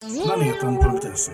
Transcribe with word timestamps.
Planeten.se 0.00 1.32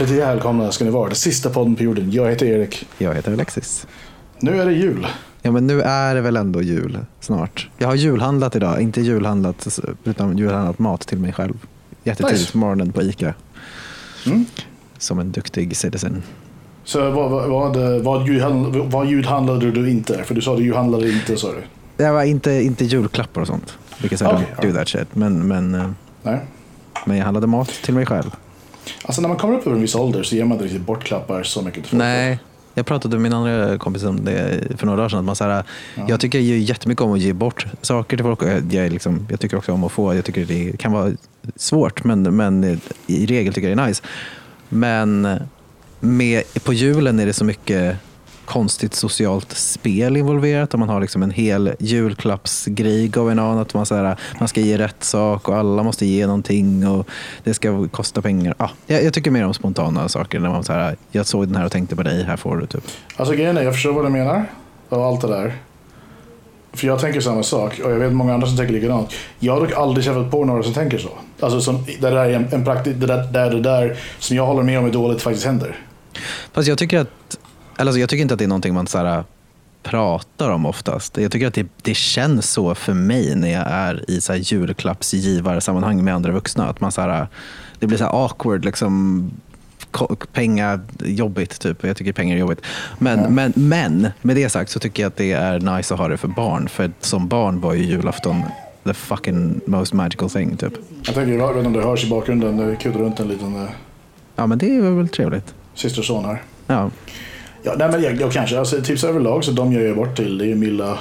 Hjärtligt 0.00 0.20
välkomna 0.20 0.72
ska 0.72 0.84
ni 0.84 0.90
vara. 0.90 1.08
Det 1.08 1.14
sista 1.14 1.50
podden 1.50 1.76
på 1.76 1.82
jorden. 1.82 2.10
Jag 2.10 2.30
heter 2.30 2.46
Erik. 2.46 2.86
Jag 2.98 3.14
heter 3.14 3.32
Alexis. 3.32 3.86
Nu 4.40 4.60
är 4.60 4.66
det 4.66 4.72
jul. 4.72 5.06
Ja, 5.42 5.50
men 5.50 5.66
nu 5.66 5.82
är 5.82 6.14
det 6.14 6.20
väl 6.20 6.36
ändå 6.36 6.62
jul 6.62 6.98
snart. 7.20 7.68
Jag 7.78 7.88
har 7.88 7.94
julhandlat 7.94 8.56
idag. 8.56 8.80
Inte 8.80 9.00
julhandlat, 9.00 9.80
utan 10.04 10.38
julhandlat 10.38 10.78
mat 10.78 11.00
till 11.00 11.18
mig 11.18 11.32
själv. 11.32 11.66
Jättetidigt 12.04 12.40
Nice. 12.40 12.52
på 12.52 12.58
morgonen 12.58 12.92
på 12.92 13.02
ICA. 13.02 13.34
Mm. 14.26 14.46
Som 14.98 15.18
en 15.18 15.32
duktig 15.32 15.76
citizen. 15.76 16.22
Så 16.84 17.10
vad, 17.10 17.30
vad, 17.30 17.48
vad, 17.48 18.02
vad, 18.02 18.28
julhandlade, 18.28 18.78
vad 18.78 19.06
julhandlade 19.06 19.70
du 19.70 19.90
inte? 19.90 20.24
För 20.24 20.34
du 20.34 20.40
sa 20.40 20.52
att 20.52 20.58
du 20.58 20.64
julhandlade 20.64 21.12
inte, 21.12 21.36
sa 21.36 21.48
du. 21.52 21.62
Det 21.96 22.10
var 22.10 22.22
inte, 22.22 22.50
inte 22.52 22.84
julklappar 22.84 23.40
och 23.40 23.46
sånt. 23.46 23.78
I 24.02 24.06
Okej, 24.06 24.18
don't 24.18 24.62
do 24.62 24.72
that 24.72 24.88
shit. 24.88 25.08
Men, 25.14 25.48
men, 25.48 25.74
eh, 25.74 25.90
Nej. 26.22 26.40
men 27.06 27.16
jag 27.16 27.24
handlade 27.24 27.46
mat 27.46 27.68
till 27.68 27.94
mig 27.94 28.06
själv. 28.06 28.30
Alltså 29.02 29.22
när 29.22 29.28
man 29.28 29.38
kommer 29.38 29.54
upp 29.54 29.66
över 29.66 29.76
en 29.76 29.82
viss 29.82 29.94
ålder 29.94 30.22
så 30.22 30.36
ger 30.36 30.44
man 30.44 30.52
inte 30.52 30.64
riktigt 30.64 30.82
bort 30.82 31.04
klappar 31.04 31.42
så 31.42 31.62
mycket 31.62 31.82
till 31.82 31.90
folk. 31.90 31.98
Nej, 31.98 32.38
jag 32.74 32.86
pratade 32.86 33.16
med 33.16 33.22
min 33.22 33.32
andra 33.32 33.78
kompis 33.78 34.04
om 34.04 34.24
det 34.24 34.60
för 34.78 34.86
några 34.86 34.96
dagar 34.96 35.08
sedan. 35.08 35.18
Att 35.18 35.24
man 35.24 35.36
så 35.36 35.44
här, 35.44 35.64
Jag 36.08 36.20
tycker 36.20 36.38
ju 36.38 36.58
jättemycket 36.58 37.02
om 37.02 37.12
att 37.12 37.20
ge 37.20 37.32
bort 37.32 37.66
saker 37.82 38.16
till 38.16 38.24
folk. 38.24 38.42
Jag, 38.42 38.72
jag, 38.72 38.92
liksom, 38.92 39.26
jag 39.30 39.40
tycker 39.40 39.56
också 39.56 39.72
om 39.72 39.84
att 39.84 39.92
få. 39.92 40.14
Jag 40.14 40.24
tycker 40.24 40.44
det 40.44 40.76
kan 40.78 40.92
vara 40.92 41.12
svårt, 41.56 42.04
men, 42.04 42.36
men 42.36 42.80
i 43.06 43.26
regel 43.26 43.54
tycker 43.54 43.68
jag 43.68 43.78
det 43.78 43.82
är 43.82 43.86
nice. 43.86 44.02
Men 44.68 45.38
med, 46.00 46.42
på 46.64 46.72
julen 46.72 47.20
är 47.20 47.26
det 47.26 47.32
så 47.32 47.44
mycket 47.44 47.96
konstigt 48.46 48.94
socialt 48.94 49.52
spel 49.52 50.16
involverat. 50.16 50.74
Och 50.74 50.80
man 50.80 50.88
har 50.88 51.00
liksom 51.00 51.22
en 51.22 51.30
hel 51.30 51.72
julklappsgrej 51.78 53.08
going 53.08 53.38
on. 53.38 53.58
Att 53.58 53.74
man, 53.74 53.86
så 53.86 53.94
här, 53.94 54.16
man 54.38 54.48
ska 54.48 54.60
ge 54.60 54.78
rätt 54.78 55.04
sak 55.04 55.48
och 55.48 55.56
alla 55.56 55.82
måste 55.82 56.06
ge 56.06 56.26
någonting 56.26 56.88
och 56.88 57.08
det 57.44 57.54
ska 57.54 57.88
kosta 57.88 58.22
pengar. 58.22 58.54
Ah, 58.58 58.70
jag, 58.86 59.04
jag 59.04 59.14
tycker 59.14 59.30
mer 59.30 59.44
om 59.44 59.54
spontana 59.54 60.08
saker. 60.08 60.40
När 60.40 60.50
man 60.50 60.64
så 60.64 60.72
här, 60.72 60.96
jag 61.10 61.26
såg 61.26 61.46
den 61.46 61.56
här 61.56 61.64
och 61.64 61.72
tänkte 61.72 61.96
på 61.96 62.02
dig, 62.02 62.24
här 62.24 62.36
får 62.36 62.56
du. 62.56 62.66
Typ. 62.66 62.84
Alltså 63.16 63.34
grejen 63.34 63.56
är, 63.56 63.62
jag 63.62 63.74
förstår 63.74 63.92
vad 63.92 64.04
du 64.04 64.10
menar. 64.10 64.44
Och 64.88 65.04
allt 65.04 65.20
det 65.20 65.28
där. 65.28 65.54
För 66.72 66.86
jag 66.86 67.00
tänker 67.00 67.20
samma 67.20 67.42
sak 67.42 67.80
och 67.84 67.90
jag 67.90 67.96
vet 67.96 68.12
många 68.12 68.34
andra 68.34 68.46
som 68.46 68.56
tänker 68.56 68.74
likadant. 68.74 69.12
Jag 69.38 69.52
har 69.52 69.60
dock 69.60 69.72
aldrig 69.72 70.04
träffat 70.04 70.30
på 70.30 70.44
några 70.44 70.62
som 70.62 70.72
tänker 70.72 70.98
så. 70.98 71.08
Alltså 71.40 71.60
som, 71.60 71.84
det 72.00 72.10
där 72.10 72.16
är 72.16 72.32
en, 72.32 72.48
en 72.52 72.64
praktik, 72.64 72.96
det 72.96 73.06
där, 73.06 73.32
där 73.32 73.50
det 73.50 73.60
där 73.60 73.96
som 74.18 74.36
jag 74.36 74.46
håller 74.46 74.62
med 74.62 74.78
om 74.78 74.86
är 74.86 74.90
dåligt 74.90 75.22
faktiskt 75.22 75.46
händer. 75.46 75.76
Fast 76.52 76.68
jag 76.68 76.78
tycker 76.78 76.98
att, 76.98 77.38
alltså 77.76 77.98
jag 78.00 78.08
tycker 78.08 78.22
inte 78.22 78.34
att 78.34 78.38
det 78.38 78.44
är 78.44 78.48
någonting 78.48 78.74
man 78.74 78.86
så 78.86 78.98
här, 78.98 79.24
pratar 79.82 80.50
om 80.50 80.66
oftast. 80.66 81.16
Jag 81.18 81.32
tycker 81.32 81.46
att 81.46 81.54
det, 81.54 81.66
det 81.82 81.94
känns 81.94 82.50
så 82.50 82.74
för 82.74 82.94
mig 82.94 83.34
när 83.36 83.52
jag 83.52 83.64
är 83.66 84.10
i 84.10 84.20
så 84.20 84.32
här 84.32 84.40
julklappsgivarsammanhang 84.40 86.04
med 86.04 86.14
andra 86.14 86.32
vuxna. 86.32 86.68
Att 86.68 86.80
man 86.80 86.92
så 86.92 87.00
här, 87.00 87.26
det 87.78 87.86
blir 87.86 87.98
så 87.98 88.04
här 88.04 88.24
awkward, 88.24 88.64
liksom, 88.64 89.30
pengar 90.32 90.80
jobbigt. 91.04 91.60
Typ. 91.60 91.84
Jag 91.84 91.96
tycker 91.96 92.12
pengar 92.12 92.36
är 92.36 92.40
jobbigt. 92.40 92.60
Men, 92.98 93.18
Ja. 93.22 93.28
men, 93.28 93.52
men 93.56 94.08
med 94.22 94.36
det 94.36 94.48
sagt 94.48 94.70
så 94.70 94.78
tycker 94.78 95.02
jag 95.02 95.08
att 95.10 95.16
det 95.16 95.32
är 95.32 95.76
nice 95.76 95.94
att 95.94 96.00
ha 96.00 96.08
det 96.08 96.16
för 96.16 96.28
barn. 96.28 96.68
För 96.68 96.90
som 97.00 97.28
barn 97.28 97.60
var 97.60 97.74
ju 97.74 97.84
julafton 97.84 98.42
the 98.84 98.94
fucking 98.94 99.60
most 99.66 99.92
magical 99.92 100.30
thing. 100.30 100.56
Typ. 100.56 100.72
Jag 101.04 101.14
tänker, 101.14 101.32
jag 101.32 101.48
vet 101.48 101.56
inte 101.56 101.66
om 101.66 101.72
det 101.72 101.82
hörs 101.82 102.04
i 102.04 102.10
bakgrunden, 102.10 102.56
det 102.56 102.76
kutar 102.76 102.98
runt 103.00 103.20
en 103.20 103.28
liten 103.28 103.56
eh, 103.56 103.68
Ja 104.36 104.46
men 104.46 104.58
det 104.58 104.76
är 104.76 104.80
väl 104.90 105.08
trevligt. 105.08 105.54
syster 105.74 105.98
och 106.00 106.04
son 106.04 106.24
här. 106.24 106.42
Ja. 106.66 106.90
Ja, 107.66 107.74
nej 107.78 107.88
men 107.90 108.02
jag, 108.02 108.20
jag 108.20 108.32
kanske, 108.32 108.58
alltså 108.58 108.82
tips 108.82 109.04
överlag 109.04 109.44
så 109.44 109.50
de 109.50 109.72
gör 109.72 109.80
jag 109.82 109.96
bort 109.96 110.16
till, 110.16 110.38
det 110.38 110.44
är 110.44 110.48
ju 110.48 110.54
Milla. 110.54 110.98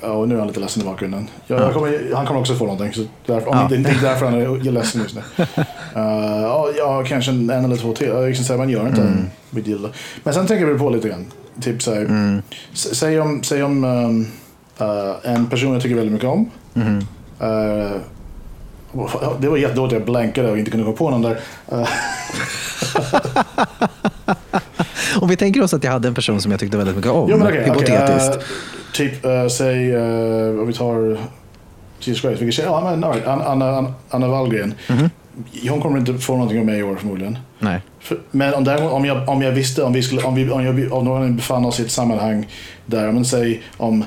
Ja, 0.00 0.08
och 0.12 0.28
nu 0.28 0.34
är 0.34 0.38
han 0.38 0.48
lite 0.48 0.60
ledsen 0.60 0.82
i 0.82 0.86
bakgrunden. 0.86 1.28
Jag, 1.46 1.60
jag 1.60 1.72
kommer, 1.74 2.14
han 2.14 2.26
kommer 2.26 2.40
också 2.40 2.54
få 2.54 2.64
någonting, 2.64 2.92
så 2.92 3.04
därför, 3.26 3.48
om 3.48 3.56
Ja. 3.56 3.62
inte, 3.62 3.74
inte 3.74 3.90
därför 4.06 4.24
han 4.26 4.34
är 4.34 4.70
ledsen 4.72 5.02
just 5.02 5.14
nu. 5.14 5.22
Uh, 5.96 6.70
ja, 6.78 7.04
kanske 7.06 7.30
en, 7.30 7.50
en 7.50 7.64
eller 7.64 7.76
två 7.76 7.92
till. 7.94 8.06
Jag 8.08 8.28
liksom 8.28 8.44
säger, 8.44 8.58
man 8.58 8.68
gör 8.70 8.86
inte 8.88 9.00
en 9.00 9.30
big 9.50 9.64
deal. 9.64 9.88
Men 10.24 10.34
sen 10.34 10.46
tänker 10.46 10.66
vi 10.66 10.78
på 10.78 10.90
lite 10.90 11.08
grann. 11.08 11.26
Typ 11.60 11.82
så 11.82 11.94
här, 11.94 12.42
s- 12.72 12.94
säg 12.98 13.20
om, 13.20 13.42
säg 13.42 13.62
om 13.62 13.84
ehm, 13.84 14.26
eh, 14.78 15.32
en 15.32 15.46
person 15.46 15.72
jag 15.72 15.82
tycker 15.82 15.96
väldigt 15.96 16.12
mycket 16.12 16.28
om. 16.28 16.50
Mhm. 16.74 16.98
Eh, 17.40 17.90
det 19.38 19.48
var 19.48 19.56
jättedåligt 19.56 19.92
att 19.94 19.98
jag 19.98 20.04
blankade 20.04 20.50
och 20.50 20.58
inte 20.58 20.70
kunde 20.70 20.86
gå 20.86 20.92
på 20.92 21.10
någon 21.10 21.22
där. 21.22 21.40
Om 25.20 25.28
vi 25.28 25.36
tänker 25.36 25.62
oss 25.62 25.74
att 25.74 25.84
jag 25.84 25.90
hade 25.92 26.08
en 26.08 26.14
person 26.14 26.40
som 26.40 26.50
jag 26.50 26.60
tyckte 26.60 26.76
väldigt 26.76 26.96
mycket 26.96 27.10
om, 27.10 27.30
Jo 27.30 27.38
men 27.38 27.46
okej, 27.46 27.62
hypotetiskt. 27.64 28.34
eh, 28.36 28.42
typ, 28.92 29.24
uh, 29.24 29.48
säg, 29.48 29.94
uh, 29.96 30.60
om 30.60 30.66
vi 30.66 30.72
tar 30.72 31.18
Jesus 32.00 32.20
Christ, 32.22 32.42
vilken 32.42 32.52
tjej? 32.52 32.64
Ja, 32.64 32.96
men 32.96 33.12
right, 33.12 33.26
Anna, 33.26 33.44
Anna, 33.44 33.94
Anna 34.10 34.28
Wahlgren. 34.28 34.74
Mhm. 34.88 35.10
Hon 35.68 35.80
kommer 35.80 35.98
inte 35.98 36.14
få 36.14 36.32
någonting 36.32 36.58
av 36.58 36.66
mig 36.66 36.78
i 36.78 36.82
år 36.82 36.96
förmodligen. 36.96 37.38
Nej. 37.58 37.80
För, 38.00 38.18
men 38.30 38.54
om, 38.54 38.64
däremot, 38.64 38.92
om, 38.92 39.04
jag, 39.04 39.28
om 39.28 39.42
jag 39.42 39.52
visste, 39.52 39.82
om 39.82 39.92
vi 39.92 40.02
skulle, 40.02 40.22
om 40.22 40.34
vi 40.34 40.50
om 40.50 40.64
jag, 40.64 40.92
om 40.92 41.04
någon 41.04 41.36
befann 41.36 41.64
oss 41.64 41.80
i 41.80 41.82
ett 41.82 41.90
sammanhang 41.90 42.48
där, 42.86 43.12
men 43.12 43.24
säg 43.24 43.62
om 43.76 44.04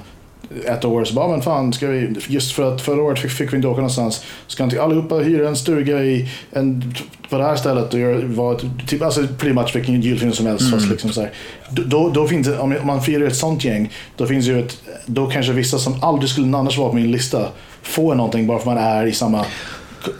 ett 0.65 0.85
år 0.85 1.05
så 1.05 1.13
bara, 1.13 1.27
men 1.27 1.41
fan, 1.41 1.73
ska 1.73 1.87
vi, 1.87 2.15
just 2.27 2.51
för 2.51 2.73
att 2.73 2.81
förra 2.81 3.01
året 3.01 3.19
fick, 3.19 3.31
fick 3.31 3.53
vi 3.53 3.55
inte 3.55 3.67
åka 3.67 3.77
någonstans, 3.77 4.23
ska 4.47 4.63
inte 4.63 4.81
allihopa 4.81 5.15
hyra 5.15 5.47
en 5.47 5.55
stuga 5.55 6.03
i 6.03 6.29
en, 6.51 6.93
på 7.29 7.37
det 7.37 7.43
här 7.43 7.55
stället 7.55 7.93
och 7.93 7.99
göra 7.99 8.21
vad, 8.23 8.69
typ, 8.87 9.01
alltså 9.01 9.27
pretty 9.39 9.53
much 9.53 9.75
vilken 9.75 10.01
julfilm 10.01 10.31
som 10.31 10.45
helst. 10.45 10.71
Fast 10.71 10.89
liksom 10.89 11.09
så 11.09 11.21
här, 11.21 11.31
då, 11.69 12.09
då 12.09 12.27
finns 12.27 12.47
det, 12.47 12.59
om 12.59 12.75
man 12.83 13.01
firar 13.01 13.27
ett 13.27 13.35
sånt 13.35 13.63
gäng, 13.63 13.91
då 14.17 14.25
finns 14.25 14.45
ju 14.45 14.59
ett, 14.59 14.77
då 15.05 15.27
kanske 15.27 15.51
vissa 15.51 15.77
som 15.77 16.03
aldrig 16.03 16.29
skulle 16.29 16.57
annars 16.57 16.77
vara 16.77 16.89
på 16.89 16.95
min 16.95 17.11
lista 17.11 17.47
får 17.81 18.15
någonting 18.15 18.47
bara 18.47 18.59
för 18.59 18.65
man 18.65 18.77
är 18.77 19.05
i 19.05 19.11
samma 19.11 19.45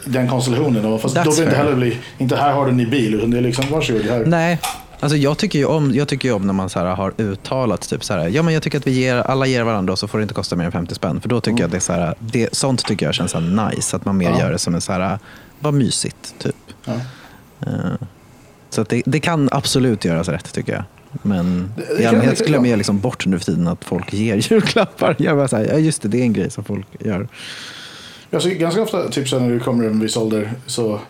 den 0.04 0.28
konstellationen. 0.28 0.98
Fast 0.98 1.16
That's 1.16 1.24
då 1.24 1.30
vill 1.30 1.38
det 1.38 1.44
inte 1.44 1.56
heller 1.56 1.74
bli, 1.76 1.96
inte 2.18 2.36
här 2.36 2.52
har 2.52 2.64
du 2.64 2.70
en 2.70 2.76
ny 2.76 2.86
bil, 2.86 3.14
utan 3.14 3.30
det 3.30 3.38
är 3.38 3.42
liksom 3.42 3.64
varsågod, 3.70 4.02
här. 4.02 4.24
Nej. 4.26 4.58
Alltså 5.06 5.16
jag 5.16 5.38
tycker 5.38 5.58
ju 5.58 5.64
om, 5.64 5.94
jag 5.94 6.08
tycker 6.08 6.32
om 6.32 6.46
när 6.46 6.52
man 6.52 6.70
så 6.70 6.78
här 6.78 6.86
har 6.86 7.12
uttalat 7.16 7.88
typ 7.88 8.04
så 8.04 8.14
här, 8.14 8.28
ja 8.28 8.42
men 8.42 8.54
jag 8.54 8.62
tycker 8.62 8.78
att 8.78 8.86
vi 8.86 8.90
ger, 8.90 9.16
alla 9.16 9.46
ger 9.46 9.62
varandra 9.62 9.92
och 9.92 9.98
så 9.98 10.08
får 10.08 10.18
det 10.18 10.22
inte 10.22 10.34
kosta 10.34 10.56
mer 10.56 10.64
än 10.64 10.72
50 10.72 10.94
spänn. 10.94 11.20
För 11.20 11.28
då 11.28 11.40
tycker 11.40 11.58
jag 11.58 11.64
att 11.64 11.70
det 11.70 11.78
är 11.78 11.80
så 11.80 11.92
här, 11.92 12.14
det, 12.18 12.54
sånt 12.54 12.84
tycker 12.86 13.06
jag 13.06 13.14
känns 13.14 13.30
så 13.30 13.40
nice. 13.40 13.96
Att 13.96 14.04
man 14.04 14.16
mer 14.16 14.30
Ja. 14.30 14.38
gör 14.40 14.52
det 14.52 14.58
som 14.58 14.74
en 14.74 14.80
så 14.80 14.92
här, 14.92 15.18
vad 15.60 15.74
mysigt 15.74 16.34
typ. 16.38 16.56
Ja. 16.84 16.92
Eh, 17.60 17.68
så 18.70 18.80
att 18.80 18.88
det, 18.88 19.02
det 19.06 19.20
kan 19.20 19.48
absolut 19.52 20.04
göras 20.04 20.28
rätt 20.28 20.52
tycker 20.52 20.72
jag. 20.72 20.84
Men 21.22 21.72
i 21.98 22.04
allmänhet 22.06 22.38
skulle 22.38 22.68
jag 22.68 22.76
liksom 22.76 23.00
bort 23.00 23.26
nu 23.26 23.38
för 23.38 23.44
tiden 23.46 23.68
att 23.68 23.84
folk 23.84 24.12
ger 24.12 24.36
julklappar. 24.52 25.16
Jag 25.18 25.36
bara 25.36 25.48
så 25.48 25.56
här, 25.56 25.64
ja 25.64 25.78
just 25.78 26.02
det, 26.02 26.08
det 26.08 26.18
är 26.18 26.22
en 26.22 26.32
grej 26.32 26.50
som 26.50 26.64
folk 26.64 26.86
gör. 27.00 27.28
Alltså, 28.32 28.48
ganska 28.48 28.82
ofta, 28.82 29.08
typ 29.08 29.28
så 29.28 29.38
när 29.38 29.50
du 29.50 29.60
kommer 29.60 29.84
en 29.84 30.00
viss 30.00 30.16
ålder, 30.16 30.52
så, 30.66 31.00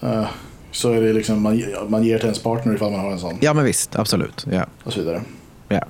eh, 0.00 0.24
så 0.72 0.92
är 0.92 1.00
det 1.00 1.12
liksom, 1.12 1.42
man, 1.42 1.62
man 1.88 2.04
ger 2.04 2.16
till 2.18 2.26
ens 2.26 2.42
partner 2.42 2.74
ifall 2.74 2.90
man 2.90 3.00
har 3.00 3.10
en 3.12 3.18
sån. 3.18 3.38
Ja 3.40 3.54
men 3.54 3.64
visst, 3.64 3.96
absolut. 3.96 4.46
Ja. 4.50 4.64
Och 4.84 4.92
så 4.92 5.00
vidare. 5.00 5.22
Ja. 5.68 5.80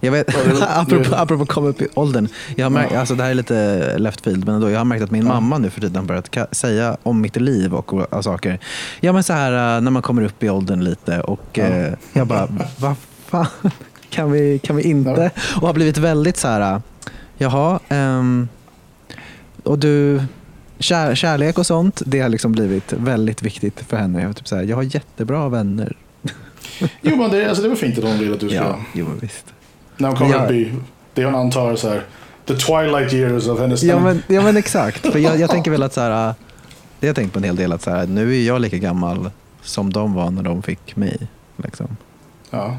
Jag 0.00 0.12
vet, 0.12 0.28
apropå, 0.68 1.14
apropå 1.14 1.46
komma 1.46 1.68
upp 1.68 1.82
i 1.82 1.88
åldern. 1.94 2.28
Jag 2.56 2.64
har 2.64 2.70
märkt, 2.70 2.94
alltså 2.94 3.14
det 3.14 3.22
här 3.22 3.30
är 3.30 3.34
lite 3.34 3.98
left 3.98 4.20
field, 4.20 4.44
men 4.46 4.54
ändå, 4.54 4.70
jag 4.70 4.78
har 4.78 4.84
märkt 4.84 5.02
att 5.02 5.10
min 5.10 5.24
mamma 5.24 5.58
nu 5.58 5.70
för 5.70 5.80
tiden 5.80 6.06
börjat 6.06 6.36
säga 6.52 6.96
om 7.02 7.20
mitt 7.20 7.36
liv 7.36 7.74
och, 7.74 7.94
och 7.94 8.24
saker. 8.24 8.58
Ja 9.00 9.12
men 9.12 9.22
så 9.22 9.32
här 9.32 9.76
äh, 9.76 9.80
när 9.80 9.90
man 9.90 10.02
kommer 10.02 10.22
upp 10.22 10.42
i 10.42 10.50
åldern 10.50 10.84
lite 10.84 11.20
och 11.20 11.40
Ja. 11.52 11.64
eh, 11.64 11.92
jag 12.12 12.26
bara, 12.26 12.48
vad 12.78 12.94
fan, 13.26 13.46
kan 14.10 14.30
vi, 14.32 14.58
kan 14.58 14.76
vi 14.76 14.82
inte? 14.82 15.30
Och 15.60 15.66
har 15.66 15.74
blivit 15.74 15.98
väldigt 15.98 16.36
så 16.36 16.48
här, 16.48 16.74
äh, 16.74 16.80
jaha, 17.38 17.78
ehm, 17.88 18.48
och 19.62 19.78
du, 19.78 20.22
kär, 20.82 21.14
kärlek 21.14 21.58
och 21.58 21.66
sånt, 21.66 22.02
det 22.06 22.20
har 22.20 22.28
liksom 22.28 22.52
blivit 22.52 22.92
väldigt 22.92 23.42
viktigt 23.42 23.80
för 23.88 23.96
henne. 23.96 24.22
Jag, 24.22 24.36
typ 24.36 24.48
så 24.48 24.56
här, 24.56 24.62
jag 24.62 24.76
har 24.76 24.82
jättebra 24.82 25.48
vänner. 25.48 25.96
Jo, 27.02 27.16
men 27.16 27.30
det, 27.30 27.48
alltså, 27.48 27.62
det 27.62 27.68
var 27.68 27.76
fint 27.76 27.98
att 27.98 28.04
hon 28.04 28.18
vill 28.18 28.32
att 28.32 28.40
du 28.40 28.48
ska... 28.48 28.56
Ja, 28.56 28.76
jo 28.94 29.06
visst. 29.20 29.44
När 29.96 30.08
hon 30.08 30.16
kommer 30.16 30.32
Ja. 30.34 30.44
upp 30.44 30.50
i, 30.50 30.72
det 31.14 31.24
hon 31.24 31.34
antar 31.34 31.76
så 31.76 31.88
här, 31.88 32.02
the 32.46 32.54
twilight 32.56 33.12
years 33.12 33.48
of 33.48 33.60
hennes... 33.60 33.82
Ja 33.82 34.00
men, 34.00 34.22
ja 34.26 34.42
men 34.42 34.56
exakt. 34.56 35.12
För 35.12 35.18
jag, 35.18 35.40
jag 35.40 35.50
tänker 35.50 35.70
väl 35.70 35.82
att 35.82 35.92
så 35.94 36.00
här, 36.00 36.10
det 37.00 37.06
har 37.06 37.08
jag 37.08 37.16
tänkt 37.16 37.32
på 37.32 37.38
en 37.38 37.44
hel 37.44 37.56
del 37.56 37.72
att 37.72 37.82
så 37.82 37.90
här, 37.90 38.06
nu 38.06 38.34
är 38.36 38.46
jag 38.46 38.60
lika 38.60 38.78
gammal 38.78 39.30
som 39.62 39.92
de 39.92 40.14
var 40.14 40.30
när 40.30 40.42
de 40.42 40.62
fick 40.62 40.96
mig. 40.96 41.28
Liksom. 41.56 41.96
Ja. 42.50 42.76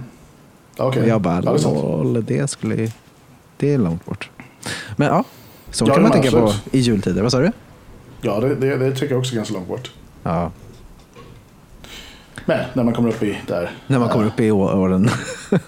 Och 0.78 0.96
jag 0.98 1.22
bara, 1.22 1.42
Ja, 1.46 2.04
det 2.22 2.22
det 2.22 2.48
skulle 2.50 2.92
det 3.58 3.74
är 3.74 3.78
långt 3.78 4.06
bort. 4.06 4.30
Men 4.96 5.08
ja, 5.08 5.24
så 5.72 5.86
Ja, 5.88 5.94
kan 5.94 6.04
man 6.04 6.12
tänka 6.12 6.32
på 6.32 6.38
absolut. 6.38 6.74
i 6.76 6.80
jultider. 6.80 7.22
Vad 7.22 7.32
sa 7.32 7.40
du? 7.40 7.52
Ja, 8.24 8.40
det, 8.40 8.56
det, 8.56 8.78
det 8.78 8.92
tycker 8.92 9.14
jag 9.14 9.20
också 9.20 9.34
är 9.34 9.36
ganska 9.36 9.54
långt 9.54 9.68
bort. 9.68 9.92
Ja, 10.24 10.52
Men 12.46 12.60
när 12.74 12.84
man 12.84 12.94
kommer 12.94 13.10
upp 13.10 13.24
i 13.24 13.38
där. 13.48 13.72
när 13.88 14.00
man 14.00 14.10
kommer 14.10 14.26
upp 14.26 14.40
i 14.40 14.52
åren. 14.52 15.10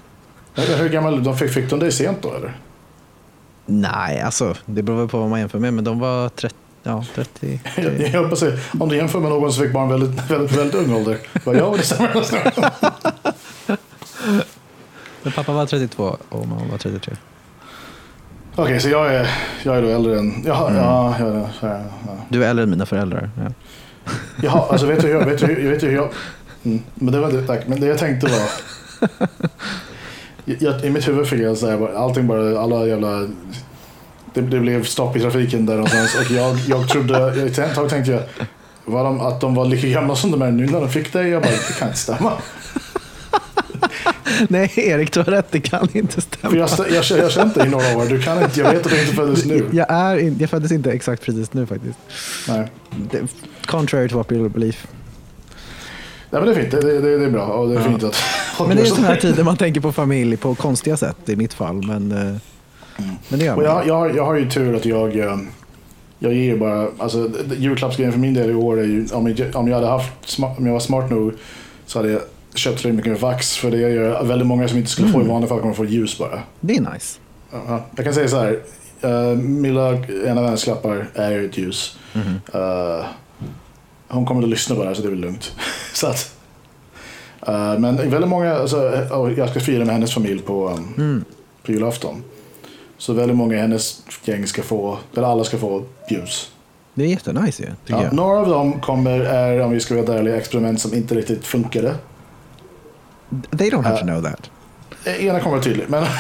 Hur, 0.56 0.90
gammal, 0.90 1.24
de 1.24 1.38
fick, 1.38 1.52
fick 1.52 1.70
de 1.70 1.80
det 1.80 1.92
sent 1.92 2.18
då 2.22 2.34
eller? 2.34 2.58
Nej, 3.66 4.22
alltså 4.22 4.56
det 4.66 4.82
beror 4.84 4.98
väl 4.98 5.08
på 5.08 5.20
vad 5.20 5.30
man 5.30 5.40
jämför 5.40 5.60
med. 5.60 5.74
Men 5.74 5.84
de 5.84 6.00
var 6.00 6.30
30. 6.30 6.56
Ja, 6.84 7.06
30. 7.16 7.60
Jag, 7.76 8.02
jag 8.02 8.24
hoppas 8.24 8.44
att 8.44 8.54
om 8.80 8.90
du 8.90 8.96
jämför 8.96 9.20
med 9.20 9.30
någon 9.30 9.54
som 9.54 9.64
fick 9.64 9.74
barn 9.74 9.90
väldigt, 9.90 10.32
väldigt, 10.32 10.58
väldigt 10.58 10.76
ung 10.76 10.94
ålder. 10.94 11.18
Vad 11.44 11.56
ja, 11.56 11.76
det 11.78 11.84
stämmer. 11.84 12.54
Men 15.24 15.32
pappa 15.32 15.54
var 15.54 15.66
32 15.66 16.18
och 16.30 16.48
mamma 16.48 16.62
var 16.72 16.78
33. 16.78 17.16
Okej, 18.56 18.80
så 18.80 18.90
jag 18.90 19.14
är, 19.16 19.30
jag 19.64 19.78
är 19.78 19.82
då 19.82 19.88
äldre 19.88 20.20
än... 20.20 20.44
Jaha, 20.46 20.70
Mm. 20.70 20.82
ja, 20.84 21.16
ja, 21.20 21.48
ja. 21.62 21.78
Du 22.30 22.46
är 22.46 22.50
äldre 22.50 22.64
än 22.64 22.70
mina 22.70 22.86
föräldrar. 22.86 23.30
Ja. 23.38 23.52
Jaha, 24.42 24.66
alltså 24.70 24.86
vet 24.88 25.02
du 25.02 25.08
hur 25.08 25.14
jag... 25.16 25.26
Vet 25.26 25.40
du, 25.40 25.46
hur- 25.46 25.70
vet 25.72 25.80
du 25.80 25.88
hur 25.88 25.96
jag 25.96 26.10
mm, 26.64 26.80
men 26.96 27.14
det 27.14 27.20
var 27.20 27.32
det, 27.32 27.42
tack. 27.48 27.68
Men 27.68 27.80
det 27.82 27.88
jag 27.88 27.98
tänkte 27.98 28.28
var... 28.28 28.40
Jag, 30.46 30.86
I 30.86 30.90
mitt 30.90 31.08
huvud 31.08 31.28
fick 31.28 31.40
jag 31.40 31.58
säga 31.58 31.90
allting 31.98 32.28
bara, 32.28 32.60
alla 32.60 32.86
jävla... 32.88 33.10
Det, 34.34 34.42
det 34.42 34.60
blev 34.60 34.84
stopp 34.84 35.16
i 35.16 35.20
trafiken 35.20 35.66
där 35.66 35.74
någonstans 35.74 36.16
och 36.16 36.32
jag, 36.32 36.58
jag 36.68 36.90
trodde, 36.90 37.46
ett 37.46 37.76
tag 37.76 37.90
tänkte 37.90 38.12
jag 38.12 38.22
var 38.86 39.04
de, 39.04 39.22
att 39.22 39.42
de 39.42 39.56
var 39.56 39.66
lika 39.66 39.88
gamla 39.88 40.16
som 40.16 40.32
de 40.32 40.42
är 40.42 40.52
nu 40.52 40.66
när 40.66 40.80
de 40.82 40.90
fick 40.90 41.14
det. 41.14 41.28
Jag 41.28 41.42
bara, 41.42 41.52
det 41.52 41.80
kan 41.80 41.88
inte 41.88 42.00
stämma. 42.00 42.32
Nej, 44.50 44.72
Erik, 44.76 45.14
du 45.14 45.20
har 45.20 45.26
rätt. 45.26 45.52
Det 45.52 45.60
kan 45.60 45.88
inte 45.94 46.22
stämma. 46.22 46.56
Jag, 46.58 46.70
jag, 46.78 47.04
jag, 47.04 47.20
jag 47.20 47.32
känt 47.32 47.56
dig 47.56 47.68
i 47.68 47.70
några 47.70 47.98
år, 47.98 48.06
du 48.06 48.22
kan 48.22 48.44
inte, 48.44 48.60
jag 48.60 48.72
vet 48.72 48.86
att 48.86 48.92
du 48.92 49.02
inte 49.02 49.16
föddes 49.16 49.46
nu. 49.46 49.66
Jag, 49.74 49.86
är 49.92 50.18
in, 50.18 50.38
jag 50.40 50.50
föddes 50.50 50.72
inte 50.72 50.92
exakt 50.92 51.24
precis 51.24 51.54
nu 51.54 51.66
faktiskt. 51.66 52.00
Nej. 52.48 52.72
Det, 53.12 53.22
contrary 53.66 54.10
to 54.10 54.16
popular 54.18 54.50
belief. 54.50 54.88
Nej 56.30 56.42
men 56.42 56.46
det 56.46 56.56
är 56.56 56.62
fint, 56.62 56.72
det, 56.72 57.02
det, 57.02 57.18
det 57.18 57.26
är 57.26 57.30
bra 57.30 57.46
och 57.46 57.70
det 57.70 57.76
är 57.76 57.80
Ja. 57.80 57.86
fint 57.90 58.04
att 58.04 58.16
Men 58.68 58.78
det 58.78 58.84
är 58.84 58.86
sådana 58.86 59.08
här 59.08 59.16
tider 59.16 59.44
man 59.44 59.58
tänker 59.58 59.82
på 59.82 59.92
familj 59.92 60.38
på 60.38 60.56
konstiga 60.56 60.98
sätt 60.98 61.30
i 61.30 61.36
mitt 61.36 61.54
fall. 61.54 61.76
Men, 61.88 62.12
eh, 62.12 62.36
men 63.30 63.40
det 63.40 63.46
gör 63.46 63.56
man. 63.56 63.66
jag, 63.66 63.88
jag, 63.88 63.96
har, 63.96 64.10
jag 64.10 64.26
har 64.26 64.36
ju 64.36 64.50
tur 64.50 64.76
att 64.76 64.86
jag, 64.86 65.16
eh, 65.20 65.38
jag 66.20 66.34
ger 66.34 66.44
ju 66.44 66.58
bara, 66.58 66.88
alltså 66.98 67.30
julklappsgrejen 67.58 68.12
för 68.14 68.20
min 68.20 68.34
del 68.34 68.50
i 68.50 68.54
år 68.54 68.80
är 68.80 68.84
ju, 68.84 69.08
om 69.14 69.28
jag, 69.28 69.56
om 69.56 69.68
jag 69.68 69.76
hade 69.76 69.88
haft, 69.88 70.40
om 70.58 70.66
jag 70.66 70.74
var 70.74 70.80
smart 70.80 71.10
nog 71.10 71.34
så 71.86 72.00
hade 72.00 72.12
jag 72.12 72.22
köpt 72.58 72.78
tillräckligt 72.82 73.06
mycket 73.06 73.22
vax 73.22 73.58
för 73.58 73.72
det 73.72 73.78
gör 73.78 74.24
väldigt 74.24 74.48
många 74.48 74.68
som 74.68 74.78
inte 74.78 74.90
skulle 74.90 75.08
få 75.08 75.22
i 75.22 75.24
vanliga 75.28 75.50
fall 75.50 75.60
kommer 75.60 75.74
få 75.74 75.86
ljus 75.86 76.18
bara. 76.20 76.40
Det 76.60 76.76
är 76.76 76.94
nice. 76.94 77.20
Ja, 77.52 77.86
Jag 77.96 78.06
kan 78.06 78.14
säga 78.14 78.28
så 78.28 78.40
här, 78.40 78.60
uh, 79.06 79.38
Milla, 79.38 79.88
en 80.26 80.38
av 80.38 80.46
hennes 80.46 80.64
klappar 80.64 81.08
är 81.14 81.40
ett 81.46 81.58
ljus. 81.58 81.98
Eh, 82.54 83.06
hon 84.08 84.26
kommer 84.26 84.44
att 84.44 84.50
lyssna 84.50 84.76
på 84.76 84.82
det 84.82 84.88
här 84.88 84.96
så 84.96 85.02
det 85.02 85.08
är 85.08 85.10
väl 85.10 85.20
lugnt. 85.20 85.56
så 85.94 86.08
att, 86.08 86.36
eh, 87.48 87.80
men 87.80 87.96
väldigt 87.96 88.28
många, 88.28 88.56
alltså, 88.56 88.78
jag 89.38 89.50
ska 89.50 89.60
fira 89.60 89.86
med 89.86 89.94
hennes 89.96 90.14
familj 90.14 90.42
på, 90.42 90.70
um, 90.70 90.94
Mm. 90.98 91.26
på 91.66 91.72
julafton. 91.72 92.24
Så 92.98 93.14
väldigt 93.14 93.38
många 93.38 93.56
i 93.56 93.60
hennes 93.60 94.02
gäng 94.26 94.48
ska 94.48 94.64
få, 94.64 94.98
eller 95.16 95.28
alla 95.28 95.44
ska 95.44 95.58
få 95.58 95.84
ljus. 96.10 96.52
Det 96.94 97.04
är 97.04 97.08
jättenice 97.08 97.64
ju, 97.64 97.70
Ja, 97.86 98.12
några 98.12 98.40
av 98.40 98.48
dem 98.48 98.80
kommer, 98.82 99.20
är, 99.20 99.60
om 99.62 99.72
vi 99.72 99.80
ska 99.80 100.02
vara 100.04 100.18
ärliga, 100.20 100.36
experiment 100.38 100.82
som 100.82 100.94
inte 100.94 101.16
riktigt 101.16 101.46
funkade. 101.46 101.96
They 103.58 103.70
don't 103.70 103.84
have 103.84 104.00
to 104.00 104.06
Ja. 104.08 104.14
know 104.14 104.22
that. 104.32 104.52
Eh, 105.06 105.26
Ena 105.26 105.40
kommer 105.40 105.52
vara 105.52 105.64
tydlig, 105.64 105.86
men 105.90 106.06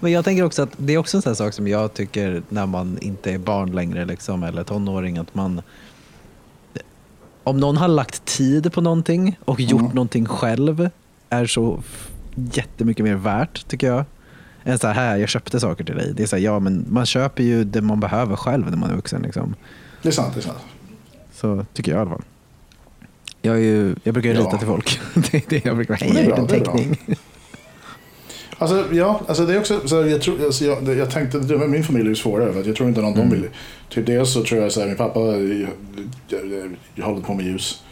Men 0.00 0.12
jag 0.12 0.24
tänker 0.24 0.42
också 0.44 0.62
att 0.62 0.70
det 0.76 0.92
är 0.92 0.98
också 0.98 1.16
en 1.16 1.22
sån 1.22 1.36
sak 1.36 1.52
som 1.54 1.68
jag 1.68 1.94
tycker 1.94 2.42
när 2.48 2.66
man 2.66 2.98
inte 3.00 3.32
är 3.32 3.38
barn 3.38 3.72
längre 3.72 4.04
liksom, 4.04 4.42
eller 4.42 4.64
tonåring 4.64 5.18
att 5.18 5.34
man 5.34 5.62
om 7.44 7.56
någon 7.60 7.76
har 7.76 7.88
lagt 7.88 8.24
tid 8.24 8.72
på 8.72 8.80
någonting 8.80 9.38
och 9.44 9.60
gjort 9.60 9.80
Mm. 9.80 9.94
någonting 9.94 10.26
själv 10.26 10.90
är 11.30 11.46
så 11.46 11.82
jättemycket 12.34 13.04
mer 13.04 13.14
värt 13.14 13.68
tycker 13.68 13.86
jag. 13.86 14.04
Än 14.64 14.78
så 14.78 14.86
här, 14.86 14.94
här, 14.94 15.16
jag 15.16 15.28
köpte 15.28 15.60
saker 15.60 15.84
till 15.84 15.94
dig. 15.96 16.12
Det 16.16 16.22
är 16.22 16.26
så 16.26 16.36
här, 16.36 16.42
ja 16.42 16.58
men 16.58 16.86
man 16.88 17.06
köper 17.06 17.42
ju 17.42 17.64
det 17.64 17.80
man 17.80 18.00
behöver 18.00 18.36
själv 18.36 18.70
när 18.70 18.76
man 18.76 18.90
är 18.90 18.94
vuxen. 18.94 19.22
Liksom. 19.22 19.54
det 20.02 20.08
är 20.08 20.12
sant. 20.12 20.34
Det 20.34 20.40
är 20.40 20.42
sant. 20.42 20.58
Så 21.34 21.66
tycker 21.74 21.92
jag 21.92 21.98
i 21.98 22.00
alla 22.00 22.10
fall. 22.10 22.22
Jag, 23.44 23.60
ju, 23.60 23.94
jag 24.02 24.14
brukar 24.14 24.28
ju 24.30 24.34
Ja. 24.36 24.40
rita 24.40 24.58
till 24.58 24.66
folk. 24.66 25.00
det 25.14 25.34
är 25.34 25.42
det 25.48 25.64
jag 25.64 25.76
brukar 25.76 25.94
är 25.94 25.98
hej, 25.98 26.26
jag 26.28 26.38
en 26.38 26.46
teckning. 26.46 26.96
Alltså, 28.58 28.84
ja, 28.92 29.20
alltså 29.28 29.46
det 29.46 29.54
är 29.54 29.58
också, 29.58 29.88
så 29.88 30.02
här, 30.02 30.08
jag, 30.08 30.22
tror, 30.22 30.44
alltså, 30.44 30.64
jag, 30.64 30.84
det- 30.84 30.94
jag 30.94 31.10
tänkte, 31.10 31.38
med 31.38 31.70
min 31.70 31.84
familj 31.84 32.04
är 32.06 32.08
ju 32.08 32.14
svårare 32.16 32.52
för 32.52 32.60
att 32.60 32.66
jag 32.66 32.76
tror 32.76 32.88
inte 32.88 33.00
någon 33.00 33.14
Mm. 33.14 33.28
de 33.30 33.34
vill. 33.36 33.48
Typ 33.88 34.06
dels 34.06 34.32
så 34.32 34.44
tror 34.44 34.62
jag 34.62 34.72
så 34.72 34.80
här, 34.80 34.86
min 34.86 34.96
pappa 34.96 35.20
jag, 35.20 35.66
jag, 36.28 36.76
jag 36.94 37.04
håller 37.06 37.20
på 37.22 37.34
med 37.34 37.46
ljus. 37.46 37.82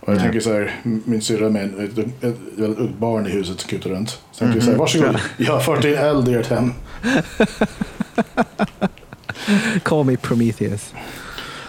Och 0.00 0.08
jag 0.12 0.16
Ja. 0.16 0.20
tänker 0.22 0.40
så 0.40 0.52
här, 0.52 0.80
min 1.04 1.22
syrra 1.22 1.50
med 1.50 1.62
en- 1.62 1.84
ett, 1.84 1.98
ett, 1.98 2.24
ett 2.24 2.36
ungt 2.58 2.98
barn 2.98 3.26
i 3.26 3.30
huset 3.30 3.60
som 3.60 3.70
kutar 3.70 3.90
runt. 3.90 4.10
Så 4.32 4.38
tänker 4.38 4.54
jag 4.56 4.62
så 4.64 4.70
här, 4.70 4.76
Mhm. 4.76 4.80
varsågod, 4.80 5.20
jag 5.36 5.52
har 5.52 5.60
fört 5.60 5.84
in 5.84 5.94
eld 5.94 6.28
i 6.28 6.34
ert 6.34 6.46
hem. 6.46 6.72
Call 9.82 10.04
me 10.04 10.16
Prometheus. 10.16 10.92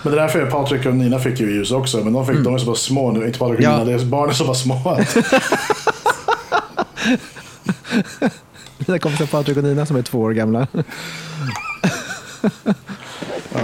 Men 0.04 0.12
det 0.14 0.18
är 0.20 0.22
därför 0.22 0.46
Patrik 0.46 0.86
och 0.86 0.96
Nina 0.96 1.20
fick 1.20 1.40
ju 1.40 1.52
ljus 1.54 1.72
också, 1.72 1.98
men 1.98 2.14
de, 2.14 2.26
fick, 2.28 2.38
de 2.38 2.54
är 2.56 2.58
så 2.58 2.66
pass 2.66 2.80
små 2.80 3.12
nu, 3.12 3.26
inte 3.28 3.40
Patrik 3.40 3.58
och 3.60 3.64
Ja. 3.64 3.84
Nina, 3.84 4.00
är, 4.02 4.06
barn 4.06 4.30
är 4.30 4.34
så 4.34 4.46
pass 4.46 4.62
små. 4.62 4.76
Mina 8.88 9.00
kompisar 9.00 9.26
Patrik 9.26 9.58
och 9.58 9.64
Nina 9.64 9.86
som 9.86 9.96
är 9.96 10.02
två 10.02 10.20
år 10.22 10.32
gamla. 10.32 10.68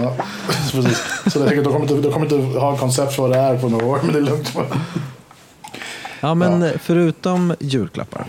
Ja, 0.01 0.15
precis. 0.71 1.03
Så 1.33 1.39
jag 1.39 1.47
tänker, 1.47 1.63
de 1.63 1.73
kommer, 1.73 1.81
inte, 1.81 2.07
de 2.07 2.13
kommer 2.13 2.33
inte 2.35 2.59
ha 2.59 2.77
koncept 2.77 3.13
för 3.15 3.21
vad 3.21 3.31
det 3.31 3.37
är 3.37 3.57
på 3.57 3.69
några 3.69 3.85
år, 3.85 3.99
men 4.03 4.13
det 4.13 4.19
är 4.19 4.23
lugnt. 4.23 4.53
Ja, 6.21 6.33
men 6.35 6.69
förutom 6.81 7.55
julklappar 7.59 8.25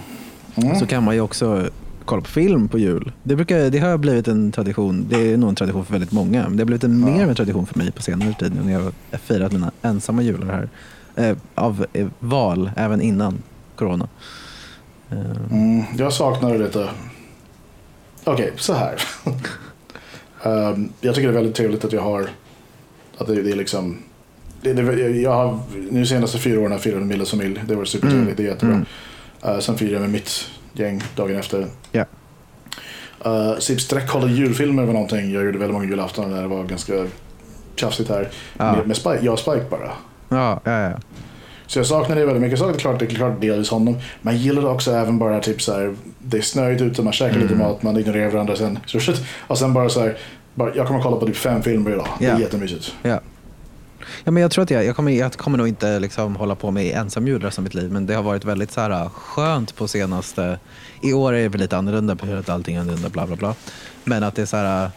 Mm. 0.57 0.79
så 0.79 0.87
kan 0.87 1.03
man 1.05 1.15
ju 1.15 1.21
också 1.21 1.69
kolla 2.11 2.23
på 2.23 2.29
film 2.29 2.69
på 2.69 2.79
jul. 2.79 3.13
Det, 3.23 3.37
brukar, 3.37 3.71
det 3.71 3.79
har 3.79 3.99
blivit 3.99 4.29
en 4.29 4.53
tradition. 4.53 5.07
Det 5.09 5.33
är 5.33 5.37
nog 5.37 5.49
en 5.49 5.55
tradition 5.55 5.85
för 5.85 5.93
väldigt 5.93 6.13
många. 6.13 6.49
Det 6.49 6.59
har 6.59 6.65
blivit 6.65 6.85
en, 6.85 7.05
mer 7.05 7.23
av 7.23 7.29
en 7.29 7.35
tradition 7.35 7.67
för 7.67 7.79
mig 7.79 7.93
på 7.93 8.03
senare 8.03 8.35
tid 8.35 8.55
nu 8.55 8.63
när 8.65 8.73
jag 8.73 8.81
har 8.81 9.19
firat 9.19 9.53
mina 9.53 9.71
ensamma 9.83 10.23
jular 10.23 10.47
här. 10.47 10.69
Eh, 11.25 11.37
av 11.55 11.87
eh, 11.93 12.09
val, 12.19 12.71
även 12.77 13.01
innan 13.01 13.43
corona. 13.77 14.09
Eh, 15.11 15.17
Mm, 15.51 15.85
jag 15.99 16.13
saknar 16.13 16.53
det 16.53 16.59
lite. 16.59 16.89
Okej, 18.25 18.53
så 18.57 18.75
här. 18.75 19.03
Ehm, 20.43 20.93
jag 21.01 21.15
tycker 21.15 21.29
det 21.29 21.35
är 21.35 21.37
väldigt 21.37 21.57
trevligt 21.57 21.85
att 21.85 21.93
jag 21.93 22.03
har... 22.03 22.29
Att 23.19 23.27
det, 23.27 23.43
det 23.43 23.51
är 23.51 23.57
liksom... 23.57 23.99
Det, 24.63 24.73
det, 24.73 25.09
jag 25.09 25.35
har, 25.35 25.59
nu 25.91 26.07
senaste 26.07 26.39
fyra 26.39 26.61
åren 26.61 26.71
har 26.71 26.79
jag 26.79 26.83
firat 26.83 26.99
med 26.99 27.07
Milles 27.07 27.31
familj. 27.31 27.63
Det 27.67 27.75
var 27.75 27.85
supertrevligt, 27.85 28.37
det 28.37 28.43
är 28.43 28.49
jättebra. 28.49 28.75
Mm. 28.75 28.87
Eh, 29.43 29.59
sen 29.59 29.79
firade 29.79 29.95
jag 29.95 30.03
med 30.03 30.11
mitt 30.11 30.51
gäng 30.73 31.03
dagen 31.17 31.37
efter. 31.37 31.67
Ja. 31.93 32.05
Uh, 33.27 33.59
typ 33.59 33.81
sträckkolla 33.81 34.27
julfilmer 34.29 34.83
var 34.85 34.93
någonting. 34.93 35.33
Jag 35.33 35.45
gjorde 35.45 35.59
väldigt 35.59 35.75
många 35.75 35.87
julafton 35.89 36.31
när 36.31 36.43
det 36.43 36.49
var 36.49 36.65
ganska 36.65 36.93
tjafsigt 37.77 38.09
här. 38.11 38.29
Ja. 38.59 38.73
Med, 38.77 38.87
med 38.87 38.97
Spike, 38.97 39.19
jag 39.23 39.33
och 39.33 39.39
Spike 39.39 39.65
bara. 39.71 39.91
ja, 40.29 40.61
ja, 40.65 40.81
ja. 40.81 40.93
Så 41.67 41.79
jag 41.79 41.87
saknar 41.87 42.17
det 42.17 42.25
väldigt 42.25 42.43
mycket. 42.43 42.59
Jag 42.59 42.67
saknar 42.67 42.79
klart, 42.79 42.99
det 42.99 43.05
är 43.05 43.15
klart 43.15 43.41
delvis 43.41 43.71
honom. 43.71 43.99
Men 44.23 44.35
jag 44.35 44.43
gillar 44.43 44.67
också 44.67 44.93
även 44.93 45.19
bara 45.19 45.41
typ 45.41 45.63
så 45.63 45.73
här, 45.73 45.95
det 46.19 46.37
är 46.39 46.43
snöigt 46.43 46.83
ute, 46.83 47.03
man 47.03 47.13
käkar 47.13 47.39
lite 47.39 47.55
Mm. 47.55 47.67
mat, 47.67 47.83
man 47.83 47.97
ignorerar 47.97 48.31
varandra 48.31 48.57
sen. 48.57 48.79
Så, 48.87 48.99
och 49.47 49.59
sen 49.59 49.73
bara 49.73 49.89
så 49.89 50.01
här, 50.01 50.17
bara, 50.55 50.75
jag 50.75 50.87
kommer 50.87 51.03
kolla 51.03 51.17
på 51.17 51.27
typ 51.27 51.37
fem 51.37 51.63
filmer 51.63 51.91
idag. 51.91 52.07
Det 52.19 52.27
är 52.27 52.39
jättemysigt. 52.39 52.95
Ja. 53.03 53.21
Ja, 54.25 54.31
men 54.31 54.43
jag 54.43 54.51
tror 54.51 54.65
att 54.65 54.71
jag, 54.71 54.85
jag, 54.85 54.97
kommer, 54.97 55.13
jag 55.13 55.33
kommer 55.33 55.59
nog 55.59 55.69
inte 55.69 55.99
liksom 56.01 56.37
hålla 56.37 56.55
på 56.55 56.71
med 56.71 56.97
ensamljud 56.97 57.45
resten 57.45 57.63
av 57.63 57.65
mitt 57.65 57.75
liv. 57.75 57.93
Men 57.93 58.07
det 58.07 58.15
har 58.15 58.23
varit 58.23 58.45
väldigt 58.45 58.71
så 58.73 58.81
här, 58.81 59.09
skönt 59.09 59.77
på 59.77 59.89
senaste... 59.89 60.59
I 61.03 61.13
år 61.13 61.33
är 61.33 61.49
det 61.49 61.59
lite 61.59 61.77
annorlunda 61.77 62.17
för 62.17 62.37
att 62.37 62.49
allting 62.49 62.77
är 62.77 62.81
annorlunda. 62.81 63.09
Bla, 63.09 63.27
bla, 63.27 63.37
bla. 63.37 63.55
Men 64.05 64.23
att 64.23 64.35
det 64.35 64.43
är 64.43 64.47
så 64.47 64.57
här, 64.57 64.91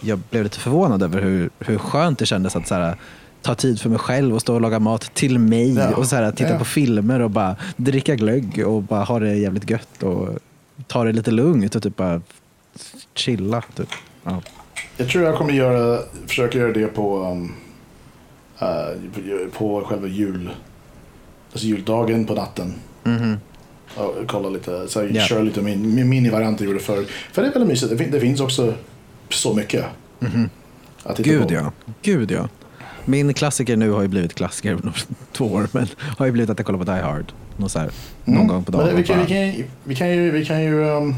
jag 0.00 0.18
blev 0.30 0.42
lite 0.42 0.58
förvånad 0.58 1.02
över 1.02 1.22
hur, 1.22 1.50
hur 1.58 1.78
skönt 1.78 2.18
det 2.18 2.26
kändes 2.26 2.56
att 2.56 2.68
så 2.68 2.74
här, 2.74 2.96
ta 3.42 3.54
tid 3.54 3.80
för 3.80 3.88
mig 3.90 3.98
själv 3.98 4.34
och 4.34 4.40
stå 4.40 4.54
och 4.54 4.60
laga 4.60 4.78
mat 4.78 5.14
till 5.14 5.38
mig. 5.38 5.74
Ja. 5.74 5.94
Och 5.96 6.06
så 6.06 6.16
här, 6.16 6.32
titta 6.32 6.50
Ja. 6.50 6.58
på 6.58 6.64
filmer 6.64 7.20
och 7.20 7.30
bara 7.30 7.56
dricka 7.76 8.14
glögg 8.14 8.62
och 8.66 8.82
bara 8.82 9.04
ha 9.04 9.18
det 9.18 9.34
jävligt 9.34 9.70
gött. 9.70 10.02
Och 10.02 10.28
ta 10.86 11.04
det 11.04 11.12
lite 11.12 11.30
lugnt 11.30 11.74
och 11.74 11.82
typ 11.82 11.96
bara 11.96 12.20
chilla. 13.14 13.62
Typ. 13.76 13.88
Ja. 14.24 14.42
Jag 14.96 15.08
tror 15.08 15.24
jag 15.24 15.36
kommer 15.36 15.52
göra, 15.52 16.00
försöka 16.26 16.58
göra 16.58 16.72
det 16.72 16.86
på, 16.86 17.18
um, 17.22 17.52
på 19.52 19.82
själva 19.86 20.08
jul, 20.08 20.50
alltså 21.52 21.66
juldagen 21.66 22.24
på 22.24 22.34
natten. 22.34 22.72
Mhm. 23.04 23.36
Och 23.96 24.14
kolla 24.26 24.48
lite, 24.48 24.88
så 24.88 25.08
Ja. 25.12 25.22
köra 25.22 25.42
lite 25.42 25.62
min, 25.62 25.94
min 25.94 26.08
minivariant 26.08 26.60
jag 26.60 26.66
gjorde 26.68 26.80
förr. 26.80 27.04
För 27.32 27.42
det 27.42 27.48
är 27.48 27.52
väldigt 27.52 27.68
mysigt. 27.68 27.90
Det, 27.90 27.98
fin, 27.98 28.10
det 28.10 28.20
finns 28.20 28.40
också 28.40 28.74
så 29.28 29.54
mycket. 29.54 29.84
Att 31.02 31.16
titta 31.16 31.30
Gud 31.30 31.48
på. 31.48 31.54
ja. 31.54 31.72
Gud 32.02 32.30
ja. 32.30 32.48
Min 33.04 33.34
klassiker 33.34 33.76
nu 33.76 33.90
har 33.90 34.02
ju 34.02 34.08
blivit 34.08 34.34
klassiker 34.34 34.74
om 34.84 34.92
två 35.32 35.44
år, 35.44 35.68
men 35.72 35.86
har 36.18 36.26
ju 36.26 36.32
blivit 36.32 36.50
att 36.50 36.58
jag 36.58 36.66
kollar 36.66 36.78
på 36.78 36.84
Die 36.84 37.00
Hard. 37.02 37.32
Någon, 37.56 37.70
så 37.70 37.78
här, 37.78 37.90
någon 38.24 38.34
Mm. 38.36 38.46
gång 38.48 38.64
på 38.64 38.72
dagen. 38.72 38.96
Vi 38.96 39.04
kan, 39.04 39.20
vi 39.20 39.26
kan, 39.26 39.46
ju- 39.46 39.64
vi 39.84 39.94
kan 39.94 40.10
ju, 40.10 40.30
vi 40.30 40.44
kan 40.44 40.62
ju 40.62 40.84
um, 40.84 41.14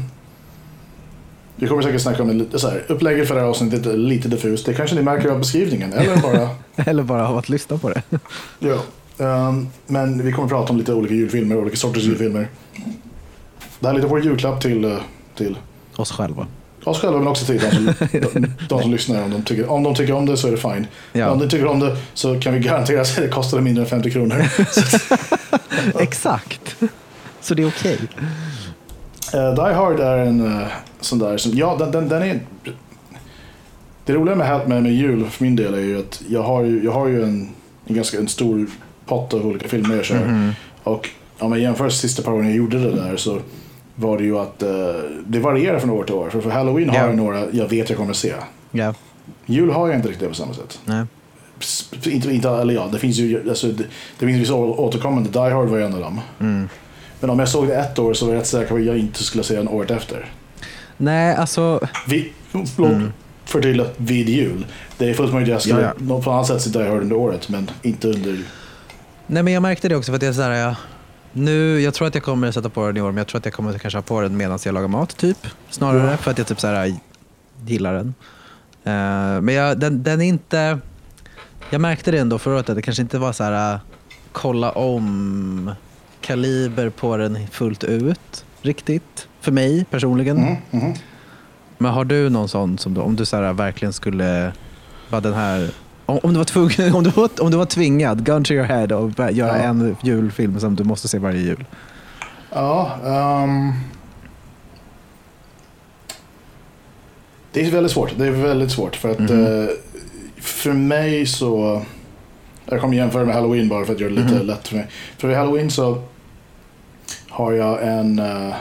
Vi 1.59 1.67
kommer 1.67 1.81
säkert 1.81 2.01
snacka 2.01 2.21
om 2.21 2.27
det 2.27 2.33
lite 2.33 2.59
så 2.59 2.69
här. 2.69 2.85
Upplägget 2.87 3.27
för 3.27 3.35
det 3.35 3.41
här 3.41 3.47
avsnittet 3.47 3.85
är 3.85 3.97
lite 3.97 4.27
diffust. 4.27 4.65
Det 4.65 4.73
kanske 4.73 4.95
ni 4.95 5.01
märker 5.01 5.29
av 5.29 5.39
beskrivningen. 5.39 5.93
Eller 5.93 6.17
bara... 6.17 6.49
Eller 6.89 7.03
bara 7.03 7.27
av 7.27 7.37
att 7.37 7.49
lyssna 7.49 7.77
på 7.77 7.89
det. 7.89 8.01
ja. 8.59 8.77
Ehm, 9.25 9.67
men 9.87 10.23
vi 10.25 10.31
kommer 10.31 10.47
prata 10.47 10.71
om 10.71 10.77
lite 10.77 10.93
olika 10.93 11.13
julfilmer, 11.13 11.57
olika 11.57 11.75
sorters 11.77 12.03
julfilmer. 12.03 12.47
Det 13.79 13.87
här 13.87 13.89
är 13.89 13.95
lite 13.97 14.07
vår 14.07 14.21
julklapp 14.21 14.61
till, 14.61 14.85
eh, 14.85 14.97
till 15.37 15.57
Oss 15.95 16.11
själva. 16.11 16.47
oss 16.83 16.99
själva 17.01 17.19
men 17.19 17.27
också 17.27 17.45
till 17.45 17.59
de 17.59 17.71
som, 17.71 17.85
de, 18.11 18.53
de 18.69 18.81
som 18.81 18.91
lyssnar. 18.91 19.23
Om 19.23 19.31
de, 19.31 19.43
tycker, 19.43 19.69
om 19.71 19.83
de 19.83 19.95
tycker 19.95 20.13
om 20.13 20.25
det 20.25 20.37
så 20.37 20.47
är 20.47 20.51
det 20.51 20.57
fine. 20.57 20.87
Ja. 21.13 21.29
Om 21.29 21.39
de 21.39 21.49
tycker 21.49 21.65
om 21.65 21.79
det 21.79 21.97
så 22.13 22.39
kan 22.39 22.53
vi 22.53 22.59
garantera 22.59 23.01
att 23.01 23.15
det 23.15 23.27
kostar 23.27 23.61
mindre 23.61 23.83
än 23.83 23.89
50 23.89 24.11
kronor. 24.11 24.45
Exakt. 25.99 26.75
Så 27.41 27.53
det 27.53 27.63
är 27.63 27.67
okej. 27.67 27.99
Uh, 29.35 29.53
Die 29.55 29.73
Hard 29.73 29.99
är 29.99 30.17
en 30.17 30.41
uh, 30.41 30.67
sån 30.99 31.19
där 31.19 31.37
som, 31.37 31.51
ja 31.53 31.75
den, 31.79 31.91
den, 31.91 32.09
den 32.09 32.23
är 32.23 32.39
Det 34.05 34.13
roliga 34.13 34.35
med, 34.35 34.69
med, 34.69 34.83
med 34.83 34.93
jul 34.93 35.25
för 35.25 35.43
min 35.43 35.55
del 35.55 35.73
är 35.73 35.79
ju 35.79 35.99
att 35.99 36.21
jag 36.29 36.43
har 36.43 36.63
ju, 36.63 36.83
jag 36.83 36.91
har 36.91 37.07
ju 37.07 37.23
en, 37.23 37.49
en 37.85 37.95
ganska 37.95 38.17
en 38.17 38.27
stor 38.27 38.67
pott 39.05 39.33
av 39.33 39.45
olika 39.45 39.67
filmer 39.67 39.95
jag 39.95 40.05
kör. 40.05 40.25
Mhm. 40.25 40.51
Och 40.83 41.09
om 41.39 41.51
jag 41.51 41.61
jämför 41.61 41.89
sista 41.89 42.21
par 42.23 42.31
gången 42.31 42.47
jag 42.47 42.57
gjorde 42.57 42.79
det 42.79 42.91
där 42.91 43.17
så 43.17 43.39
var 43.95 44.17
det 44.17 44.23
ju 44.23 44.39
att 44.39 44.63
uh, 44.63 44.69
det 45.27 45.39
varierar 45.39 45.79
från 45.79 45.89
år 45.89 46.03
till 46.03 46.15
år. 46.15 46.29
För 46.29 46.41
för 46.41 46.49
Halloween 46.49 46.89
har 46.89 46.97
Ja. 46.97 47.05
jag 47.05 47.15
några 47.17 47.51
jag 47.51 47.67
vet 47.69 47.89
jag 47.89 47.97
kommer 47.97 48.11
att 48.11 48.17
se. 48.17 48.33
Ja. 48.71 48.93
Jul 49.45 49.71
har 49.71 49.87
jag 49.87 49.95
inte 49.95 50.07
riktigt 50.07 50.23
det 50.23 50.29
på 50.29 50.35
samma 50.35 50.53
sätt. 50.53 50.79
Nej. 50.85 51.05
Inte, 52.05 52.31
inte, 52.31 52.49
eller 52.49 52.73
ja, 52.73 52.89
det 52.91 52.99
finns 52.99 53.17
ju 53.17 53.49
alltså, 53.49 53.67
det, 53.67 53.83
det 54.19 54.25
finns 54.25 54.39
vissa 54.41 54.53
återkommande. 54.55 55.29
Die 55.29 55.39
Hard 55.53 55.67
var 55.67 55.77
ju 55.77 55.85
en 55.85 55.93
av 55.93 55.99
dem. 55.99 56.19
Mm. 56.39 56.69
Men 57.19 57.29
om 57.29 57.39
jag 57.39 57.49
såg 57.49 57.67
det 57.67 57.75
ett 57.75 57.99
år 57.99 58.13
så 58.13 58.25
var 58.25 58.33
jag 58.33 58.39
rätt 58.39 58.47
säker 58.47 58.67
på 58.69 58.75
att 58.75 58.83
jag 58.83 58.97
inte 58.97 59.23
skulle 59.23 59.43
se 59.43 59.55
den 59.55 59.67
året 59.67 59.91
efter. 59.91 60.31
Nej, 60.97 61.35
alltså. 61.35 61.79
Vi, 62.07 62.31
förlåt, 62.51 63.01
förtydliga, 63.45 63.87
vid 63.97 64.29
jul. 64.29 64.65
Det 64.97 65.09
är 65.09 65.13
fullt 65.13 65.33
möjligt 65.33 65.47
att 65.49 65.53
jag 65.53 65.61
skulle 65.61 65.81
Ja, 65.81 65.93
ja. 66.15 66.21
på 66.21 66.31
annat 66.31 66.47
sätt 66.47 66.61
se 66.61 66.69
Die 66.69 66.87
Hard 66.89 67.01
under 67.01 67.15
året, 67.15 67.49
men 67.49 67.69
inte 67.81 68.07
under... 68.07 68.39
Nej, 69.27 69.43
men 69.43 69.53
jag 69.53 69.61
märkte 69.61 69.89
det 69.89 69.95
också 69.95 70.11
för 70.11 70.15
att 70.15 70.21
jag 70.21 70.29
är 70.29 70.33
så 70.33 70.41
här, 70.41 70.51
jag, 70.51 70.75
nu, 71.31 71.79
jag 71.81 71.93
tror 71.93 72.07
att 72.07 72.15
jag 72.15 72.23
kommer 72.23 72.51
sätta 72.51 72.69
på 72.69 72.85
den 72.87 72.97
i 72.97 73.01
år, 73.01 73.07
men 73.11 73.17
jag 73.17 73.27
tror 73.27 73.39
att 73.39 73.45
jag 73.45 73.53
kommer 73.53 73.77
kanske 73.77 73.97
ha 73.97 74.01
på 74.03 74.21
den 74.21 74.37
medan 74.37 74.59
jag 74.65 74.73
lagar 74.73 74.87
mat, 74.87 75.17
typ. 75.17 75.37
Snarare, 75.69 76.11
Ja. 76.11 76.17
för 76.17 76.31
att 76.31 76.37
jag 76.37 76.47
typ 76.47 76.59
så 76.59 76.67
här, 76.67 76.93
gillar 77.65 77.93
den. 77.93 78.13
Eh, 78.83 79.41
men 79.41 79.49
jag, 79.55 79.79
den, 79.79 80.03
den 80.03 80.21
är 80.21 80.25
inte... 80.25 80.79
Jag 81.69 81.81
märkte 81.81 82.11
det 82.11 82.17
ändå 82.17 82.39
förra 82.39 82.55
året, 82.55 82.69
att 82.69 82.75
det 82.75 82.81
kanske 82.81 83.01
inte 83.01 83.17
var 83.17 83.33
så 83.33 83.43
här, 83.43 83.79
kolla 84.31 84.71
om 84.71 85.71
kaliber 86.33 86.89
på 86.89 87.17
den 87.17 87.47
fullt 87.51 87.83
ut, 87.83 88.45
riktigt. 88.61 89.27
För 89.41 89.51
mig 89.51 89.85
personligen. 89.91 90.37
Mhm, 90.37 90.55
mhm. 90.71 90.93
Men 91.77 91.91
har 91.91 92.05
du 92.05 92.29
någon 92.29 92.49
sån 92.49 92.77
som 92.77 92.93
du, 92.93 93.01
om 93.01 93.15
du 93.15 93.25
så 93.25 93.37
här, 93.37 93.53
verkligen 93.53 93.93
skulle 93.93 94.51
vara 95.09 95.21
den 95.21 95.33
här 95.33 95.69
om, 96.05 96.19
om, 96.23 96.31
du 96.33 96.37
var 96.37 96.45
tvungen, 96.45 96.93
om, 96.95 97.03
du 97.03 97.09
var, 97.09 97.29
om 97.41 97.51
du 97.51 97.57
var 97.57 97.65
tvingad, 97.65 98.23
gun 98.25 98.43
to 98.43 98.53
your 98.53 98.65
head, 98.65 98.87
och 98.95 99.09
bara 99.09 99.31
göra 99.31 99.57
Ja. 99.57 99.63
en 99.63 99.95
julfilm 100.03 100.59
som 100.59 100.75
du 100.75 100.83
måste 100.83 101.07
se 101.07 101.19
varje 101.19 101.41
jul. 101.41 101.65
Ja, 102.51 102.91
ehm, 103.05 103.71
Det 107.51 107.65
är 107.65 107.71
väldigt 107.71 107.91
svårt. 107.91 108.13
Det 108.17 108.27
är 108.27 108.31
väldigt 108.31 108.71
svårt 108.71 108.95
för 108.95 109.09
att 109.11 109.19
eh, 109.19 109.65
för 110.37 110.73
mig 110.73 111.25
så... 111.25 111.81
Jag 112.65 112.81
kommer 112.81 112.97
jämföra 112.97 113.25
med 113.25 113.35
Halloween 113.35 113.69
bara 113.69 113.85
för 113.85 113.93
att 113.93 113.99
göra 113.99 114.09
det 114.11 114.21
lite 114.21 114.35
Mhm. 114.35 114.45
lätt 114.45 114.67
för 114.67 114.75
mig. 114.75 114.87
För 115.17 115.27
vid 115.27 115.37
Halloween 115.37 115.71
så 115.71 116.01
har 117.39 117.51
jag 117.53 117.87
en... 117.87 118.19
eh, 118.19 118.53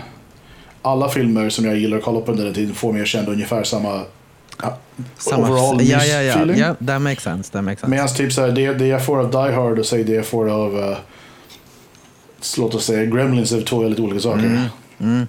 alla 0.83 1.09
filmer 1.09 1.49
som 1.49 1.65
jag 1.65 1.77
gillar 1.77 1.97
att 1.99 2.05
kolla 2.05 2.21
på 2.21 2.33
under 2.33 2.45
den 2.45 2.55
tiden 2.55 2.75
får 2.75 2.93
mig 2.93 3.03
att 3.03 3.09
känna 3.09 3.31
ungefär 3.31 3.65
samma 3.65 4.03
overall 5.27 5.83
ja, 5.83 6.05
ja, 6.05 6.23
ja, 6.23 6.33
feeling. 6.33 6.59
ja. 6.59 6.75
That 6.87 7.03
makes 7.03 7.23
sense. 7.23 7.53
That 7.53 7.65
makes 7.65 7.81
sense. 7.81 7.91
Medan 7.91 8.09
typ 8.09 8.33
så 8.33 8.41
här, 8.41 8.53
det, 8.53 8.75
det 8.75 8.87
jag 8.87 9.05
får 9.05 9.19
av 9.19 9.31
Die 9.31 9.55
Hard 9.55 9.79
och 9.79 9.87
säg 9.87 10.05
det 10.05 10.13
jag 10.13 10.27
får 10.27 10.51
av 10.51 10.77
uh, 10.77 10.97
låt 12.59 12.75
oss 12.75 12.85
säga 12.85 13.05
Gremlins 13.05 13.53
är 13.53 13.63
två 13.63 13.79
väldigt 13.79 14.01
olika 14.01 14.21
saker. 14.21 14.47
Mm. 14.47 14.65
Mm. 15.01 15.27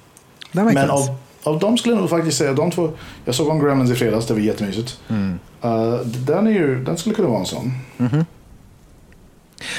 Men 0.51 0.73
sense. 0.73 0.93
av, 0.93 1.15
av 1.43 1.59
dem 1.59 1.77
skulle 1.77 1.95
jag 1.95 2.01
nog 2.01 2.09
faktiskt 2.09 2.37
säga 2.37 2.53
de 2.53 2.71
två. 2.71 2.91
Jag 3.25 3.35
såg 3.35 3.47
om 3.47 3.59
Gremlins 3.59 3.91
i 3.91 3.95
fredags, 3.95 4.27
det 4.27 4.33
var 4.33 4.41
jättemysigt. 4.41 4.99
Mm. 5.07 5.39
Uh, 5.63 5.99
den, 6.05 6.47
är 6.47 6.51
ju, 6.51 6.83
den 6.83 6.97
skulle 6.97 7.15
kunna 7.15 7.27
vara 7.27 7.39
en 7.39 7.45
sån. 7.45 7.71
Mhm. 7.97 8.25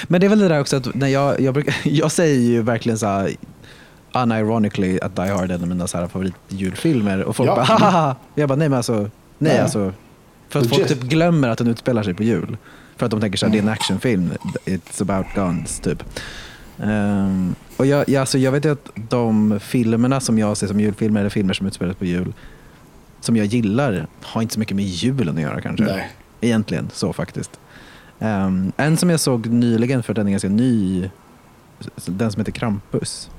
Men 0.05 0.21
det 0.21 0.27
är 0.27 0.29
väl 0.29 0.39
det 0.39 0.49
där 0.49 0.61
också 0.61 0.77
att 0.77 0.95
när 0.95 1.09
jag, 1.09 1.41
jag, 1.41 1.55
brukar, 1.55 1.75
jag 1.85 2.13
säger 2.13 2.41
ju 2.41 2.63
verkligen 2.63 2.99
så 2.99 3.07
här 3.07 3.31
unironically 4.13 4.99
att 5.01 5.17
Die 5.17 5.23
Hard 5.23 5.51
är 5.51 5.55
en 5.55 5.63
av 5.63 5.69
mina 5.69 5.87
så 5.87 5.99
här 5.99 6.07
favoritjulfilmer 6.07 7.23
och 7.25 7.37
folk 7.37 7.51
Ja. 7.51 7.55
bara 7.55 7.65
haha. 7.65 8.17
Jag 8.35 8.49
bara 8.49 8.57
nej 8.57 8.69
men 8.69 8.77
alltså, 8.77 8.93
nej, 8.93 9.09
Nej. 9.39 9.59
alltså. 9.59 9.93
För 10.49 10.61
att 10.61 10.67
folk 10.69 10.89
typ 10.89 11.01
glömmer 11.03 11.49
att 11.49 11.59
den 11.59 11.67
utspelar 11.67 12.03
sig 12.03 12.15
på 12.15 12.23
jul. 12.23 12.57
För 12.97 13.07
att 13.07 13.11
de 13.11 13.21
tänker 13.21 13.39
så 13.39 13.47
här, 13.47 13.53
det 13.53 13.59
är 13.59 13.63
en 13.63 13.69
actionfilm, 13.69 14.31
it's 14.65 15.03
about 15.03 15.27
guns 15.35 15.81
typ. 15.81 16.05
Ehm, 16.83 17.55
och 17.77 17.87
jag, 17.87 18.09
jag, 18.09 18.21
alltså, 18.21 18.39
jag 18.39 18.53
vet 18.53 18.65
ju 18.65 18.73
att 18.73 18.91
de 18.95 19.61
filmerna 19.61 20.21
som 20.21 20.39
jag 20.39 20.57
ser 20.57 20.67
som 20.67 20.81
julfilmer, 20.81 21.21
eller 21.21 21.31
filmer 21.31 21.55
som 21.55 21.67
utspelas 21.67 21.97
på 21.97 22.05
jul, 22.05 22.33
som 23.21 23.37
jag 23.37 23.47
gillar, 23.47 24.07
har 24.23 24.43
inte 24.43 24.55
så 24.55 24.61
mycket 24.61 24.77
med 24.77 24.85
julen 24.85 25.37
att 25.37 25.43
göra 25.43 25.61
kanske. 25.61 25.85
Nej. 25.85 26.11
Egentligen 26.41 26.89
så 26.93 27.13
faktiskt. 27.13 27.61
Ehm, 28.19 28.73
en 28.77 28.97
som 28.97 29.11
jag 29.11 29.21
såg 29.21 29.47
nyligen, 29.47 30.03
för 30.03 30.15
den 30.15 30.27
är 30.27 30.31
ganska 30.31 30.49
ny, 30.49 31.11
den 32.07 32.33
som 32.33 32.41
heter 32.41 32.53
Krampus. 32.53 33.31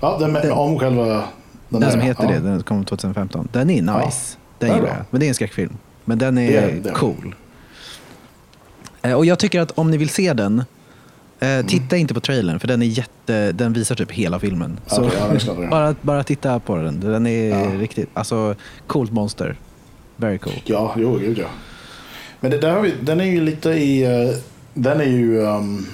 Ja, 0.00 0.16
den 0.20 0.32
Den- 0.32 0.52
om 0.52 0.78
själva 0.78 1.06
den, 1.06 1.22
Den 1.68 1.80
där, 1.80 1.90
som 1.90 2.00
heter 2.00 2.24
ja. 2.24 2.30
det, 2.30 2.38
den 2.40 2.62
kom 2.62 2.84
2015. 2.84 3.48
Den 3.52 3.70
är 3.70 3.82
nice. 3.82 4.36
Den 4.58 4.68
Den 4.68 4.70
är 4.70 4.74
gillar 4.74 4.88
bra. 4.88 4.96
jag. 4.96 5.04
Men 5.10 5.20
det 5.20 5.26
är 5.26 5.28
en 5.28 5.34
skräckfilm. 5.34 5.72
Men 6.04 6.18
den 6.18 6.38
är, 6.38 6.52
Det 6.62 6.80
det. 6.82 6.90
cool. 6.90 7.34
Eh, 9.02 9.12
Och 9.12 9.26
jag 9.26 9.38
tycker 9.38 9.60
att 9.60 9.70
om 9.78 9.90
ni 9.90 9.96
vill 9.96 10.08
se 10.08 10.32
den, 10.32 10.64
eh, 11.40 11.66
titta 11.66 11.96
inte 11.96 12.14
på 12.14 12.20
trailern 12.20 12.60
för 12.60 12.68
den 12.68 12.82
är 12.82 12.86
jätte, 12.86 13.52
den 13.52 13.72
visar 13.72 13.94
typ 13.94 14.12
hela 14.12 14.38
filmen. 14.38 14.80
Så 14.86 15.04
Okej, 15.04 15.18
ja, 15.46 15.68
bara, 15.70 15.94
bara 16.02 16.22
titta 16.24 16.60
på 16.60 16.76
den. 16.76 17.00
Den 17.00 17.26
är 17.26 17.48
Ja. 17.48 17.80
riktigt, 17.80 18.08
alltså 18.14 18.54
coolt 18.86 19.12
monster. 19.12 19.56
Very 20.16 20.38
cool. 20.38 20.52
Ja, 20.64 20.94
jo, 20.96 21.18
gud 21.18 21.38
ja. 21.38 21.46
Men 22.40 22.50
det 22.50 22.58
där 22.58 22.92
den 23.02 23.20
är 23.20 23.24
ju 23.24 23.40
lite 23.40 23.70
i... 23.70 24.02
eh, 24.04 24.36
den 24.74 25.00
är 25.00 25.04
ju... 25.04 25.38
Um, 25.40 25.86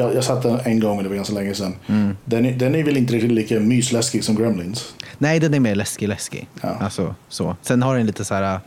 jag, 0.00 0.14
jag 0.14 0.24
satt 0.24 0.42
den 0.42 0.60
en 0.64 0.80
gång, 0.80 0.96
men 0.96 1.02
det 1.04 1.08
var 1.08 1.16
ganska 1.16 1.34
länge 1.34 1.54
sedan. 1.54 1.74
Mm. 1.86 2.16
Den 2.24 2.46
är, 2.46 2.52
den 2.52 2.74
är 2.74 2.84
väl 2.84 2.96
inte 2.96 3.12
riktigt 3.14 3.32
lika 3.32 3.60
mysläskig 3.60 4.24
som 4.24 4.34
Gremlins. 4.36 4.94
Nej, 5.18 5.40
den 5.40 5.54
är 5.54 5.60
mer 5.60 5.74
läskig, 5.74 6.08
läskig. 6.08 6.48
Ja. 6.60 6.68
Alltså, 6.80 7.14
så. 7.28 7.56
Sen 7.62 7.82
har 7.82 7.96
den 7.96 8.06
lite 8.06 8.24
så 8.24 8.34
här... 8.34 8.60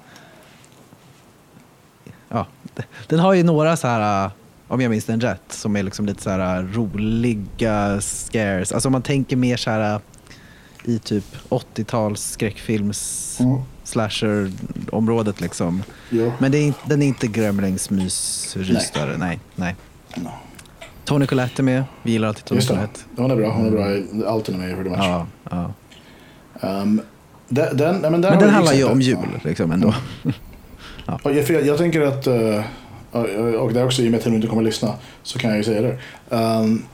Ja, 2.30 2.48
den 3.08 3.20
har 3.20 3.34
ju 3.34 3.44
några 3.44 3.78
så 3.78 3.88
här, 3.88 4.30
om 4.68 4.82
jag 4.82 4.90
minns 4.90 5.06
den 5.06 5.22
rätt, 5.22 5.42
som 5.50 5.76
är 5.76 5.84
liksom 5.84 6.06
lite 6.06 6.24
så 6.24 6.30
här 6.30 6.64
roliga 6.64 8.02
scares. 8.02 8.72
Alltså 8.72 8.88
om 8.90 8.92
man 8.92 9.02
tänker 9.02 9.36
mer 9.36 9.58
så 9.58 9.70
här 9.70 10.00
i 10.86 11.00
typ 11.00 11.26
80-tals 11.50 12.32
skräckfilms 12.32 13.20
Mm. 13.40 13.58
slasher-området 13.84 15.42
liksom. 15.42 15.84
Jo. 16.10 16.32
Men 16.40 16.52
det 16.52 16.58
är, 16.58 16.64
inte- 16.64 16.80
den 16.86 17.02
är 17.02 17.08
inte 17.08 17.28
Gremlings 17.28 17.90
mysrystare. 17.90 19.18
Nej. 19.18 19.40
nej. 19.56 19.76
No. 20.16 20.30
Tony 21.06 21.28
Collette 21.28 21.62
är 21.62 21.64
med. 21.64 21.84
Vi 22.04 22.12
gillar 22.12 22.28
alltid 22.28 22.46
Tony. 22.46 22.62
Collette. 22.62 23.00
Hon 23.16 23.32
är 23.32 23.36
bra. 23.36 23.52
Hon 23.52 23.66
är 23.66 23.72
bra 23.72 23.92
i 23.92 24.06
allt 24.28 24.48
hon 24.48 24.56
är 24.56 24.60
med 24.60 24.72
i 24.72 24.74
pretty 24.74 24.90
much. 24.90 25.00
Ja, 25.00 25.28
ja. 25.52 25.74
Um, 26.62 27.02
den, 27.48 27.78
den, 27.78 28.02
men 28.02 28.12
Men 28.12 28.22
den 28.22 28.50
handlar 28.50 28.74
ju 28.74 28.80
exempel. 28.80 28.94
om 28.94 29.02
jul 29.02 29.40
liksom 29.44 29.72
ändå. 29.72 29.94
Och 31.24 31.34
jag, 31.34 31.66
jag, 31.66 31.78
tänker 31.78 32.02
att, 32.02 32.28
eh, 32.28 32.64
och 33.56 33.74
det 33.74 33.80
är 33.80 33.86
också 33.86 34.02
i 34.02 34.08
och 34.08 34.12
med 34.12 34.18
att 34.18 34.26
hon 34.26 34.34
inte 34.34 34.48
kommer 34.48 34.62
att 34.62 34.66
lyssna, 34.66 34.94
så 35.24 35.40
kan 35.40 35.50
jag 35.50 35.58
ju 35.58 35.64
säga 35.64 35.82
det. 35.82 35.98
Um, 36.36 36.86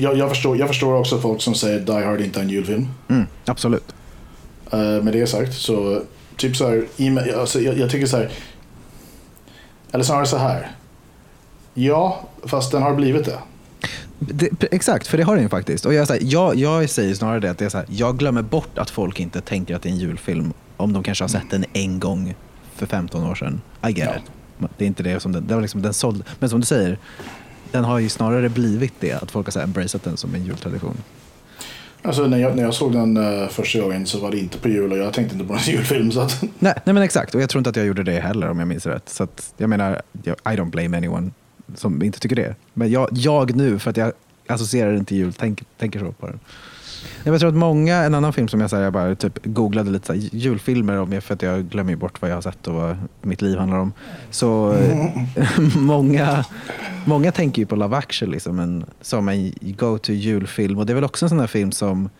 jag, 0.00 0.16
jag, 0.16 0.28
förstår, 0.28 0.56
jag 0.56 0.68
förstår 0.68 0.94
också 0.94 1.18
folk 1.18 1.42
som 1.42 1.54
säger 1.54 1.80
Die 1.80 2.04
Hard 2.04 2.20
inte 2.20 2.40
är 2.40 2.44
en 2.44 2.50
julfilm. 2.50 2.88
Mm, 3.08 3.26
absolut. 3.44 3.94
Uh, 4.74 5.02
med 5.02 5.12
det 5.12 5.26
sagt 5.26 5.54
så, 5.54 6.02
typ 6.36 6.56
så 6.56 6.68
här, 6.68 6.86
alltså, 7.38 7.60
jag, 7.60 7.78
jag 7.78 7.90
tycker 7.90 8.06
så 8.06 8.16
här, 8.16 8.30
eller 9.92 10.04
snarare 10.04 10.26
så 10.26 10.36
här. 10.36 10.70
Ja, 11.84 12.20
fast 12.44 12.72
den 12.72 12.82
har 12.82 12.94
blivit 12.94 13.24
det. 13.24 13.38
Det, 14.18 14.68
exakt, 14.70 15.06
för 15.06 15.16
det 15.18 15.22
har 15.24 15.34
den 15.34 15.42
ju 15.42 15.48
faktiskt. 15.48 15.86
Och 15.86 15.94
jag, 15.94 16.06
här, 16.06 16.18
jag, 16.22 16.54
jag 16.56 16.90
säger 16.90 17.14
snarare 17.14 17.40
det 17.40 17.50
att 17.50 17.58
det 17.58 17.64
är 17.64 17.68
så 17.68 17.78
här, 17.78 17.86
jag 17.90 18.18
glömmer 18.18 18.42
bort 18.42 18.78
att 18.78 18.90
folk 18.90 19.20
inte 19.20 19.40
tänker 19.40 19.76
att 19.76 19.82
det 19.82 19.88
är 19.88 19.90
en 19.92 19.98
julfilm 19.98 20.52
om 20.76 20.92
de 20.92 21.02
kanske 21.02 21.24
har 21.24 21.28
sett 21.28 21.50
den 21.50 21.64
en 21.72 22.00
gång 22.00 22.34
för 22.74 22.86
15 22.86 23.24
år 23.24 23.34
sedan. 23.34 23.60
I 23.88 23.92
get 23.92 24.08
Ja. 24.12 24.16
it. 24.16 24.70
Det 24.78 24.84
är 24.84 24.86
inte 24.88 25.02
det 25.02 25.20
som 25.20 25.32
den, 25.32 25.46
det 25.46 25.54
var 25.54 25.60
liksom 25.62 25.82
den 25.82 25.92
såld. 25.94 26.24
Men 26.38 26.48
som 26.50 26.60
du 26.60 26.66
säger, 26.66 26.98
den 27.70 27.84
har 27.84 27.98
ju 27.98 28.08
snarare 28.08 28.48
blivit 28.48 28.92
det, 29.00 29.12
att 29.12 29.30
folk 29.30 29.46
har 29.46 29.50
så 29.50 29.58
här 29.58 29.66
embraceat 29.66 30.04
den 30.04 30.16
som 30.16 30.34
en 30.34 30.44
jultradition. 30.44 30.96
Alltså 32.02 32.26
när 32.26 32.38
jag, 32.38 32.56
när 32.56 32.62
jag 32.62 32.74
såg 32.74 32.92
den 32.92 33.16
uh, 33.16 33.48
första 33.48 33.80
gången 33.80 34.06
så 34.06 34.18
var 34.20 34.30
det 34.30 34.38
inte 34.38 34.58
på 34.58 34.68
jul 34.68 34.92
och 34.92 34.98
jag 34.98 35.12
tänkte 35.12 35.34
inte 35.34 35.46
på 35.48 35.54
en 35.54 35.60
julfilm. 35.66 36.12
Så 36.12 36.20
att, 36.20 36.42
Nej, 36.58 36.74
nej 36.84 36.94
men 36.94 37.02
exakt, 37.02 37.34
och 37.34 37.42
jag 37.42 37.50
tror 37.50 37.60
inte 37.60 37.70
att 37.70 37.76
jag 37.76 37.86
gjorde 37.86 38.02
det 38.02 38.20
heller 38.20 38.50
om 38.50 38.58
jag 38.58 38.68
minns 38.68 38.86
rätt. 38.86 39.08
Så 39.08 39.22
att, 39.22 39.54
jag 39.56 39.70
menar, 39.70 40.02
I 40.24 40.28
don't 40.48 40.70
blame 40.70 40.96
anyone 40.96 41.30
som 41.74 42.02
inte 42.02 42.20
tycker 42.20 42.36
det. 42.36 42.54
Men 42.74 42.90
jag, 42.90 43.08
jag 43.12 43.56
nu, 43.56 43.78
för 43.78 43.90
att 43.90 43.96
jag 43.96 44.12
associerar 44.46 44.92
den 44.92 45.04
till 45.04 45.16
jul, 45.16 45.32
tänk, 45.32 45.64
tänker 45.78 45.98
så 45.98 46.12
på 46.12 46.26
den. 46.26 46.40
Jag 47.24 47.40
tror 47.40 47.48
att 47.48 47.56
många, 47.56 47.96
en 47.96 48.14
annan 48.14 48.32
film 48.32 48.48
som 48.48 48.60
jag, 48.60 48.70
så 48.70 48.76
här, 48.76 48.82
jag 48.82 48.92
bara 48.92 49.14
typ 49.14 49.38
googlade 49.44 49.90
lite 49.90 50.06
så 50.06 50.12
här, 50.12 50.20
julfilmer 50.32 50.96
om, 50.98 51.20
för 51.20 51.34
att 51.34 51.42
jag 51.42 51.64
glömmer 51.64 51.96
bort 51.96 52.22
vad 52.22 52.30
jag 52.30 52.36
har 52.36 52.42
sett 52.42 52.68
och 52.68 52.74
vad 52.74 52.96
mitt 53.22 53.42
liv 53.42 53.58
handlar 53.58 53.78
om. 53.78 53.92
Så 54.30 54.72
eh, 54.72 55.58
många, 55.76 56.44
många 57.04 57.32
tänker 57.32 57.62
ju 57.62 57.66
på 57.66 57.76
Love 57.76 57.96
actually 57.96 58.40
som 58.40 58.58
en, 58.58 58.84
som 59.00 59.28
en 59.28 59.52
go-to 59.60 60.12
julfilm 60.12 60.78
och 60.78 60.86
det 60.86 60.92
är 60.92 60.94
väl 60.94 61.04
också 61.04 61.24
en 61.24 61.28
sån 61.28 61.38
där 61.38 61.46
film 61.46 61.72
som 61.72 62.10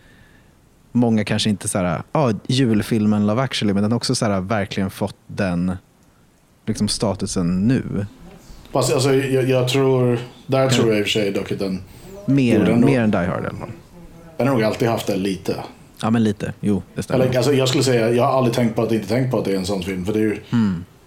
många 0.92 1.24
kanske 1.24 1.50
inte 1.50 1.68
så 1.68 1.78
här, 1.78 2.02
ja 2.12 2.32
julfilmen 2.46 3.26
Love 3.26 3.42
actually 3.42 3.74
men 3.74 3.82
den 3.82 3.92
har 3.92 3.96
också 3.96 4.14
så 4.14 4.26
här, 4.26 4.40
verkligen 4.40 4.90
fått 4.90 5.16
den 5.26 5.76
liksom 6.66 6.88
statusen 6.88 7.68
nu. 7.68 8.06
Fast 8.72 8.92
alltså, 8.94 9.14
jag, 9.14 9.48
jag 9.48 9.68
tror, 9.68 10.18
där 10.46 10.68
tror 10.68 10.88
jag 10.88 10.98
i 10.98 11.02
och 11.02 11.04
för 11.06 11.10
sig 11.10 11.30
dock 11.30 11.52
att 11.52 11.58
den, 11.58 11.82
Mer, 12.26 12.66
då- 12.66 12.76
mer 12.86 13.00
än 13.00 13.10
Die 13.10 13.16
Hard 13.18 13.44
i 13.44 13.46
alla 13.46 13.58
fall. 13.58 13.68
den 14.36 14.48
har 14.48 14.54
nog 14.54 14.64
alltid 14.64 14.88
haft 14.88 15.06
det 15.06 15.16
lite. 15.16 15.54
Ja 16.02 16.10
men 16.10 16.24
lite, 16.24 16.52
jo 16.60 16.82
det 16.94 17.02
stämmer. 17.02 17.24
Eller, 17.24 17.36
alltså, 17.36 17.52
jag 17.52 17.68
skulle 17.68 17.84
säga, 17.84 18.10
jag 18.10 18.24
har 18.24 18.32
aldrig 18.38 18.54
tänkt 18.56 18.76
på 18.76 18.82
att 18.82 18.92
inte 18.92 19.08
tänkt 19.08 19.30
på 19.30 19.38
att 19.38 19.44
det 19.44 19.52
är 19.52 19.56
en 19.56 19.66
sån 19.66 19.82
film. 19.82 20.04
För 20.06 20.12
det 20.12 20.18
är 20.18 20.22
ju, 20.22 20.36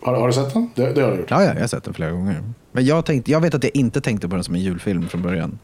har, 0.02 0.14
har 0.16 0.28
du 0.28 0.34
sett 0.34 0.54
den? 0.54 0.70
Det, 0.76 0.94
det 0.94 1.02
har 1.02 1.12
du 1.12 1.18
gjort? 1.18 1.32
Ja, 1.32 1.44
ja, 1.44 1.54
jag 1.54 1.60
har 1.62 1.68
sett 1.68 1.84
den 1.84 1.94
flera 1.94 2.12
gånger. 2.12 2.44
Men 2.72 2.86
jag, 2.86 3.06
tänkte, 3.06 3.32
jag 3.32 3.42
vet 3.42 3.54
att 3.54 3.64
jag 3.64 3.72
inte 3.76 4.02
tänkte 4.02 4.30
på 4.30 4.36
den 4.36 4.44
som 4.44 4.56
en 4.56 4.62
julfilm 4.62 5.08
från 5.08 5.22
början. 5.22 5.60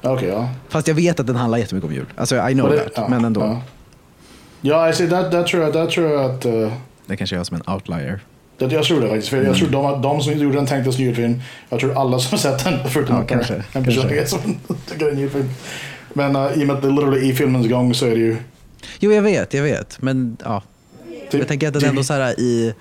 Ja, 0.00 0.12
Okej, 0.14 0.28
ja. 0.28 0.48
Fast 0.68 0.88
jag 0.88 0.94
vet 0.94 1.20
att 1.20 1.26
den 1.26 1.36
handlar 1.36 1.58
jättemycket 1.58 1.88
om 1.88 1.94
jul. 1.94 2.06
Alltså 2.16 2.48
I 2.48 2.52
know 2.52 2.70
det- 2.70 2.78
that, 2.78 2.92
ja, 2.96 3.08
men 3.08 3.24
ändå. 3.24 3.40
Ja, 3.40 3.60
ja 4.60 4.86
jag 4.86 4.94
ser, 4.94 5.08
där, 5.08 5.30
där, 5.30 5.42
tror 5.42 5.62
jag, 5.62 5.72
där 5.72 5.86
tror 5.86 6.10
jag 6.10 6.30
att... 6.30 6.44
eh, 6.44 6.72
Det 7.06 7.16
kanske 7.16 7.36
är 7.36 7.38
jag 7.38 7.46
som 7.46 7.56
en 7.66 7.72
outlier. 7.74 8.20
Det, 8.58 8.72
jag 8.72 8.84
tror 8.84 9.00
det 9.00 9.08
faktiskt. 9.08 9.28
För 9.28 9.42
jag 9.44 9.56
tror 9.56 9.68
de, 9.68 10.02
de 10.02 10.20
som 10.22 10.32
gjorde 10.32 10.56
den 10.56 10.66
tänkte 10.66 10.92
som 10.92 11.04
julfilm. 11.04 11.40
Jag 11.68 11.80
tror 11.80 11.98
alla 11.98 12.18
som 12.18 12.30
har 12.30 12.38
sett 12.38 12.64
den, 12.64 12.74
förutom 12.90 13.16
Ja, 13.16 13.24
kanske, 13.28 13.54
en 13.72 13.84
person 13.84 14.02
kanske. 14.02 14.26
som 14.26 14.40
tycker 14.86 15.04
det 15.04 15.10
är 15.10 15.12
en 15.12 15.18
julfilm. 15.18 15.48
Men 16.12 16.36
uh, 16.36 16.52
i 16.58 16.62
och 16.62 16.66
med 16.66 16.76
att 16.76 16.82
det 16.82 16.88
literally 16.88 17.28
i 17.30 17.34
filmens 17.34 17.66
gång 17.68 17.94
så 17.94 18.06
är 18.06 18.10
det 18.10 18.16
ju... 18.16 18.36
Jo, 19.00 19.12
jag 19.12 19.22
vet, 19.22 19.54
jag 19.54 19.62
vet. 19.62 20.02
Men 20.02 20.36
ja, 20.44 20.62
Typ, 21.30 21.40
jag 21.40 21.48
tänker 21.48 21.66
att 21.68 21.72
den 21.72 21.80
typ- 21.82 21.90
ändå 21.90 22.04
så 22.04 22.12
här 22.14 22.40
i... 22.40 22.74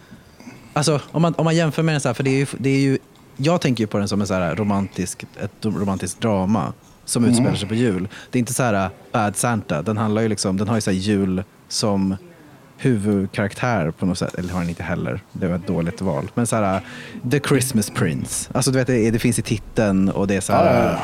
Alltså 0.74 1.02
om 1.12 1.22
man, 1.22 1.34
om 1.38 1.44
man 1.46 1.56
jämför 1.56 1.84
med 1.84 1.94
den 1.94 2.02
så 2.02 2.10
här, 2.10 2.14
för 2.14 2.24
det 2.24 2.30
är 2.30 2.36
ju, 2.38 2.46
det 2.58 2.70
är 2.70 2.80
ju 2.80 2.98
jag 3.38 3.62
tänker 3.62 3.84
ju 3.84 3.88
på 3.88 3.98
den 3.98 4.08
som 4.08 4.22
en 4.22 4.28
så 4.28 4.34
här 4.34 4.56
romantisk, 4.56 5.24
ett 5.44 5.52
romantiskt 5.66 6.22
drama 6.22 6.74
som 7.06 7.24
Mm. 7.24 7.34
utspelar 7.34 7.56
sig 7.56 7.68
på 7.68 7.76
jul. 7.76 8.08
Det 8.32 8.38
är 8.38 8.40
inte 8.40 8.54
så 8.54 8.64
här 8.64 8.86
uh, 8.86 8.92
Bad 9.12 9.36
Santa, 9.36 9.82
den 9.82 9.98
handlar 9.98 10.22
ju 10.22 10.28
liksom, 10.28 10.58
den 10.58 10.68
har 10.68 10.76
ju 10.76 10.82
så 10.82 10.92
jul 10.92 11.44
som 11.70 12.16
huvudkaraktär 12.78 13.92
på 13.92 14.06
något 14.06 14.18
sätt. 14.18 14.36
Eller 14.36 14.54
har 14.54 14.60
den 14.60 14.70
inte 14.70 14.84
heller, 14.84 15.20
det 15.32 15.48
var 15.48 15.56
ett 15.56 15.68
dåligt 15.68 16.02
val. 16.02 16.32
Men 16.34 16.48
så 16.48 16.56
här, 16.56 16.76
uh, 16.76 17.30
The 17.32 17.40
Christmas 17.40 17.90
Prince. 17.90 18.50
Alltså 18.54 18.72
du 18.72 18.78
vet, 18.78 18.88
det, 18.88 19.12
det 19.12 19.20
finns 19.20 19.40
i 19.40 19.42
titeln 19.42 20.10
och 20.10 20.28
det 20.28 20.36
är 20.36 20.42
så 20.42 20.54
här, 20.54 20.66
Ja, 20.66 20.80
ja, 20.80 20.86
ja. 20.86 20.92
uh, 20.92 21.00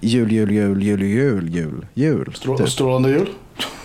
jul, 0.00 0.32
jul, 0.32 0.50
jul, 0.50 0.82
jul, 0.82 1.02
jul, 1.02 1.48
jul, 1.48 1.86
jul. 1.94 2.32
Strå, 2.34 2.58
typ. 2.58 2.68
Strålande 2.68 3.10
jul. 3.10 3.28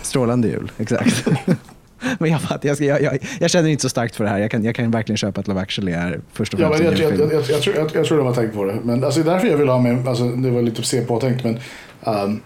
Strålande 0.02 0.48
jul, 0.48 0.72
exakt. 0.78 1.26
Men 2.18 2.30
jag, 2.30 2.40
fattar, 2.40 2.68
jag, 2.68 2.80
jag, 2.80 3.02
jag, 3.02 3.18
jag 3.40 3.50
känner 3.50 3.68
inte 3.68 3.82
så 3.82 3.88
starkt 3.88 4.16
för 4.16 4.24
det 4.24 4.30
här. 4.30 4.38
Jag 4.38 4.50
kan, 4.50 4.64
jag 4.64 4.74
kan 4.74 4.90
verkligen 4.90 5.16
köpa 5.16 5.40
att 5.40 5.48
Love 5.48 5.60
actually 5.60 5.92
är 5.92 6.20
först 6.32 6.54
och 6.54 6.60
Ja, 6.60 6.68
främst 6.68 6.82
men 6.82 6.92
en 6.92 6.98
jag, 6.98 7.12
jag, 7.12 7.20
jag, 7.20 7.32
jag, 7.32 7.50
jag, 7.50 7.62
tror, 7.62 7.76
jag, 7.76 7.90
jag 7.94 8.06
tror 8.06 8.18
de 8.18 8.26
har 8.26 8.34
tänkt 8.34 8.54
på 8.54 8.64
det. 8.64 8.76
Men 8.84 9.04
alltså, 9.04 9.22
därför 9.22 9.48
jag 9.48 9.56
vill 9.56 9.68
ha 9.68 9.78
med, 9.78 10.08
alltså, 10.08 10.24
det 10.28 10.50
var 10.50 10.62
lite 10.62 10.82
se 10.82 11.00
påtänkt 11.00 11.44
men 11.44 11.58
um, 12.00 12.40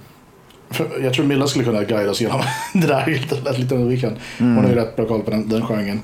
jag 1.03 1.15
tror 1.15 1.27
Milla 1.27 1.47
skulle 1.47 1.65
kunna 1.65 1.85
guida 1.85 2.11
oss 2.11 2.21
genom 2.21 2.43
det 2.73 2.87
där 2.87 3.07
lite, 3.07 3.53
lite 3.53 3.75
under 3.75 3.89
weekend. 3.89 4.17
Hon 4.39 4.57
har 4.57 4.69
ju 4.69 4.75
rätt 4.75 4.97
bra 4.97 5.07
koll 5.07 5.23
på 5.23 5.31
den, 5.31 5.49
den 5.49 5.67
genren. 5.67 6.01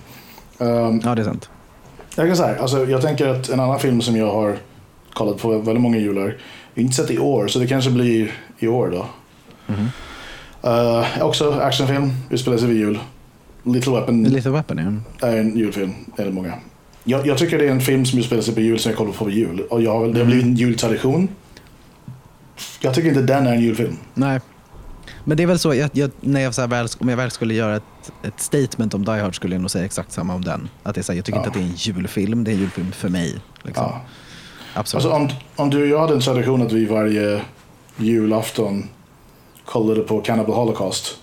Um, 0.59 1.01
Ja, 1.05 1.15
det 1.15 1.23
är 1.23 1.25
sant. 1.25 1.51
jag 2.17 2.27
kan 2.27 2.37
säga, 2.37 2.61
alltså, 2.61 2.87
jag 2.87 3.03
tänker 3.03 3.29
att 3.29 3.49
en 3.49 3.61
annan 3.61 3.81
film 3.81 4.01
som 4.01 4.17
jag 4.17 4.33
har 4.33 4.57
kollat 5.13 5.39
på 5.39 5.59
väldigt 5.59 5.83
många 5.83 5.99
jular, 5.99 6.37
inte 6.75 6.95
sett 6.95 7.11
i 7.11 7.19
år 7.19 7.49
så 7.49 7.59
det 7.59 7.67
kanske 7.67 7.91
blir 7.91 8.33
i 8.59 8.69
år 8.69 8.91
då. 8.91 9.07
Uh, 10.69 11.25
också 11.25 11.53
actionfilm, 11.53 12.13
utspelar 12.31 12.59
sig 12.59 12.69
vid 12.69 12.77
jul. 12.77 12.99
Little 13.63 13.93
Weapon 13.93 14.23
Little 14.25 14.51
Weapon, 14.51 15.03
ja. 15.21 15.27
är 15.29 15.37
en 15.37 15.57
julfilm, 15.57 15.93
enligt 16.19 16.35
många. 16.35 16.55
Jag, 17.05 17.27
jag 17.27 17.39
tycker 17.39 17.59
det 17.59 17.67
är 17.67 17.71
en 17.71 17.81
film 17.81 18.07
som 18.07 18.19
utspelar 18.19 18.43
sig 18.43 18.55
på 18.55 18.61
jul 18.61 18.79
som 18.79 18.91
jag 18.91 18.99
kollar 18.99 19.13
på 19.13 19.25
på 19.25 19.31
jul. 19.31 19.61
Och 19.61 19.83
jag, 19.83 19.99
har 19.99 20.09
det 20.09 20.19
har 20.19 20.27
blivit 20.27 20.45
en 20.45 20.55
jultradition. 20.55 21.29
Jag 22.81 22.95
tycker 22.95 23.09
inte 23.09 23.23
den 23.23 23.47
är 23.47 23.55
en 23.55 23.61
julfilm. 23.61 23.97
Nej. 24.15 24.41
Men 25.25 25.37
det 25.37 25.43
är 25.43 25.47
väl 25.47 25.59
så, 25.59 25.75
jag, 25.75 25.91
jag, 25.93 26.11
när 26.21 26.41
jag 26.41 26.55
så 26.55 26.67
väl, 26.67 26.89
om 26.99 27.09
jag 27.09 27.17
väl 27.17 27.31
skulle 27.31 27.55
göra 27.55 27.77
ett, 27.77 28.13
ett 28.23 28.41
statement 28.41 28.95
om 28.95 29.05
Die 29.05 29.11
Hard 29.21 29.37
skulle 29.37 29.55
jag 29.55 29.61
nog 29.63 29.71
säga 29.71 29.85
exakt 29.85 30.13
samma 30.13 30.35
om 30.35 30.45
den. 30.45 30.69
Att 30.83 30.95
det 30.95 31.01
är 31.01 31.03
så 31.03 31.13
här, 31.13 31.17
jag 31.17 31.25
tycker 31.25 31.39
Ja. 31.39 31.41
inte 31.47 31.49
att 31.49 31.55
det 31.55 31.61
är 31.61 31.65
en 31.65 31.75
julfilm, 31.97 32.45
det 32.45 32.51
är 32.51 32.53
en 32.55 32.61
julfilm 32.61 32.93
för 32.93 33.09
mig. 33.09 33.41
Liksom. 33.63 33.85
Ja. 33.85 34.01
Absolut. 34.75 35.05
Alltså, 35.05 35.17
om, 35.17 35.29
om 35.57 35.71
du 35.71 35.83
och 35.83 35.89
jag 35.89 36.01
hade 36.01 36.15
en 36.15 36.21
tradition 36.21 36.63
att 36.63 36.73
vi 36.73 36.85
varje 36.87 37.41
julafton 37.97 38.89
kollade 39.65 40.01
på 40.01 40.21
Cannibal 40.21 40.55
Holocaust. 40.55 41.17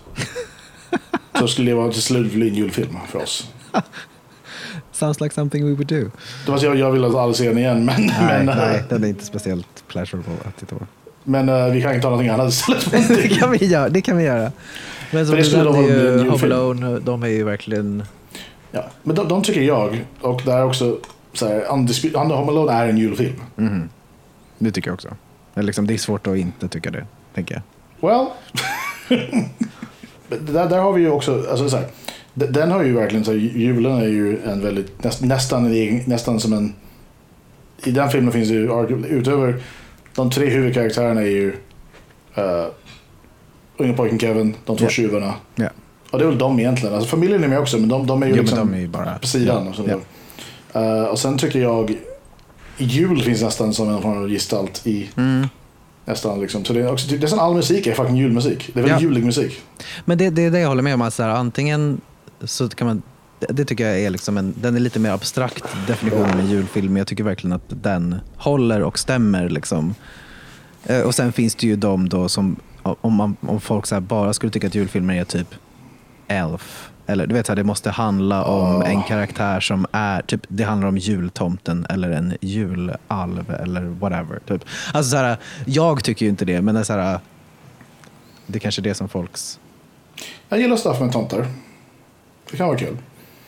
så 1.38 1.48
skulle 1.48 1.70
det 1.70 1.74
vara 1.74 1.92
till 1.92 2.02
slut 2.02 2.32
bli 2.32 2.48
en 2.48 2.54
julfilm 2.54 2.96
för 3.08 3.22
oss. 3.22 3.50
Sounds 4.92 5.20
like 5.20 5.34
something 5.34 5.64
we 5.64 5.70
would 5.74 5.86
do. 5.86 6.10
Det 6.46 6.50
var 6.52 6.64
jag, 6.64 6.76
jag 6.76 6.90
vill 6.92 7.04
aldrig 7.04 7.36
se 7.36 7.48
den 7.48 7.58
igen 7.58 7.84
men, 7.84 8.06
Nej, 8.06 8.44
men, 8.44 8.56
nej, 8.56 8.84
den 8.88 9.04
är 9.04 9.08
inte 9.08 9.24
speciellt 9.24 9.84
pleasurable 9.88 10.32
att 10.44 10.56
titta 10.56 10.76
på. 10.76 10.86
Men 11.28 11.48
eh, 11.48 11.66
vi 11.66 11.82
kan 11.82 11.90
inte 11.90 12.02
ta 12.02 12.10
någonting 12.10 12.30
annat 12.30 12.52
istället. 12.52 13.08
det, 13.08 13.28
kan 13.28 13.50
vi 13.50 13.66
göra, 13.66 13.88
det 13.88 14.00
kan 14.00 14.16
vi 14.16 14.24
göra. 14.24 14.52
Men 15.10 15.26
som 15.26 15.36
det 15.36 15.42
du 15.42 15.56
nämnde 15.56 15.80
ju, 15.80 16.28
Home. 16.28 16.54
Alone, 16.54 16.98
de 16.98 17.22
är 17.22 17.28
ju 17.28 17.44
verkligen... 17.44 18.02
ja. 18.70 18.84
Men 19.02 19.16
de, 19.16 19.28
de 19.28 19.42
tycker 19.42 19.62
jag, 19.62 20.04
och 20.20 20.42
det 20.44 20.52
är 20.52 20.64
också 20.64 20.98
så 21.32 21.48
här, 21.48 21.64
Undispu- 21.64 22.16
Home 22.16 22.34
Alone 22.34 22.72
är 22.72 22.88
en 22.88 22.98
julfilm. 22.98 23.34
Mhm. 23.56 23.88
Det 24.58 24.72
tycker 24.72 24.88
jag 24.88 24.94
också. 24.94 25.08
Eller 25.54 25.66
liksom, 25.66 25.86
det 25.86 25.94
är 25.94 25.98
svårt 25.98 26.26
att 26.26 26.36
inte 26.36 26.68
tycka 26.68 26.90
det, 26.90 27.06
tänker 27.34 27.54
jag. 27.54 27.62
Well, 28.10 28.26
Men 30.28 30.54
där, 30.54 30.68
där 30.68 30.78
har 30.78 30.92
vi 30.92 31.02
ju 31.02 31.10
också, 31.10 31.44
alltså 31.50 31.70
så 31.70 31.76
här, 31.76 31.86
den 32.34 32.70
har 32.70 32.82
ju 32.82 32.92
verkligen, 32.92 33.24
så 33.24 33.30
här, 33.30 33.38
julen 33.38 33.96
är 33.96 34.08
ju 34.08 34.42
en 34.44 34.62
väldigt, 34.62 35.04
näst, 35.04 35.22
nästan, 35.22 35.72
nästan 36.06 36.40
som 36.40 36.52
en, 36.52 36.74
i 37.84 37.90
den 37.90 38.10
filmen 38.10 38.32
finns 38.32 38.48
det 38.48 38.54
ju, 38.54 39.06
utöver 39.08 39.60
de 40.14 40.30
tre 40.30 40.46
huvudkaraktärerna 40.50 41.20
är 41.20 41.26
ju 41.26 41.48
uh, 42.38 42.66
unga 43.76 43.92
pojken 43.94 44.18
Kevin, 44.18 44.54
de 44.64 44.76
två 44.76 44.84
Ja. 44.84 44.90
tjuvarna. 44.90 45.34
Ja. 45.56 45.68
Och 46.10 46.18
det 46.18 46.24
är 46.24 46.28
väl 46.28 46.38
de 46.38 46.60
egentligen, 46.60 46.94
alltså 46.94 47.08
familjen 47.10 47.44
är 47.44 47.48
med 47.48 47.58
också 47.58 47.78
men 47.78 47.88
de, 47.88 48.06
de 48.06 48.22
är 48.22 48.26
ju 48.26 48.34
Jo, 48.34 48.42
liksom 48.42 48.74
är 48.74 48.86
bara... 48.86 49.18
på 49.18 49.26
sidan. 49.26 49.68
Och, 49.68 49.74
ja. 49.88 50.00
Eh, 50.80 51.04
och 51.04 51.18
sen 51.18 51.38
tycker 51.38 51.58
jag, 51.58 51.98
jul 52.76 53.22
finns 53.22 53.42
nästan 53.42 53.74
som 53.74 53.88
en 53.88 54.02
form 54.02 54.22
av 54.22 54.28
gestalt 54.28 54.86
i 54.86 55.10
Mm. 55.16 55.48
nästan 56.04 56.40
liksom, 56.40 56.64
så 56.64 56.72
det 56.72 56.80
är 56.80 56.92
också, 56.92 57.14
nästan 57.14 57.38
all 57.40 57.54
musik 57.54 57.86
är 57.86 57.94
fucking 57.94 58.16
julmusik. 58.16 58.70
Det 58.74 58.80
är 58.80 58.84
väldigt 58.84 59.02
Ja. 59.02 59.08
julig 59.08 59.24
musik. 59.24 59.60
Men 60.04 60.18
det, 60.18 60.30
det 60.30 60.42
är 60.44 60.50
det 60.50 60.58
jag 60.60 60.68
håller 60.68 60.82
med 60.82 60.94
om. 60.94 61.02
Att 61.02 61.14
så 61.14 61.22
här, 61.22 61.30
antingen 61.30 62.00
så 62.40 62.68
kan 62.68 62.86
man... 62.86 63.02
Det, 63.48 63.64
tycker 63.64 63.86
jag 63.88 64.00
är 64.00 64.10
liksom 64.10 64.38
en, 64.38 64.54
den 64.60 64.76
är 64.76 64.80
lite 64.80 64.98
mer 65.00 65.10
abstrakt 65.10 65.64
definition 65.86 66.22
av 66.24 66.40
en 66.40 66.50
julfilm. 66.50 66.92
Men 66.92 66.96
jag 67.00 67.06
tycker 67.06 67.24
verkligen 67.24 67.52
att 67.56 67.82
den 67.82 68.20
håller 68.36 68.82
och 68.82 68.98
stämmer. 68.98 69.48
Liksom. 69.48 69.94
Eh, 70.86 71.00
Och 71.00 71.14
sen 71.14 71.32
finns 71.32 71.54
det 71.54 71.66
ju 71.66 71.76
de 71.76 72.08
då 72.08 72.28
som, 72.28 72.56
om, 72.82 73.14
man, 73.14 73.36
om 73.40 73.60
folk 73.60 73.90
bara 74.00 74.32
skulle 74.32 74.52
tycka 74.52 74.66
att 74.66 74.74
julfilmer 74.74 75.14
är 75.14 75.24
typ 75.24 75.54
Elf. 76.28 76.90
Eller 77.06 77.26
du 77.26 77.34
vet, 77.34 77.46
så 77.46 77.52
här, 77.52 77.56
det 77.56 77.64
måste 77.64 77.90
handla 77.90 78.44
om 78.44 78.82
Ah. 78.82 78.84
en 78.84 79.02
karaktär 79.02 79.60
som 79.60 79.86
är, 79.92 80.22
typ, 80.22 80.40
det 80.48 80.64
handlar 80.64 80.88
om 80.88 80.98
jultomten 80.98 81.86
eller 81.90 82.10
en 82.10 82.34
julalv 82.40 83.50
eller 83.62 83.82
whatever. 83.82 84.38
Typ. 84.48 84.64
Alltså 84.94 85.10
så 85.10 85.16
här, 85.16 85.36
jag 85.66 86.04
tycker 86.04 86.26
ju 86.26 86.30
inte 86.30 86.44
det, 86.44 86.60
men 86.62 86.74
det 86.74 86.80
är 86.80 86.84
så 86.84 86.92
här, 86.92 87.18
det 88.46 88.58
är 88.58 88.60
kanske 88.60 88.80
är 88.80 88.82
det 88.82 88.94
som 88.94 89.08
folks 89.08 89.60
Jag 90.48 90.60
gillar 90.60 90.76
stuff 90.76 91.00
med 91.00 91.12
tomtar. 91.12 91.46
Det 92.50 92.56
kan 92.56 92.66
vara 92.66 92.78
kul. 92.78 92.96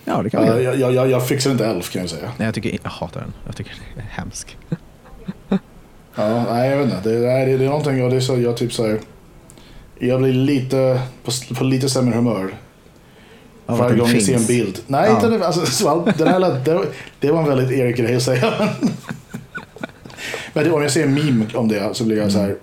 Ja, 0.04 0.22
det 0.22 0.30
kan 0.30 0.44
Uh, 0.48 0.54
vi 0.54 0.62
göra. 0.62 0.74
jag, 0.76 0.94
jag, 0.94 1.10
jag 1.10 1.28
fixar 1.28 1.50
inte 1.50 1.66
Elf 1.66 1.90
kan 1.92 2.00
jag 2.00 2.10
säga. 2.10 2.30
Nej, 2.36 2.46
jag, 2.46 2.54
tycker, 2.54 2.78
jag 2.82 2.90
hatar 2.90 3.20
den. 3.20 3.32
Jag 3.46 3.56
tycker 3.56 3.72
det 3.94 4.00
är 4.00 4.04
hemsk. 4.10 4.56
Ja, 6.14 6.44
nej, 6.50 6.70
jag 6.70 6.76
vet 6.76 6.94
inte. 6.94 7.08
Det, 7.10 7.18
nej, 7.26 7.46
det, 7.46 7.56
det 7.58 7.64
är 7.64 7.68
någonting, 7.68 8.04
och 8.04 8.10
det 8.10 8.16
är 8.16 8.20
så 8.20 8.40
jag 8.40 8.56
typ 8.56 8.72
säger 8.72 8.98
jag 9.98 10.20
blir 10.20 10.32
lite 10.32 11.00
på, 11.24 11.54
på 11.54 11.64
lite 11.64 11.88
sämre 11.88 12.14
humör 12.16 12.54
Av 13.66 13.78
varje 13.78 13.90
den 13.90 13.98
gång 13.98 14.10
jag 14.12 14.22
ser 14.22 14.36
en 14.36 14.46
bild. 14.46 14.78
Nej, 14.86 15.10
Ja. 15.10 15.32
inte. 15.34 15.46
Alltså, 15.46 15.66
så, 15.66 16.12
den 16.18 16.28
här, 16.28 16.40
det, 16.64 16.80
det 17.20 17.32
var 17.32 17.40
en 17.40 17.48
väldigt 17.48 17.70
Erik-grej 17.78 18.16
att 18.16 18.22
säga. 18.22 18.52
Men 20.52 20.64
det, 20.64 20.70
om 20.70 20.82
jag 20.82 20.90
ser 20.90 21.04
en 21.04 21.14
meme 21.14 21.46
om 21.54 21.68
det 21.68 21.94
så 21.94 22.04
blir 22.04 22.16
jag 22.16 22.32
så 22.32 22.38
här. 22.38 22.56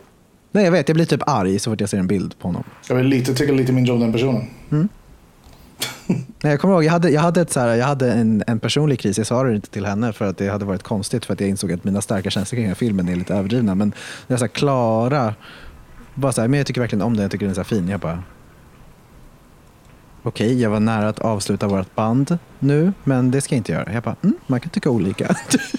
Nej, 0.52 0.64
jag 0.64 0.72
vet. 0.72 0.90
Jag 0.90 0.96
blir 0.96 1.06
typ 1.06 1.22
arg 1.30 1.60
så 1.60 1.72
fort 1.72 1.82
jag 1.82 1.90
ser 1.90 1.98
en 2.00 2.08
bild 2.08 2.40
på 2.40 2.48
honom. 2.48 2.64
Jag 2.90 2.96
vill 2.96 3.06
lite, 3.06 3.34
tycka 3.36 3.54
lite 3.54 3.72
mindre 3.72 3.94
om 3.94 4.00
den 4.00 4.14
personen. 4.14 4.48
Nej, 6.08 6.52
jag 6.52 6.60
kommer 6.60 6.74
ihåg, 6.74 6.84
jag 6.84 6.92
hade, 6.92 7.10
jag 7.10 7.22
hade, 7.22 7.42
ett 7.42 7.52
så 7.52 7.60
här, 7.60 7.76
jag 7.76 7.86
hade 7.86 8.12
en, 8.12 8.44
en 8.48 8.60
personlig 8.60 9.00
kris. 9.00 9.18
Jag 9.18 9.28
sa 9.28 9.44
det 9.44 9.56
inte 9.56 9.70
till 9.70 9.86
henne 9.86 10.14
för 10.14 10.26
att 10.26 10.38
det 10.38 10.48
hade 10.48 10.66
varit 10.66 10.84
konstigt 10.84 11.26
för 11.26 11.34
att 11.34 11.40
jag 11.40 11.50
insåg 11.50 11.72
att 11.72 11.84
mina 11.84 12.02
starka 12.02 12.30
känslor 12.30 12.56
kring 12.56 12.64
den 12.64 12.70
här 12.70 12.76
filmen 12.76 13.10
är 13.10 13.16
lite 13.16 13.34
överdrivna. 13.34 13.76
Men 13.76 13.94
när 14.28 14.36
jag 14.36 14.40
här, 14.40 14.48
Klara, 14.48 15.36
bara 16.16 16.32
så 16.32 16.42
här, 16.42 16.48
men 16.48 16.58
jag 16.58 16.68
tycker 16.68 16.82
verkligen 16.82 17.02
om 17.02 17.14
den, 17.14 17.22
jag 17.22 17.32
tycker 17.32 17.46
den 17.46 17.52
är 17.52 17.56
så 17.56 17.62
här 17.62 17.66
fin. 17.66 17.88
Jag 17.90 18.00
bara, 18.00 18.24
okej, 20.24 20.62
jag 20.62 20.70
var 20.70 20.80
nära 20.80 21.10
att 21.10 21.20
avsluta 21.20 21.68
vårt 21.68 21.96
band 21.96 22.38
nu, 22.60 22.94
men 23.04 23.32
det 23.32 23.42
ska 23.42 23.56
jag 23.56 23.60
inte 23.60 23.72
göra. 23.72 23.94
Jag 23.94 24.04
bara, 24.04 24.16
mm, 24.24 24.36
man 24.48 24.60
kan 24.60 24.70
tycka 24.70 24.90
olika. 24.90 25.36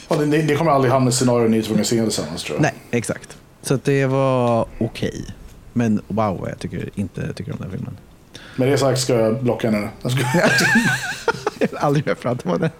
Och 0.08 0.28
ni, 0.28 0.42
ni 0.42 0.56
kommer 0.56 0.70
aldrig 0.70 0.92
hamna 0.92 1.08
i 1.08 1.12
scenarion 1.12 1.50
ni 1.50 1.58
är 1.58 1.62
tvungna 1.62 1.80
att 1.80 1.86
se 1.86 2.02
tillsammans 2.02 2.44
tror 2.44 2.56
jag. 2.56 2.62
Nej, 2.62 2.74
exakt. 2.90 3.38
Så 3.62 3.78
det 3.84 4.06
var 4.06 4.66
okej. 4.78 5.26
Men 5.72 6.00
wow, 6.08 6.46
jag 6.48 6.58
tycker 6.58 6.90
inte 6.94 7.20
jag 7.26 7.36
tycker 7.36 7.52
om 7.52 7.58
den 7.60 7.70
filmen. 7.70 7.96
Med 8.58 8.68
det 8.68 8.78
sagt 8.78 9.00
ska 9.00 9.14
jag 9.14 9.42
blocka 9.42 9.70
henne. 9.70 9.88
Jag 10.02 10.12
ska... 10.12 10.20
Jag 11.58 11.68
har 11.72 11.78
aldrig 11.86 12.06
hört 12.08 12.20
prata 12.20 12.50
om 12.52 12.58
det. 12.60 12.70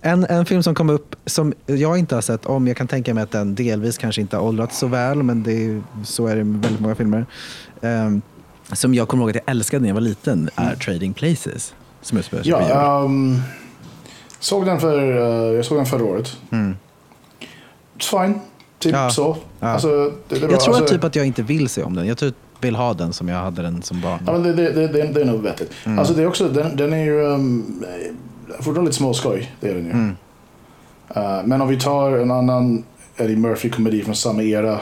En, 0.00 0.24
en 0.24 0.46
film 0.46 0.62
som 0.62 0.74
kom 0.74 0.90
upp 0.90 1.16
som 1.26 1.54
jag 1.66 1.98
inte 1.98 2.14
har 2.14 2.22
sett 2.22 2.46
om, 2.46 2.66
jag 2.66 2.76
kan 2.76 2.86
tänka 2.88 3.14
mig 3.14 3.22
att 3.22 3.30
den 3.30 3.54
delvis 3.54 3.98
kanske 3.98 4.20
inte 4.20 4.36
har 4.36 4.44
åldrats 4.44 4.78
så 4.78 4.86
väl, 4.86 5.22
men 5.22 5.42
det 5.42 5.52
är, 5.52 5.82
så 6.04 6.26
är 6.26 6.36
det 6.36 6.44
med 6.44 6.62
väldigt 6.62 6.80
många 6.80 6.94
filmer. 6.94 7.26
Ehm, 7.82 8.22
som 8.72 8.94
jag 8.94 9.08
kommer 9.08 9.22
ihåg 9.24 9.30
att 9.30 9.36
jag 9.36 9.50
älskade 9.50 9.80
när 9.80 9.88
jag 9.88 9.94
var 9.94 10.00
liten 10.00 10.50
är 10.56 10.74
Trading 10.74 11.14
Places. 11.14 11.74
Som 12.02 12.18
utspelar 12.18 12.42
sig. 12.42 12.50
Ja, 12.52 13.04
ehm, 13.04 13.40
såg 14.38 14.66
den 14.66 14.80
för, 14.80 14.98
eh, 15.16 15.54
jag 15.56 15.64
såg 15.64 15.78
den 15.78 15.86
förra 15.86 16.04
året. 16.04 16.36
It's 17.98 18.24
fine. 18.24 18.40
Typ 18.78 18.92
Ja. 18.92 19.10
så. 19.10 19.36
Ja. 19.60 19.66
Alltså, 19.68 20.12
det, 20.28 20.34
det. 20.38 20.40
Jag 20.50 20.60
tror 20.60 20.76
alltså, 20.76 20.94
typ 20.94 21.04
att 21.04 21.16
jag 21.16 21.26
inte 21.26 21.42
vill 21.42 21.68
se 21.68 21.82
om 21.82 21.94
den. 21.94 22.06
Jag 22.06 22.18
tror 22.18 22.32
vill 22.60 22.76
ha 22.76 22.94
den 22.94 23.12
som 23.12 23.28
jag 23.28 23.36
hade 23.36 23.62
den 23.62 23.82
som 23.82 24.00
barn. 24.00 24.20
Ja, 24.26 24.32
men 24.32 24.42
det, 24.42 24.52
det, 24.52 24.72
det, 24.72 25.06
det, 25.06 25.20
är 25.20 25.24
nog 25.24 25.42
vettigt. 25.42 25.72
Mm. 25.84 25.98
Alltså 25.98 26.14
det 26.14 26.22
är 26.22 26.26
också, 26.26 26.48
den, 26.48 26.76
den 26.76 26.92
är 26.92 27.04
ju 27.04 27.20
um, 27.20 27.84
fortfarande 28.48 28.82
lite 28.82 28.96
småskoj. 28.96 29.52
Det 29.60 29.68
är 29.68 29.74
den 29.74 29.84
ju. 29.84 29.90
Mm. 29.90 30.16
Eh, 31.08 31.42
men 31.44 31.60
om 31.62 31.68
vi 31.68 31.80
tar 31.80 32.12
en 32.12 32.30
annan 32.30 32.84
Eddie 33.16 33.36
Murphy-komedi 33.36 34.02
från 34.02 34.16
samma 34.16 34.42
era. 34.42 34.78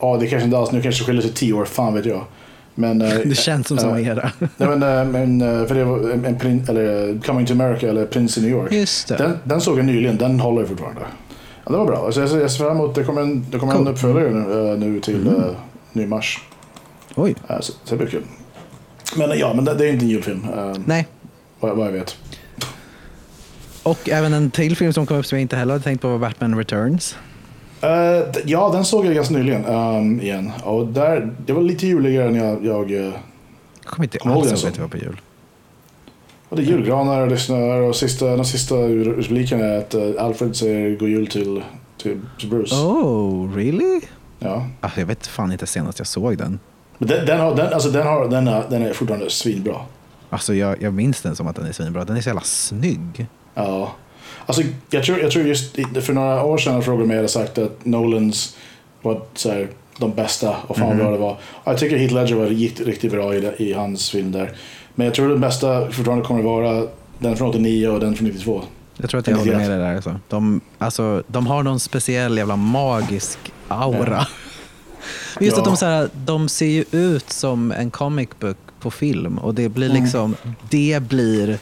Ja, 0.00 0.16
det 0.20 0.26
kanske 0.26 0.44
inte 0.44 0.58
alls, 0.58 0.72
nu 0.72 0.82
kanske 0.82 1.02
det 1.02 1.06
skiljer 1.06 1.22
sig 1.22 1.32
tio 1.32 1.52
år, 1.52 1.64
fan 1.64 1.94
vet 1.94 2.06
jag. 2.06 2.24
Men, 2.74 3.02
eh, 3.02 3.18
Det 3.24 3.34
känns 3.34 3.68
som 3.68 3.78
samma 3.78 4.00
eh, 4.00 4.08
era. 4.08 4.30
Nej, 4.56 5.06
men, 5.06 5.40
eh, 5.40 5.66
för 5.66 5.74
det 5.74 5.84
var 5.84 6.10
en, 6.10 6.24
en 6.24 6.64
eller 6.68 7.20
Coming 7.26 7.46
to 7.46 7.52
America 7.52 7.88
eller 7.88 8.06
Prince 8.06 8.40
i 8.40 8.42
New 8.42 8.52
York. 8.52 8.72
Just 8.72 9.08
det. 9.08 9.16
Den, 9.16 9.38
den 9.44 9.60
såg 9.60 9.78
jag 9.78 9.84
nyligen, 9.84 10.16
den 10.16 10.40
håller 10.40 10.64
fortfarande. 10.64 11.00
Ja, 11.64 11.72
det 11.72 11.78
var 11.78 11.86
bra. 11.86 12.06
Alltså, 12.06 12.20
jag, 12.20 12.50
ser- 12.50 12.64
fram 12.64 12.76
emot, 12.76 12.94
det 12.94 13.04
kommer 13.04 13.22
en, 13.22 13.46
det 13.50 13.58
kommer 13.58 13.72
en 13.72 13.78
Cool. 13.78 13.88
uppföljare 13.88 14.30
nu, 14.30 14.76
nu 14.76 15.00
till 15.00 15.28
Mm. 15.28 15.42
Uh, 15.90 15.96
nu 15.96 16.02
i 16.02 16.06
mars. 16.06 16.38
Oj. 17.14 17.34
Eh, 17.48 17.60
så, 17.60 17.72
så 17.84 17.90
det 17.90 17.96
blir 17.96 18.08
kul. 18.08 18.22
Men 19.16 19.38
ja, 19.38 19.52
men 19.54 19.64
det, 19.64 19.74
det 19.74 19.88
är 19.88 19.92
inte 19.92 20.04
en 20.04 20.08
julfilm. 20.10 20.44
eh, 20.56 20.72
Nej. 20.86 21.06
vad, 21.60 21.76
vad 21.76 21.86
jag 21.86 21.92
vet. 21.92 22.16
Och 23.82 24.08
även 24.08 24.32
en 24.32 24.50
till 24.50 24.76
film 24.76 24.92
som 24.92 25.06
kom 25.06 25.16
upp 25.16 25.26
som 25.26 25.38
jag 25.38 25.42
inte 25.42 25.56
heller 25.56 25.72
hade 25.72 25.84
tänkt 25.84 26.00
på 26.00 26.08
var 26.08 26.18
Batman 26.18 26.58
Returns. 26.58 27.16
D- 27.80 28.40
ja, 28.44 28.70
den 28.72 28.84
såg 28.84 29.06
jag 29.06 29.14
ganska 29.14 29.34
nyligen 29.34 29.64
um, 29.64 30.20
igen. 30.20 30.52
Och 30.64 30.86
där, 30.86 31.34
det 31.46 31.52
var 31.52 31.62
lite 31.62 31.86
juligare 31.86 32.28
än 32.28 32.34
jag... 32.34 32.64
jag 32.66 32.90
Jag 32.90 33.12
kommer 33.84 34.04
inte 34.04 34.18
alls 34.22 34.46
ihåg 34.62 34.68
att 34.68 34.74
det 34.74 34.80
var 34.82 34.88
på 34.88 34.96
jul. 34.96 35.20
och 36.48 36.56
det 36.56 36.62
är 36.62 36.66
julgranar 36.66 37.20
och 37.20 37.28
det 37.28 37.38
snöar 37.38 37.80
och 37.80 37.96
sista, 37.96 38.26
den 38.36 38.44
sista 38.44 38.74
repliken 38.74 39.60
är 39.60 39.78
att 39.78 39.94
Alfred 40.18 40.56
säger 40.56 40.96
god 40.96 41.08
jul 41.08 41.26
till, 41.26 41.62
till, 42.02 42.20
till 42.38 42.48
Bruce. 42.48 42.74
Oh, 42.74 43.54
really? 43.56 44.00
Ja. 44.40 44.66
Ah, 44.80 44.90
jag 44.96 45.06
vet 45.06 45.26
fan 45.26 45.52
inte 45.52 45.66
senast 45.66 45.98
jag 45.98 46.06
såg 46.06 46.38
den. 46.38 46.58
Men 46.98 47.08
den, 47.08 47.26
den, 47.26 47.40
har, 47.40 47.54
den, 47.54 47.72
alltså 47.72 47.90
den, 47.90 48.06
har, 48.06 48.28
den, 48.28 48.48
är, 48.48 48.64
den 48.70 48.82
är 48.82 48.92
fortfarande 48.92 49.30
svinbra. 49.30 49.76
Alltså 50.30 50.54
jag, 50.54 50.82
jag 50.82 50.94
minns 50.94 51.22
den 51.22 51.36
som 51.36 51.46
att 51.46 51.56
den 51.56 51.66
är 51.66 51.72
svinbra. 51.72 52.04
Den 52.04 52.16
är 52.16 52.20
så 52.20 52.28
jävla 52.28 52.42
snygg. 52.42 53.26
Ja. 53.54 53.92
Alltså, 54.46 54.62
jag, 54.90 55.04
tror, 55.04 55.18
jag 55.20 55.30
tror 55.30 55.46
just 55.46 55.76
för 55.76 56.12
några 56.12 56.44
år 56.44 56.58
sedan 56.58 56.82
frågade 56.82 57.08
mig 57.08 57.16
hade 57.16 57.28
sagt 57.28 57.58
att 57.58 57.84
Nolans 57.84 58.56
var 59.02 59.22
så 59.34 59.50
här, 59.50 59.68
de 59.98 60.14
bästa 60.14 60.56
och 60.66 60.76
fan 60.76 60.88
vad 60.88 60.96
bra 60.96 61.10
det 61.10 61.18
var. 61.18 61.38
Jag 61.64 61.78
tycker 61.78 61.96
Heath 61.96 62.14
Ledger 62.14 62.36
var 62.36 62.46
gick 62.46 62.80
riktigt 62.80 63.12
bra 63.12 63.34
i, 63.34 63.52
i 63.58 63.72
hans 63.72 64.10
film 64.10 64.32
där. 64.32 64.52
Men 64.94 65.04
jag 65.04 65.14
tror 65.14 65.28
den 65.28 65.40
bästa 65.40 65.90
fortfarande 65.90 66.24
kommer 66.24 66.42
vara 66.42 66.86
den 67.18 67.36
från 67.36 67.48
89 67.48 67.88
och 67.88 68.00
den 68.00 68.14
från 68.14 68.28
92. 68.28 68.62
Jag 69.00 69.10
tror 69.10 69.18
att 69.20 69.26
jag 69.26 69.36
håller 69.36 69.56
med 69.56 69.70
dig 69.70 69.78
där. 69.78 69.94
Alltså. 69.94 70.20
De, 70.28 70.60
alltså, 70.78 71.22
de 71.26 71.46
har 71.46 71.62
någon 71.62 71.80
speciell 71.80 72.36
jävla 72.38 72.56
magisk 72.56 73.38
aura. 73.68 74.26
Just 75.40 75.56
Ja. 75.56 75.62
att 75.62 75.64
de, 75.68 75.76
så 75.76 75.86
här, 75.86 76.08
de 76.14 76.48
ser 76.48 76.66
ju 76.66 76.84
ut 76.92 77.30
som 77.30 77.72
en 77.72 77.90
comic 77.90 78.28
book 78.40 78.56
på 78.80 78.90
film 78.90 79.38
och 79.38 79.54
det 79.54 79.68
blir 79.68 79.88
liksom, 79.88 80.36
det 80.70 81.02
blir 81.08 81.58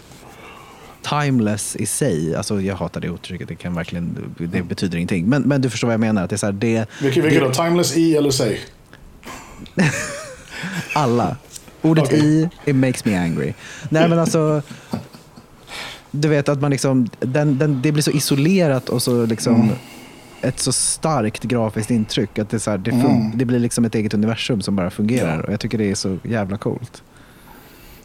timeless 1.02 1.76
i 1.76 1.86
sig. 1.86 2.36
Alltså 2.36 2.60
jag 2.60 2.76
hatar 2.76 3.00
det 3.00 3.06
uttrycket, 3.08 3.48
det 3.48 3.54
kan 3.56 3.74
verkligen, 3.74 4.34
det 4.38 4.62
betyder 4.62 4.96
ingenting. 4.98 5.26
Men, 5.26 5.42
men 5.42 5.60
du 5.60 5.70
förstår 5.70 5.88
vad 5.88 5.92
jag 5.92 6.00
menar, 6.00 6.24
att 6.24 6.30
det 6.30 6.36
är 6.36 6.38
så 6.38 6.46
här, 6.46 6.52
det, 6.52 6.86
Vilket, 7.00 7.24
vilket 7.24 7.40
det, 7.40 7.46
då? 7.48 7.52
Timeless 7.54 7.96
i 7.96 8.16
eller 8.16 8.30
säg? 8.30 8.60
alla. 10.94 11.36
Ordet 11.82 12.04
Okej. 12.04 12.20
i, 12.20 12.48
it 12.70 12.76
makes 12.76 13.04
me 13.04 13.16
angry. 13.16 13.52
Nej 13.88 14.08
men 14.08 14.18
alltså, 14.18 14.62
du 16.10 16.28
vet 16.28 16.48
att 16.48 16.60
man 16.60 16.70
liksom, 16.70 17.08
den, 17.20 17.58
den, 17.58 17.82
det 17.82 17.92
blir 17.92 18.02
så 18.02 18.10
isolerat 18.10 18.88
och 18.88 19.02
så 19.02 19.26
liksom 19.26 19.70
ett 20.40 20.58
så 20.58 20.72
starkt 20.72 21.42
grafiskt 21.42 21.90
intryck 21.90 22.38
att 22.38 22.50
det, 22.50 22.60
så 22.60 22.70
här, 22.70 22.78
det, 22.78 22.90
fun- 22.90 23.32
det 23.34 23.44
blir 23.44 23.58
liksom 23.58 23.84
ett 23.84 23.94
eget 23.94 24.14
universum 24.14 24.60
som 24.62 24.76
bara 24.76 24.90
fungerar. 24.90 25.36
Ja. 25.36 25.42
Och 25.46 25.52
jag 25.52 25.60
tycker 25.60 25.78
det 25.78 25.90
är 25.90 25.94
så 25.94 26.18
jävla 26.22 26.58
coolt. 26.58 27.02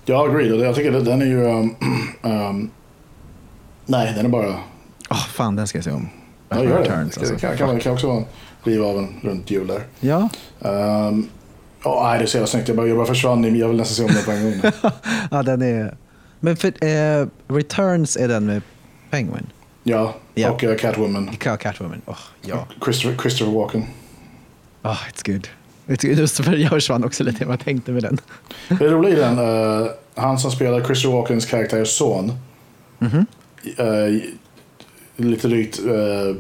Jag 0.06 0.30
agree. 0.30 0.64
Jag 0.64 0.76
tycker 0.76 0.94
att 0.94 1.06
den 1.06 1.22
är 1.22 1.26
ju... 1.26 1.44
Um, 1.44 1.76
um, 2.22 2.70
nej, 3.86 4.14
den 4.16 4.26
är 4.26 4.30
bara... 4.30 4.56
Åh 5.10 5.28
fan, 5.28 5.56
den 5.56 5.68
ska 5.68 5.78
jag 5.78 5.86
se 5.86 5.92
om. 5.92 6.10
Ja, 6.50 6.64
gör 6.64 6.70
det. 6.70 6.80
Returns, 6.80 7.18
alltså. 7.18 7.36
kan, 7.36 7.58
kan, 7.58 7.80
kan 7.80 7.94
också 7.94 8.24
riva 8.64 8.86
av 8.86 8.98
en 8.98 9.08
runt 9.22 9.52
jul 9.52 9.68
där. 9.68 9.82
Ja, 10.00 10.30
Um, 10.60 11.28
oh, 11.84 12.04
nej, 12.04 12.18
det 12.20 12.26
är 12.26 12.28
så 12.28 12.38
jävla 12.38 12.48
snyggt. 12.48 12.68
Jag 12.68 12.78
bara, 12.78 12.88
jag 12.88 12.98
bara 12.98 13.08
försvann. 13.08 13.56
Jag 13.58 13.68
vill 13.68 13.78
nästan 13.78 13.96
se 13.96 14.04
om 14.04 14.16
den 14.16 14.24
på 14.26 14.32
en 14.32 14.62
gång. 14.62 14.72
ja 15.32 15.44
den 15.44 15.62
är... 15.62 15.98
Men 16.46 16.58
för, 16.58 16.86
eh, 16.86 17.28
Returns 17.48 18.18
är 18.18 18.28
den 18.28 18.46
med 18.46 18.62
Penguin. 19.10 19.48
Ja, 19.84 20.16
Ja. 20.36 20.52
och 20.52 20.64
uh, 20.64 20.76
Catwoman. 20.76 21.30
Cat- 21.40 21.60
Catwoman. 21.60 22.02
Oh, 22.06 22.18
ja. 22.42 22.68
Christopher, 22.84 23.18
Christopher 23.18 23.54
Walken. 23.54 23.84
Oh, 24.84 24.98
it's 25.14 25.32
good. 25.32 25.48
Just 26.18 26.44
för 26.46 26.54
jag 26.58 26.70
försvann 26.70 27.04
också 27.04 27.24
lite 27.24 27.46
vad 27.46 27.54
jag 27.54 27.60
tänkte 27.66 27.92
med 27.92 28.04
den. 28.04 28.18
Det 28.68 28.88
roliga 28.88 29.14
i 29.14 29.20
den, 29.20 29.40
uh, 29.40 29.88
han 30.16 30.40
som 30.40 30.52
spelar 30.52 30.84
Christopher 30.84 31.18
Walkens 31.18 31.46
karaktär 31.46 31.86
son. 31.86 32.32
Mhm. 33.00 33.26
uh, 33.80 34.22
lite 35.16 35.48
drygt, 35.48 35.80
uh, 35.80 36.36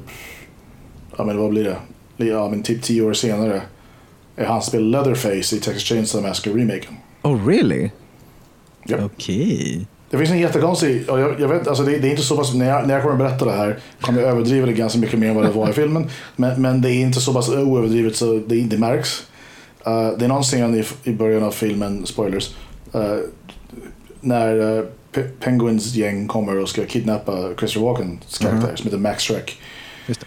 ja 1.17 1.23
men 1.23 1.37
vad 1.37 1.49
blir 1.49 1.63
det? 1.63 1.77
Ja 2.25 2.49
men 2.49 2.63
typ 2.63 2.81
tio 2.81 3.01
år 3.01 3.13
senare. 3.13 3.61
Är 4.35 4.45
han 4.45 4.61
spelar 4.61 4.85
Leatherface 4.85 5.55
i 5.55 5.59
Texas 5.59 5.83
Chainsaw 5.83 6.27
Massacre 6.29 6.53
remaken. 6.61 6.97
Oh 7.21 7.47
really? 7.47 7.89
Japp. 8.85 9.01
Okej. 9.01 9.87
Det 10.13 10.19
finns 10.19 10.31
en 10.31 10.39
jättekonstig, 10.39 11.09
och 11.09 11.19
jag, 11.19 11.39
jag 11.39 11.47
vet, 11.47 11.67
alltså 11.67 11.83
det, 11.83 11.97
det 11.97 12.07
är 12.07 12.09
inte 12.09 12.21
så 12.21 12.37
pass, 12.37 12.53
när 12.53 12.69
jag, 12.69 12.87
när 12.87 12.93
jag 12.93 13.03
kommer 13.03 13.15
att 13.15 13.19
berätta 13.29 13.45
det 13.45 13.51
här 13.51 13.79
kommer 14.01 14.21
jag 14.21 14.29
överdriva 14.31 14.65
det 14.65 14.73
ganska 14.73 14.99
mycket 14.99 15.19
mer 15.19 15.29
än 15.29 15.35
vad 15.35 15.45
det 15.45 15.51
var 15.51 15.69
i 15.69 15.73
filmen. 15.81 16.09
Men, 16.35 16.61
men 16.61 16.81
det 16.81 16.89
är 16.91 17.01
inte 17.01 17.21
så 17.21 17.33
pass 17.33 17.49
oöverdrivet 17.49 18.15
så 18.15 18.41
det 18.47 18.57
inte 18.57 18.77
märks. 18.77 19.27
Uh, 19.87 20.09
det 20.17 20.25
är 20.25 20.27
någon 20.27 20.43
scen 20.43 20.75
i, 20.75 20.83
i 21.03 21.13
början 21.13 21.43
av 21.43 21.51
filmen, 21.51 22.05
spoilers, 22.05 22.55
uh, 22.95 23.17
när 24.21 24.55
uh, 24.59 24.85
Pe- 25.13 25.29
Penguins 25.39 25.95
gäng 25.95 26.27
kommer 26.27 26.59
och 26.59 26.69
ska 26.69 26.85
kidnappa 26.85 27.49
Christopher 27.57 27.85
Walkens 27.87 28.37
karaktär 28.37 28.75
som 28.75 28.85
heter 28.85 28.97
Max 28.97 29.23
Shrek. 29.23 29.61
Det. 30.07 30.19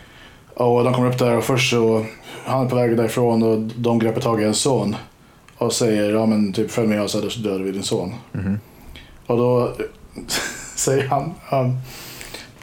Och 0.55 0.85
de 0.85 0.95
kommer 0.95 1.09
upp 1.09 1.19
där 1.19 1.37
och 1.37 1.45
först 1.45 1.71
så, 1.71 2.07
han 2.45 2.67
är 2.67 2.71
på 2.71 2.77
väg 2.77 2.97
därifrån 2.97 3.43
och 3.43 3.59
de 3.77 3.99
greppar 3.99 4.21
tag 4.21 4.43
i 4.43 4.45
en 4.45 4.55
son. 4.55 4.97
Och 5.59 5.73
säger, 5.73 6.13
ja 6.13 6.27
men 6.27 6.53
typ 6.53 6.71
följ 6.71 6.89
med 6.89 7.03
oss 7.03 7.13
så 7.13 7.41
dödar 7.41 7.65
vi 7.65 7.73
din 7.73 7.83
son. 7.83 8.15
Och 9.27 9.37
då 9.37 9.73
säger 10.77 11.09
han, 11.09 11.35
um, 11.51 11.79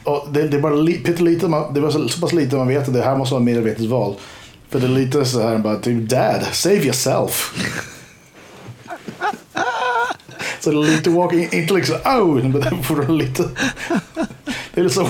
och 0.04 0.28
det, 0.32 0.48
det 0.48 0.56
är 0.56 0.60
bara 0.60 0.74
li, 0.74 1.40
man, 1.48 1.74
det 1.74 1.80
var 1.80 1.90
så, 1.90 2.08
så 2.08 2.20
pass 2.20 2.32
lite 2.32 2.56
man 2.56 2.68
vet 2.68 2.88
att 2.88 2.94
det 2.94 3.02
här 3.02 3.16
måste 3.16 3.34
vara 3.34 3.42
ett 3.42 3.44
medvetet 3.44 3.86
val. 3.86 4.14
För 4.68 4.80
det 4.80 4.86
är 4.86 4.90
lite 4.90 5.24
så 5.24 5.42
här 5.42 5.58
bara 5.58 5.76
typ 5.76 6.08
dad, 6.08 6.46
save 6.52 6.84
yourself. 6.84 7.54
så 10.60 10.70
det 10.70 10.76
är 10.76 10.82
lite 10.82 11.10
walking, 11.10 11.48
inte 11.52 11.74
liksom 11.74 11.96
oh, 12.04 12.34
men 12.34 12.52
det 12.52 12.66
är 12.66 12.70
fortfarande 12.70 13.24
lite. 13.24 13.42
Det 14.74 14.80
är 14.80 14.82
lite 14.82 14.94
så. 14.94 15.08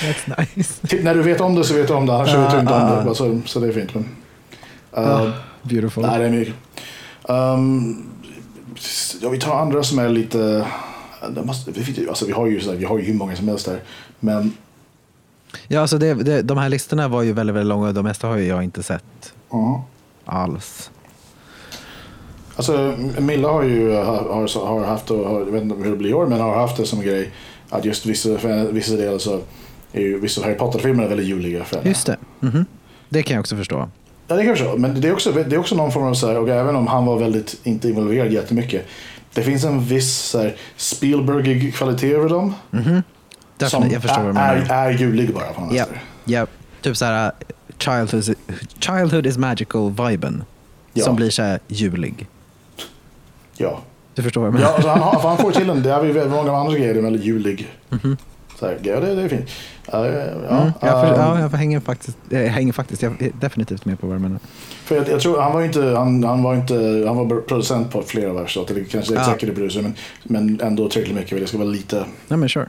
That's 0.00 0.38
nice. 0.54 0.86
typ 0.86 1.02
när 1.02 1.14
du 1.14 1.22
vet 1.22 1.40
om 1.40 1.54
det 1.54 1.64
så 1.64 1.74
vet 1.74 1.88
du 1.88 1.94
om 1.94 2.06
det, 2.06 2.14
annars 2.14 2.34
vet 2.34 2.50
du 2.50 2.60
inte 2.60 2.72
om 2.72 3.06
det. 3.06 3.14
Så, 3.14 3.40
så 3.46 3.60
det 3.60 3.68
är 3.68 3.72
fint. 3.72 3.94
Men, 3.94 4.04
uh, 4.98 5.10
Ah, 5.10 5.32
beautiful. 5.62 6.06
Nej, 6.06 6.18
det 6.18 6.24
är 6.24 6.30
mycket. 6.30 6.54
Um, 7.22 8.10
ja, 9.20 9.28
vi 9.28 9.38
tar 9.38 9.60
andra 9.60 9.82
som 9.82 9.98
är 9.98 10.08
lite... 10.08 10.66
Måste, 11.44 11.70
vi, 11.70 12.08
alltså, 12.08 12.26
vi, 12.26 12.32
har 12.32 12.46
ju, 12.46 12.58
vi 12.76 12.84
har 12.84 12.98
ju 12.98 13.04
hur 13.04 13.14
många 13.14 13.36
som 13.36 13.48
helst 13.48 13.66
där. 13.66 13.80
Men 14.20 14.52
Ja, 15.68 15.80
alltså 15.80 15.98
det, 15.98 16.14
det, 16.14 16.42
de 16.42 16.58
här 16.58 16.68
listorna 16.68 17.08
var 17.08 17.22
ju 17.22 17.32
väldigt, 17.32 17.56
väldigt 17.56 17.68
långa 17.68 17.88
och 17.88 17.94
de 17.94 18.04
mesta 18.04 18.28
har 18.28 18.36
ju 18.36 18.46
jag 18.46 18.64
inte 18.64 18.82
sett 18.82 19.34
ja. 19.50 19.84
alls. 20.24 20.90
alltså, 22.56 22.94
Milla 23.18 23.48
har 23.48 23.62
ju 23.62 23.92
har, 23.92 24.66
har, 24.66 24.84
haft, 24.84 25.10
och 25.10 25.28
har, 25.28 25.40
jag 25.40 25.46
vet 25.46 25.62
inte 25.62 25.74
hur 25.74 25.90
det 25.90 25.96
blir 25.96 26.10
i 26.10 26.14
år, 26.14 26.26
men 26.26 26.40
har 26.40 26.56
haft 26.56 26.76
det 26.76 26.86
som 26.86 27.00
grej 27.00 27.32
att 27.68 27.84
just 27.84 28.06
vissa, 28.06 28.28
vissa 28.70 28.96
delar 28.96 29.18
så 29.18 29.40
är 29.92 30.00
ju 30.00 30.20
vissa 30.20 30.42
Harry 30.42 30.54
Potter-filmer 30.54 31.08
väldigt 31.08 31.26
juliga 31.26 31.64
för 31.64 31.76
henne. 31.76 31.88
Just 31.88 32.06
det. 32.06 32.16
Mhm. 32.40 32.66
Det 33.08 33.22
kan 33.22 33.34
jag 33.34 33.40
också 33.40 33.56
förstå. 33.56 33.88
Ja, 34.30 34.36
det 34.36 34.42
kan 34.42 34.48
jag 34.48 34.58
förstå. 34.58 34.76
Men 34.76 35.00
det 35.00 35.08
är 35.08 35.12
också, 35.12 35.32
det 35.32 35.54
är 35.54 35.58
också 35.58 35.74
någon 35.74 35.92
form 35.92 36.04
av 36.04 36.14
så 36.14 36.26
här, 36.28 36.38
och 36.38 36.48
även 36.48 36.76
om 36.76 36.86
han 36.86 37.06
var 37.06 37.18
väldigt, 37.18 37.60
inte 37.62 37.88
involverad 37.88 38.32
jättemycket. 38.32 38.86
Det 39.34 39.42
finns 39.42 39.64
en 39.64 39.84
viss 39.84 40.16
så 40.18 40.38
här, 40.38 40.56
Spielbergig 40.76 41.74
kvalitet 41.74 42.12
över 42.14 42.28
dem. 42.28 42.54
Förstår 43.60 43.78
vad 44.22 44.34
du 44.34 44.40
är, 44.40 44.56
är, 44.56 44.86
är 44.86 44.90
julig 44.98 45.34
bara 45.34 45.46
på 45.52 45.60
något 45.60 45.74
Ja, 45.74 45.84
sätt. 45.84 45.94
ja, 46.24 46.46
typ 46.82 46.96
så 46.96 47.04
här 47.04 47.32
childhood, 47.78 48.36
childhood 48.80 49.26
is 49.26 49.38
magical-viben. 49.38 50.44
Ja. 50.92 51.04
Som 51.04 51.16
blir 51.16 51.30
så 51.30 51.42
här 51.42 51.60
julig. 51.68 52.26
Ja. 53.56 53.80
Du 54.14 54.22
förstår 54.22 54.40
vad 54.40 54.48
jag 54.48 54.54
menar? 54.54 54.66
Ja, 54.68 54.74
alltså 54.74 54.88
han, 54.88 55.20
han 55.22 55.38
får 55.38 55.52
till 55.52 55.66
den. 55.66 55.82
Det 55.82 55.90
har 55.90 56.02
vi 56.02 56.28
många 56.28 56.56
andra 56.56 56.72
grejer. 56.78 56.94
Är 56.94 57.02
väldigt 57.02 57.24
julig. 57.24 57.68
Så 58.60 58.66
här, 58.66 58.78
ja, 58.82 59.00
det, 59.00 59.14
det 59.14 59.22
är 59.22 59.28
fint. 59.28 59.50
Ja, 59.92 60.06
ja, 60.06 60.22
Mm, 60.22 60.72
jag, 60.80 60.90
för, 61.06 61.14
ja, 61.16 61.40
jag 61.40 61.48
hänger 61.50 61.80
faktiskt, 61.80 62.18
jag 62.28 62.40
hänger 62.40 62.72
faktiskt 62.72 63.02
jag 63.02 63.32
definitivt 63.40 63.84
med 63.84 64.00
på 64.00 64.06
vad 64.06 64.16
du 64.16 64.20
menar. 64.20 64.38
För 64.84 64.96
jag, 64.96 65.08
jag 65.08 65.20
tror, 65.20 65.40
han 65.40 65.52
var 65.52 65.62
inte, 65.62 65.82
han, 65.82 66.24
han 66.24 66.42
var 66.42 66.54
inte, 66.54 67.04
han 67.06 67.16
var 67.16 67.40
producent 67.40 67.90
på 67.92 68.02
flera. 68.02 68.30
Eller 68.30 68.84
kanske 68.90 69.14
Ja. 69.14 69.20
executive 69.20 69.54
producer. 69.54 69.82
Men, 69.82 69.94
men 70.22 70.60
ändå 70.60 70.88
tillräckligt 70.88 71.16
mycket. 71.16 71.40
Det 71.40 71.46
ska 71.46 71.58
vara 71.58 71.68
lite. 71.68 72.04
Nej 72.28 72.38
men 72.38 72.48
sure. 72.48 72.66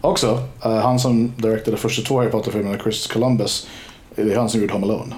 Också, 0.00 0.42
eh, 0.64 0.76
han 0.76 0.98
som 0.98 1.32
directade 1.36 1.76
första 1.76 2.02
två 2.02 2.18
Harry 2.18 2.30
Potter-filmerna, 2.30 2.78
Chris 2.82 3.06
Columbus. 3.06 3.66
Det 4.14 4.22
är 4.32 4.36
han 4.36 4.48
som 4.48 4.60
gjort 4.60 4.70
Home 4.70 4.86
Alone. 4.86 5.14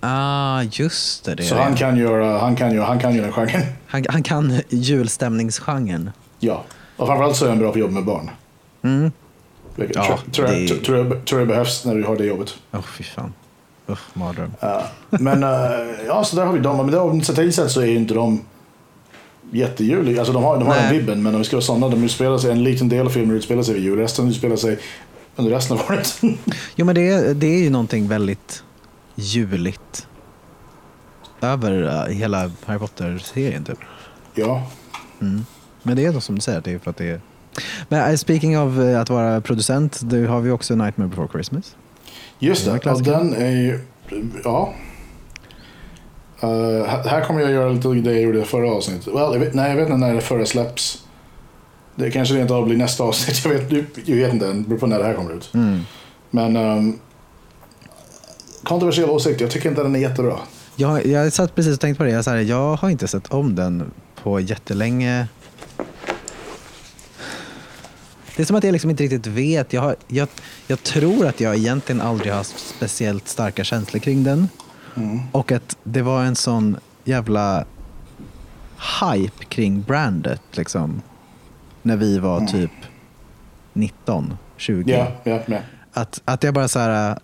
Ah, 0.00 0.62
just 0.62 1.24
det. 1.24 1.42
Så 1.42 1.54
han 1.54 1.74
kan 1.76 1.96
göra, 1.96 2.38
han 2.38 2.56
kan 2.56 2.74
göra, 2.74 2.84
han 2.86 2.98
kan 2.98 3.14
göra 3.14 3.24
den 3.26 3.32
genren. 3.32 3.62
han, 3.86 4.04
han 4.08 4.22
kan 4.22 4.60
julstämningsgenren. 4.68 6.10
Ja. 6.38 6.64
Och 6.96 7.06
framförallt 7.06 7.36
så 7.36 7.44
är 7.44 7.48
han 7.48 7.58
bra 7.58 7.68
på 7.68 7.72
att 7.72 7.80
jobba 7.80 7.92
med 7.94 8.04
barn. 8.04 8.30
Mm. 8.82 9.12
Vilket 9.76 9.96
Ja, 9.96 10.04
tror, 10.06 10.32
tror, 10.32 10.48
jag, 10.48 10.68
det- 10.68 10.84
tror, 10.84 10.98
jag, 10.98 11.24
tror 11.24 11.40
jag 11.40 11.48
behövs 11.48 11.84
när 11.84 11.94
du 11.94 12.04
har 12.04 12.16
det 12.16 12.24
jobbet. 12.24 12.54
Åh, 12.72 12.80
fy 12.82 13.04
fan. 13.04 13.32
Usch, 13.88 14.16
mardröm. 14.16 14.52
Ja. 14.60 14.82
Men 15.10 15.42
eh, 15.42 15.50
ja, 16.06 16.24
så 16.24 16.36
där 16.36 16.46
har 16.46 16.52
vi 16.52 16.58
dem. 16.60 16.86
Men 16.86 17.22
statistiskt 17.24 17.56
sett 17.56 17.70
så 17.70 17.80
är 17.80 17.86
ju 17.86 17.96
inte 17.96 18.14
de 18.14 18.40
jättejuliga. 19.52 20.18
Alltså 20.20 20.32
de 20.32 20.42
har, 20.44 20.58
de 20.58 20.66
har 20.68 20.74
den 20.74 20.92
vibben, 20.92 21.22
men 21.22 21.34
om 21.34 21.40
vi 21.40 21.44
ska 21.44 21.56
vara 21.56 21.64
sådana, 21.64 21.88
de 21.88 22.04
utspelar 22.04 22.38
sig, 22.38 22.50
en 22.52 22.64
liten 22.64 22.88
del 22.88 23.06
av 23.06 23.10
filmen 23.10 23.36
utspelar 23.36 23.62
sig 23.62 23.74
vid 23.74 23.82
jul, 23.82 23.98
resten 23.98 24.28
utspelar 24.28 24.56
sig 24.56 24.78
under 25.36 25.52
resten 25.52 25.78
av 25.78 25.84
året. 25.88 26.20
Jo, 26.76 26.86
men 26.86 26.94
det 26.94 27.08
är, 27.08 27.34
det 27.34 27.46
är 27.46 27.58
ju 27.58 27.70
någonting 27.70 28.08
väldigt 28.08 28.62
juligt 29.14 30.06
över 31.40 31.82
eh, 32.08 32.14
hela 32.16 32.50
Harry 32.66 32.78
Potter-serien 32.78 33.64
typ. 33.64 33.78
ja. 34.34 34.66
Mm. 35.20 35.44
Men 35.82 35.96
det 35.96 36.04
är 36.06 36.12
då 36.12 36.20
som 36.20 36.34
du 36.34 36.40
säger, 36.40 36.60
det 36.60 36.72
är 36.72 36.78
för 36.78 36.90
att 36.90 36.96
det 36.96 37.04
är... 37.10 37.20
Men 37.88 38.10
eh, 38.10 38.16
speaking 38.16 38.58
of 38.58 38.78
eh, 38.78 39.00
att 39.00 39.10
vara 39.10 39.40
producent, 39.40 40.00
då 40.00 40.26
har 40.26 40.40
vi 40.40 40.50
också 40.50 40.74
Nightmare 40.74 41.08
before 41.08 41.28
Christmas. 41.32 41.76
Just 42.38 42.64
Det 42.72 42.78
klassiker. 42.78 43.10
den 43.12 43.34
är 43.34 43.50
ju, 43.50 43.80
ja. 44.44 44.72
Eh, 46.40 46.48
här- 47.06 47.24
kommer 47.24 47.40
jag 47.40 47.50
göra 47.50 47.68
lite 47.72 47.88
det 47.88 48.12
jag 48.12 48.22
gjorde 48.22 48.38
i 48.40 48.44
förra 48.44 48.70
avsnittet. 48.72 49.06
Well, 49.06 49.16
jag 49.32 49.38
vet, 49.38 49.54
nej, 49.54 49.68
jag 49.70 49.76
vet 49.76 49.84
inte 49.88 49.96
när 50.06 50.14
det 50.14 50.20
förra 50.20 50.46
släpps. 50.46 51.04
Det 51.94 52.10
kanske 52.10 52.34
rent 52.34 52.50
av 52.50 52.64
blir 52.66 52.76
nästa 52.76 53.04
avsnitt. 53.04 53.44
Jag 53.44 53.50
vet, 53.50 54.08
jag 54.08 54.16
vet 54.16 54.32
inte 54.32 54.46
än. 54.46 54.62
Det 54.62 54.68
beror 54.68 54.78
på 54.78 54.86
när 54.86 54.98
det 54.98 55.04
här 55.04 55.14
kommer 55.14 55.32
ut. 55.36 55.50
Mm. 55.54 55.80
Men 56.30 56.56
um, 56.56 56.98
kontroversiell 58.64 59.10
åsikt. 59.10 59.40
Jag 59.40 59.50
tycker 59.50 59.68
inte 59.68 59.82
den 59.82 59.94
är 59.94 60.00
jättebra. 60.00 60.36
Jag, 60.76 61.06
jag 61.06 61.32
satt 61.32 61.54
precis 61.54 61.74
och 61.74 61.80
tänkte 61.80 61.98
på 61.98 62.04
det. 62.04 62.10
Jag, 62.10 62.24
så 62.24 62.30
här, 62.30 62.38
jag 62.38 62.76
har 62.76 62.90
inte 62.90 63.08
sett 63.08 63.32
om 63.34 63.54
den 63.54 63.90
på 64.22 64.40
jättelänge. 64.40 65.26
Det 68.40 68.44
är 68.44 68.46
som 68.46 68.56
att 68.56 68.64
jag 68.64 68.72
liksom 68.72 68.90
inte 68.90 69.02
riktigt 69.02 69.26
vet. 69.26 69.72
Jag, 69.72 69.80
har, 69.82 69.96
jag, 70.08 70.28
jag 70.66 70.82
tror 70.82 71.26
att 71.26 71.40
jag 71.40 71.56
egentligen 71.56 72.00
aldrig 72.00 72.32
har 72.32 72.36
haft 72.38 72.58
speciellt 72.76 73.28
starka 73.28 73.64
känslor 73.64 74.00
kring 74.00 74.24
den. 74.24 74.48
Och 75.32 75.52
att 75.52 75.76
det 75.84 76.02
var 76.02 76.24
en 76.24 76.36
sån 76.36 76.76
jävla 77.04 77.64
hype 79.02 79.44
kring 79.44 79.82
brandet. 79.82 80.42
Liksom, 80.52 81.02
när 81.82 81.96
vi 81.96 82.18
var 82.18 82.46
typ 82.46 82.70
19, 83.72 84.36
20. 84.56 84.92
Ja, 84.92 85.06
ja, 85.24 85.40
ja. 85.46 85.58
Att, 85.92 86.20
att 86.24 86.42
jag 86.42 86.54
bara 86.54 86.68
så 86.68 86.78
här... 86.78 87.18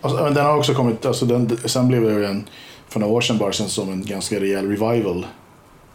Alltså, 0.00 0.24
men 0.24 0.34
den 0.34 0.44
har 0.44 0.56
också 0.56 0.74
kommit, 0.74 1.06
alltså 1.06 1.26
den, 1.26 1.58
sen 1.64 1.88
blev 1.88 2.02
det 2.02 2.28
en, 2.28 2.44
för 2.88 3.00
några 3.00 3.12
år 3.12 3.20
sedan 3.20 3.38
bara 3.38 3.52
sen 3.52 3.68
som 3.68 3.88
en 3.92 4.02
ganska 4.06 4.40
rejäl 4.40 4.68
revival. 4.68 5.26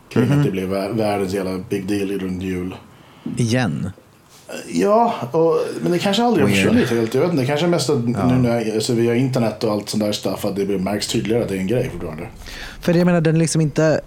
Kring 0.10 0.26
Mhm. 0.26 0.38
att 0.40 0.46
det 0.46 0.52
blev 0.52 0.70
vär- 0.70 0.94
världens 0.98 1.34
jävla 1.34 1.58
big 1.70 1.88
deal 1.88 2.20
runt 2.20 2.44
jul. 2.44 2.76
Igen. 3.38 3.92
Ja, 4.72 5.16
och, 5.32 5.60
men 5.82 5.92
det 5.92 6.00
kanske 6.00 6.24
aldrig 6.24 6.46
har 6.46 6.52
försvunnit 6.52 6.90
helt. 6.90 7.14
Jag 7.14 7.22
vet 7.22 7.30
inte, 7.32 7.42
det 7.44 7.48
kanske 7.48 7.66
är 7.66 7.70
mest 7.70 7.90
att 7.90 8.06
nu 8.08 8.14
när, 8.18 8.76
alltså, 8.76 8.94
via 8.94 9.16
internet 9.16 9.64
och 9.64 9.72
allt 9.72 9.90
sånt 9.90 10.04
där 10.04 10.12
stuff 10.12 10.46
att 10.46 10.56
det 10.56 10.66
blir- 10.66 10.80
märks 10.80 11.08
tydligare 11.08 11.44
att 11.44 11.50
det 11.50 11.56
är 11.56 11.60
en 11.60 11.68
grej 11.68 11.90
fortfarande. 11.94 12.28
För 12.82 12.94
jag 12.94 13.06
menar, 13.06 13.22
den 13.22 13.40
liksom 13.40 13.62
inte... 13.62 14.02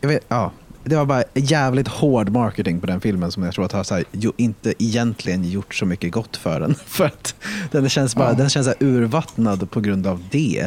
Vet, 0.00 0.24
ja. 0.28 0.52
Det 0.84 0.96
var 0.96 1.04
bara 1.04 1.22
jävligt 1.34 1.88
hård 1.88 2.28
marketing 2.30 2.80
på 2.80 2.86
den 2.86 3.00
filmen 3.00 3.32
som 3.32 3.42
jag 3.42 3.54
tror 3.54 3.64
att 3.64 3.72
har 3.72 3.84
så 3.84 3.94
här, 3.94 4.04
inte 4.36 4.74
egentligen 4.78 5.44
gjort 5.50 5.74
så 5.74 5.86
mycket 5.86 6.12
gott 6.12 6.36
för 6.36 6.60
den. 6.60 6.74
För 6.86 7.04
att 7.04 7.34
den 7.70 7.88
känns, 7.88 8.16
bara, 8.16 8.28
Ja. 8.28 8.34
den 8.34 8.48
känns 8.48 8.68
urvattnad 8.80 9.70
på 9.70 9.80
grund 9.80 10.06
av 10.06 10.22
det. 10.30 10.60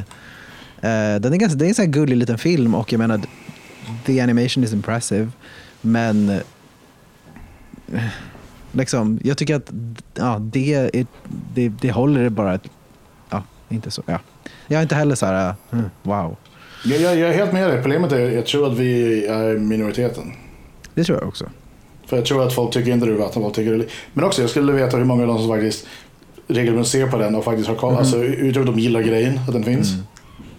Eh, 0.82 1.16
den 1.20 1.34
är, 1.34 1.38
ganska, 1.38 1.58
det 1.58 1.66
är 1.66 1.70
en 1.70 1.76
så 1.76 1.82
här 1.82 1.90
gullig 1.90 2.18
liten 2.18 2.38
film 2.38 2.76
och 2.76 2.94
jag 2.94 3.00
menar, 3.00 3.22
the 4.06 4.22
animation 4.22 4.64
is 4.64 4.74
impressive. 4.74 5.30
Men 5.82 6.30
eh, 6.30 8.04
liksom, 8.72 9.20
jag 9.24 9.38
tycker 9.38 9.56
att 9.56 9.72
ja, 10.14 10.38
det, 10.40 10.74
är, 10.74 11.06
det, 11.54 11.70
det 11.70 11.92
håller 11.92 12.24
det 12.24 12.30
bara 12.30 12.60
ja, 13.30 13.44
inte 13.70 13.92
så, 13.92 14.04
ja. 14.06 14.20
Jag 14.68 14.78
är 14.78 14.82
inte 14.82 14.96
heller 14.96 15.16
så 15.16 15.26
här, 15.26 15.56
mm, 15.72 15.86
wow. 16.04 16.36
Jag, 16.86 17.02
jag, 17.02 17.18
jag 17.18 17.30
är 17.30 17.34
helt 17.34 17.54
med 17.54 17.70
dig. 17.70 17.82
Problemet 17.82 18.12
är 18.12 18.20
jag 18.20 18.46
tror 18.46 18.72
att 18.72 18.78
vi 18.78 19.26
är 19.26 19.58
minoriteten. 19.58 20.34
Det 20.94 21.04
tror 21.04 21.18
jag 21.18 21.28
också. 21.28 21.50
För 22.06 22.18
jag 22.18 22.26
tror 22.26 22.48
att 22.48 22.54
folk 22.54 22.74
tycker 22.74 22.92
inte 22.92 23.06
det 23.06 23.12
är 23.12 23.18
vatten, 23.18 23.42
folk 23.42 23.56
tycker. 23.56 23.86
Men 24.14 24.26
också, 24.26 24.42
jag 24.42 24.50
skulle 24.50 24.72
veta 24.72 24.98
hur 24.98 25.06
många 25.06 25.22
av 25.22 25.28
dem 25.28 25.38
som 25.38 25.48
faktiskt 25.48 25.88
regelbundet 26.48 26.88
ser 26.88 27.08
på 27.08 27.18
den 27.18 27.36
och 27.36 27.44
faktiskt 27.44 27.68
har 27.68 27.76
koll. 27.76 27.96
Alltså, 27.96 28.18
utöver 28.24 28.68
att 28.68 28.76
de 28.76 28.82
gillar 28.82 29.02
grejen, 29.02 29.40
att 29.48 29.54
den 29.54 29.64
finns. 29.64 29.94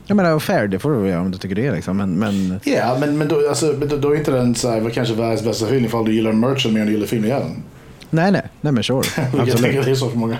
Jag 0.07 0.17
menar, 0.17 0.39
fair, 0.39 0.67
det 0.67 0.79
får 0.79 0.91
du 0.93 1.09
göra 1.09 1.21
om 1.21 1.31
du 1.31 1.39
tycker 1.39 1.55
det. 1.55 1.73
Liksom. 1.73 1.97
Men, 1.97 2.19
men 2.19 2.61
Ja, 2.65 2.97
men, 3.01 3.19
men, 3.19 3.29
då, 3.29 3.49
alltså, 3.49 3.73
då, 3.73 3.97
då 3.97 4.11
är 4.11 4.17
inte 4.19 4.31
den 4.31 4.55
så 4.55 4.71
här, 4.71 4.91
kanske 4.91 5.15
världens 5.15 5.43
bästa 5.45 5.67
film 5.67 5.85
ifall 5.85 6.05
du 6.05 6.15
gillar 6.15 6.33
merchen 6.33 6.73
mer 6.73 6.81
än 6.81 6.87
du 6.87 6.93
gillar 6.93 7.07
filmjäveln. 7.07 7.63
nej, 8.11 8.33
nej, 8.33 8.43
nej, 8.61 8.73
men 8.73 8.83
sure. 8.83 9.03
Jag 9.47 9.59
tänker 9.59 9.85
det 9.85 9.91
är 9.91 9.95
så 9.95 10.09
för 10.09 10.19
många. 10.19 10.39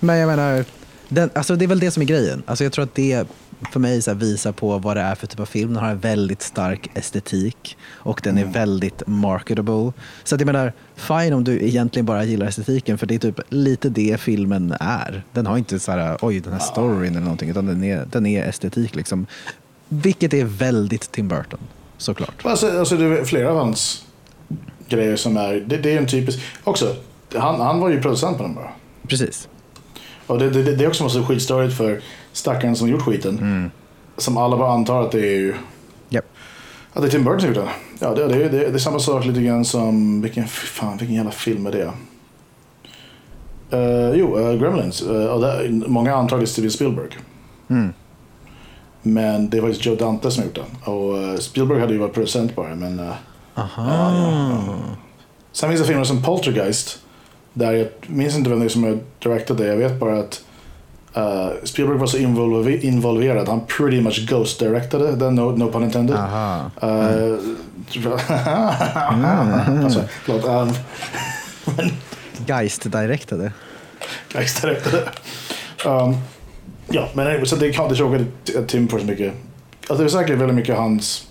Men 0.00 0.16
jag 0.18 0.26
menar, 0.26 0.64
den, 1.08 1.30
alltså 1.34 1.56
det 1.56 1.64
är 1.64 1.66
väl 1.66 1.80
det 1.80 1.90
som 1.90 2.02
är 2.02 2.06
grejen. 2.06 2.42
Alltså 2.46 2.64
jag 2.64 2.72
tror 2.72 2.82
att 2.84 2.94
det 2.94 3.26
för 3.72 3.80
mig 3.80 4.02
så 4.02 4.14
visar 4.14 4.52
på 4.52 4.78
vad 4.78 4.96
det 4.96 5.00
är 5.00 5.14
för 5.14 5.26
typ 5.26 5.40
av 5.40 5.46
film. 5.46 5.72
Den 5.74 5.82
har 5.82 5.90
en 5.90 5.98
väldigt 5.98 6.42
stark 6.42 6.90
estetik 6.94 7.76
och 7.88 8.20
den 8.24 8.38
är 8.38 8.44
väldigt 8.44 9.02
marketable. 9.06 9.92
Så 10.24 10.34
att 10.34 10.40
jag 10.40 10.46
menar, 10.46 10.72
fine 10.96 11.32
om 11.32 11.44
du 11.44 11.62
egentligen 11.62 12.06
bara 12.06 12.24
gillar 12.24 12.46
estetiken 12.46 12.98
för 12.98 13.06
det 13.06 13.14
är 13.14 13.18
typ 13.18 13.40
lite 13.48 13.88
det 13.88 14.20
filmen 14.20 14.74
är. 14.80 15.22
Den 15.32 15.46
har 15.46 15.58
inte 15.58 15.80
så 15.80 15.92
här, 15.92 16.18
oj 16.20 16.40
den 16.40 16.52
här 16.52 16.60
storyn 16.60 17.10
eller 17.10 17.20
någonting 17.20 17.50
utan 17.50 17.66
den 17.66 17.84
är, 17.84 18.06
den 18.10 18.26
är 18.26 18.48
estetik 18.48 18.94
liksom. 18.94 19.26
Vilket 19.88 20.34
är 20.34 20.44
väldigt 20.44 21.12
Tim 21.12 21.28
Burton, 21.28 21.60
såklart. 21.98 22.34
Alltså, 22.42 22.78
alltså 22.78 22.96
det 22.96 23.04
är 23.04 23.24
flera 23.24 23.50
av 23.50 23.56
hans 23.56 24.04
grejer 24.88 25.16
som 25.16 25.36
är, 25.36 25.54
det, 25.54 25.76
det 25.76 25.92
är 25.92 25.98
en 25.98 26.06
typisk, 26.06 26.40
också, 26.64 26.96
han, 27.34 27.60
han 27.60 27.80
var 27.80 27.90
ju 27.90 28.02
producent 28.02 28.36
på 28.36 28.42
den 28.42 28.54
bara. 28.54 28.70
Precis. 29.08 29.48
Och 30.26 30.38
det, 30.38 30.50
det, 30.50 30.76
det 30.76 30.84
är 30.84 30.88
också 30.88 31.08
så 31.08 31.24
skitstörigt 31.24 31.76
för 31.76 32.00
stackaren 32.32 32.76
som 32.76 32.88
gjort 32.88 33.02
skiten. 33.02 33.70
Som 34.16 34.36
alla 34.36 34.56
bara 34.56 34.72
antar 34.72 35.02
att 35.02 35.12
det 35.12 35.20
är 35.20 35.38
ju, 35.38 35.54
Japp. 36.08 36.24
att 36.92 37.02
det 37.02 37.08
är 37.08 37.10
Tim 37.10 37.24
Burton 37.24 37.40
som 37.40 37.48
gjort 37.48 37.56
den. 37.56 37.68
Ja, 37.98 38.14
det, 38.14 38.28
det, 38.28 38.48
det, 38.48 38.58
det 38.58 38.74
är 38.74 38.78
samma 38.78 38.98
sak 38.98 39.24
lite 39.24 39.42
grann 39.42 39.64
som, 39.64 40.22
vilken, 40.22 40.48
fan 40.48 40.96
vilken 40.96 41.16
jävla 41.16 41.30
film 41.30 41.66
är 41.66 41.72
det? 41.72 41.92
Uh, 43.72 44.18
jo, 44.18 44.38
uh, 44.38 44.60
Gremlins. 44.60 45.02
Uh, 45.02 45.26
och 45.26 45.40
där, 45.40 45.68
många 45.86 46.14
antar 46.14 46.36
det 46.36 46.44
är 46.44 46.46
Steven 46.46 46.70
Spielberg. 46.70 47.18
Mm. 47.70 47.92
Men 49.02 49.50
det 49.50 49.60
var 49.60 49.68
ju 49.68 49.74
Joe 49.74 49.94
Dante 49.94 50.30
som 50.30 50.44
gjort 50.44 50.54
den. 50.54 50.94
Och 50.94 51.42
Spielberg 51.42 51.80
hade 51.80 51.92
ju 51.92 51.98
varit 51.98 52.14
producent 52.14 52.56
den. 52.56 52.78
Men, 52.78 53.12
Aha. 53.54 54.76
Sen 55.52 55.68
finns 55.68 55.80
det 55.80 55.86
filmer 55.86 56.04
som 56.04 56.22
Poltergeist. 56.22 56.98
Där 57.52 57.72
jag 57.72 57.88
minns 58.06 58.36
inte 58.36 58.50
vem 58.50 58.58
det 58.58 58.64
är 58.64 58.68
som 58.68 58.84
har 58.84 58.98
directat 59.18 59.58
det. 59.58 59.66
Jag 59.66 59.76
vet 59.76 60.00
bara 60.00 60.18
att 60.18 60.44
uh, 61.16 61.48
Spielberg 61.64 61.98
var 61.98 62.06
så 62.06 62.16
involver- 62.16 62.84
involverad. 62.84 63.48
Han 63.48 63.60
pretty 63.66 64.00
much 64.00 64.28
ghost-directade 64.30 65.16
den, 65.16 65.34
no, 65.34 65.56
no 65.56 65.72
pun 65.72 65.82
intended. 65.84 66.16
Aha. 66.16 66.70
Uh, 66.82 67.38
alltså, 69.84 70.02
förlåt. 70.24 70.44
Um, 70.44 70.72
Geist 72.46 72.92
directade. 72.92 73.52
Geist 74.34 74.62
directade. 74.62 75.02
Um, 75.86 76.16
ja, 76.88 77.08
men 77.14 77.46
så 77.46 77.56
det 77.56 77.66
det 77.66 77.94
är 77.94 77.96
tråkigt 77.96 78.56
att 78.56 78.68
Tim 78.68 78.88
får 78.88 78.98
så 78.98 79.04
mycket. 79.04 79.34
Alltså 79.88 80.04
det 80.04 80.04
är 80.04 80.08
säkert 80.08 80.38
väldigt 80.38 80.56
mycket 80.56 80.76
hans 80.76 81.26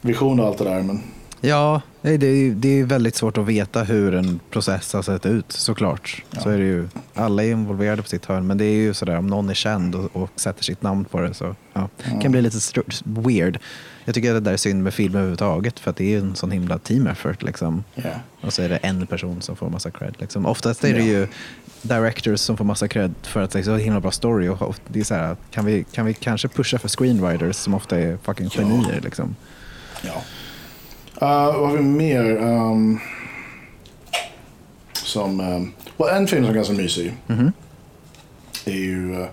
vision 0.00 0.40
och 0.40 0.46
allt 0.46 0.58
det 0.58 0.64
där. 0.64 0.82
Men 0.82 1.02
Ja, 1.40 1.80
Nej, 2.02 2.18
det, 2.18 2.26
är, 2.26 2.50
det 2.50 2.68
är 2.80 2.84
väldigt 2.84 3.14
svårt 3.14 3.38
att 3.38 3.46
veta 3.46 3.82
hur 3.84 4.14
en 4.14 4.40
process 4.50 4.92
har 4.92 5.02
sett 5.02 5.26
ut 5.26 5.52
såklart. 5.52 6.22
Så 6.42 6.48
är 6.50 6.58
det 6.58 6.64
ju. 6.64 6.88
Alla 7.14 7.44
är 7.44 7.50
involverade 7.50 8.02
på 8.02 8.08
sitt 8.08 8.24
hörn 8.26 8.46
men 8.46 8.58
det 8.58 8.64
är 8.64 8.74
ju 8.74 8.94
sådär 8.94 9.16
om 9.18 9.26
någon 9.26 9.50
är 9.50 9.54
känd 9.54 9.94
och, 9.94 10.16
och 10.16 10.30
sätter 10.36 10.64
sitt 10.64 10.82
namn 10.82 11.04
på 11.04 11.20
det 11.20 11.34
så 11.34 11.54
ja, 11.72 11.88
det 12.14 12.20
kan 12.22 12.32
bli 12.32 12.42
lite 12.42 12.58
weird. 13.04 13.58
Jag 14.04 14.14
tycker 14.14 14.28
att 14.30 14.36
det 14.36 14.40
där 14.40 14.52
är 14.52 14.56
synd 14.56 14.82
med 14.82 14.94
film 14.94 15.14
överhuvudtaget 15.14 15.78
för 15.80 15.90
att 15.90 15.96
det 15.96 16.04
är 16.04 16.08
ju 16.10 16.18
en 16.18 16.34
sån 16.36 16.50
himla 16.50 16.78
team 16.78 17.06
effort 17.06 17.42
liksom. 17.42 17.84
Ja. 17.94 18.02
Och 18.40 18.52
så 18.52 18.62
är 18.62 18.68
det 18.68 18.76
en 18.76 19.06
person 19.06 19.42
som 19.42 19.56
får 19.56 19.70
massa 19.70 19.90
cred. 19.90 20.14
Liksom. 20.18 20.46
Oftast 20.46 20.84
är 20.84 20.92
det 20.92 20.98
Ja. 20.98 21.04
ju 21.04 21.26
directors 21.82 22.40
som 22.40 22.56
får 22.56 22.64
massa 22.64 22.88
cred 22.88 23.14
för 23.22 23.42
att 23.42 23.50
det 23.50 23.58
är 23.58 23.62
så 23.62 23.76
himla 23.76 24.00
bra 24.00 24.10
story. 24.10 24.48
Och 24.48 24.76
det 24.88 25.00
är 25.00 25.04
så 25.04 25.14
här, 25.14 25.36
kan, 25.50 25.64
vi, 25.64 25.84
kan 25.92 26.06
vi 26.06 26.14
kanske 26.14 26.48
pusha 26.48 26.78
för 26.78 26.88
screenwriters 26.88 27.56
som 27.56 27.74
ofta 27.74 27.98
är 28.00 28.18
fucking 28.22 28.50
Ja. 28.54 28.62
genier? 28.62 29.00
Liksom. 29.04 29.36
Ja. 30.02 30.22
Uh, 31.22 31.28
vad 31.28 31.68
har 31.68 31.76
vi 31.76 31.82
mer? 31.82 32.36
Um, 32.36 33.00
som, 34.92 35.40
um, 35.40 35.72
well, 35.96 36.16
en 36.16 36.26
film 36.26 36.44
som 36.44 36.50
är 36.50 36.54
ganska 36.54 36.74
mysig 36.74 37.14
är 38.64 38.72
ju 38.72 39.12
uh, 39.12 39.26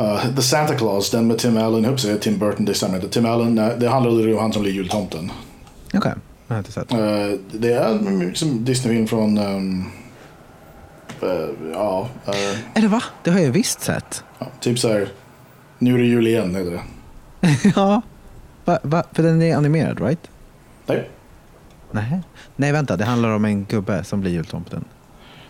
uh, 0.00 0.34
The 0.36 0.42
Santa 0.42 0.74
Claus, 0.74 1.10
den 1.10 1.26
med 1.26 1.38
Tim 1.38 1.56
Allen. 1.56 1.84
Att 1.84 2.00
säga 2.00 2.16
Tim 2.16 2.38
Burton, 2.38 2.64
det 2.64 2.74
stämmer 2.74 2.96
inte. 2.96 3.08
Tim 3.08 3.26
Allen, 3.26 3.54
det 3.54 3.88
handlar 3.88 4.32
om 4.32 4.38
han 4.38 4.52
som 4.52 4.62
blir 4.62 4.72
jultomten. 4.72 5.32
Okej, 5.94 6.12
jag 6.46 6.54
har 6.54 6.58
inte 6.58 6.72
sett. 6.72 6.92
Uh, 6.92 6.98
det 7.52 7.72
är 7.72 7.88
en 7.88 8.18
liksom 8.18 8.64
Disney-film 8.64 9.06
från... 9.06 9.38
Um, 9.38 9.86
uh, 11.22 11.48
ja, 11.72 12.08
uh, 12.28 12.34
Är 12.74 12.80
det 12.82 12.88
va? 12.88 13.02
Det 13.22 13.30
har 13.30 13.40
jag 13.40 13.52
visst 13.52 13.80
sett. 13.80 14.24
typ 14.60 14.78
så 14.78 14.88
här. 14.88 15.08
Nu 15.78 15.94
är 15.94 15.98
det 15.98 16.04
jul 16.04 16.26
igen, 16.26 16.54
heter 16.54 16.70
det. 16.70 16.82
ja. 17.76 18.02
Va, 18.64 18.78
va? 18.82 19.02
För 19.12 19.22
den 19.22 19.42
är 19.42 19.56
animerad, 19.56 20.00
right? 20.00 20.30
Nej. 20.86 21.08
Nej. 21.90 22.20
Nej, 22.56 22.72
vänta. 22.72 22.96
Det 22.96 23.04
handlar 23.04 23.30
om 23.30 23.44
en 23.44 23.64
gubbe 23.64 24.04
som 24.04 24.20
blir 24.20 24.30
jultomten. 24.30 24.84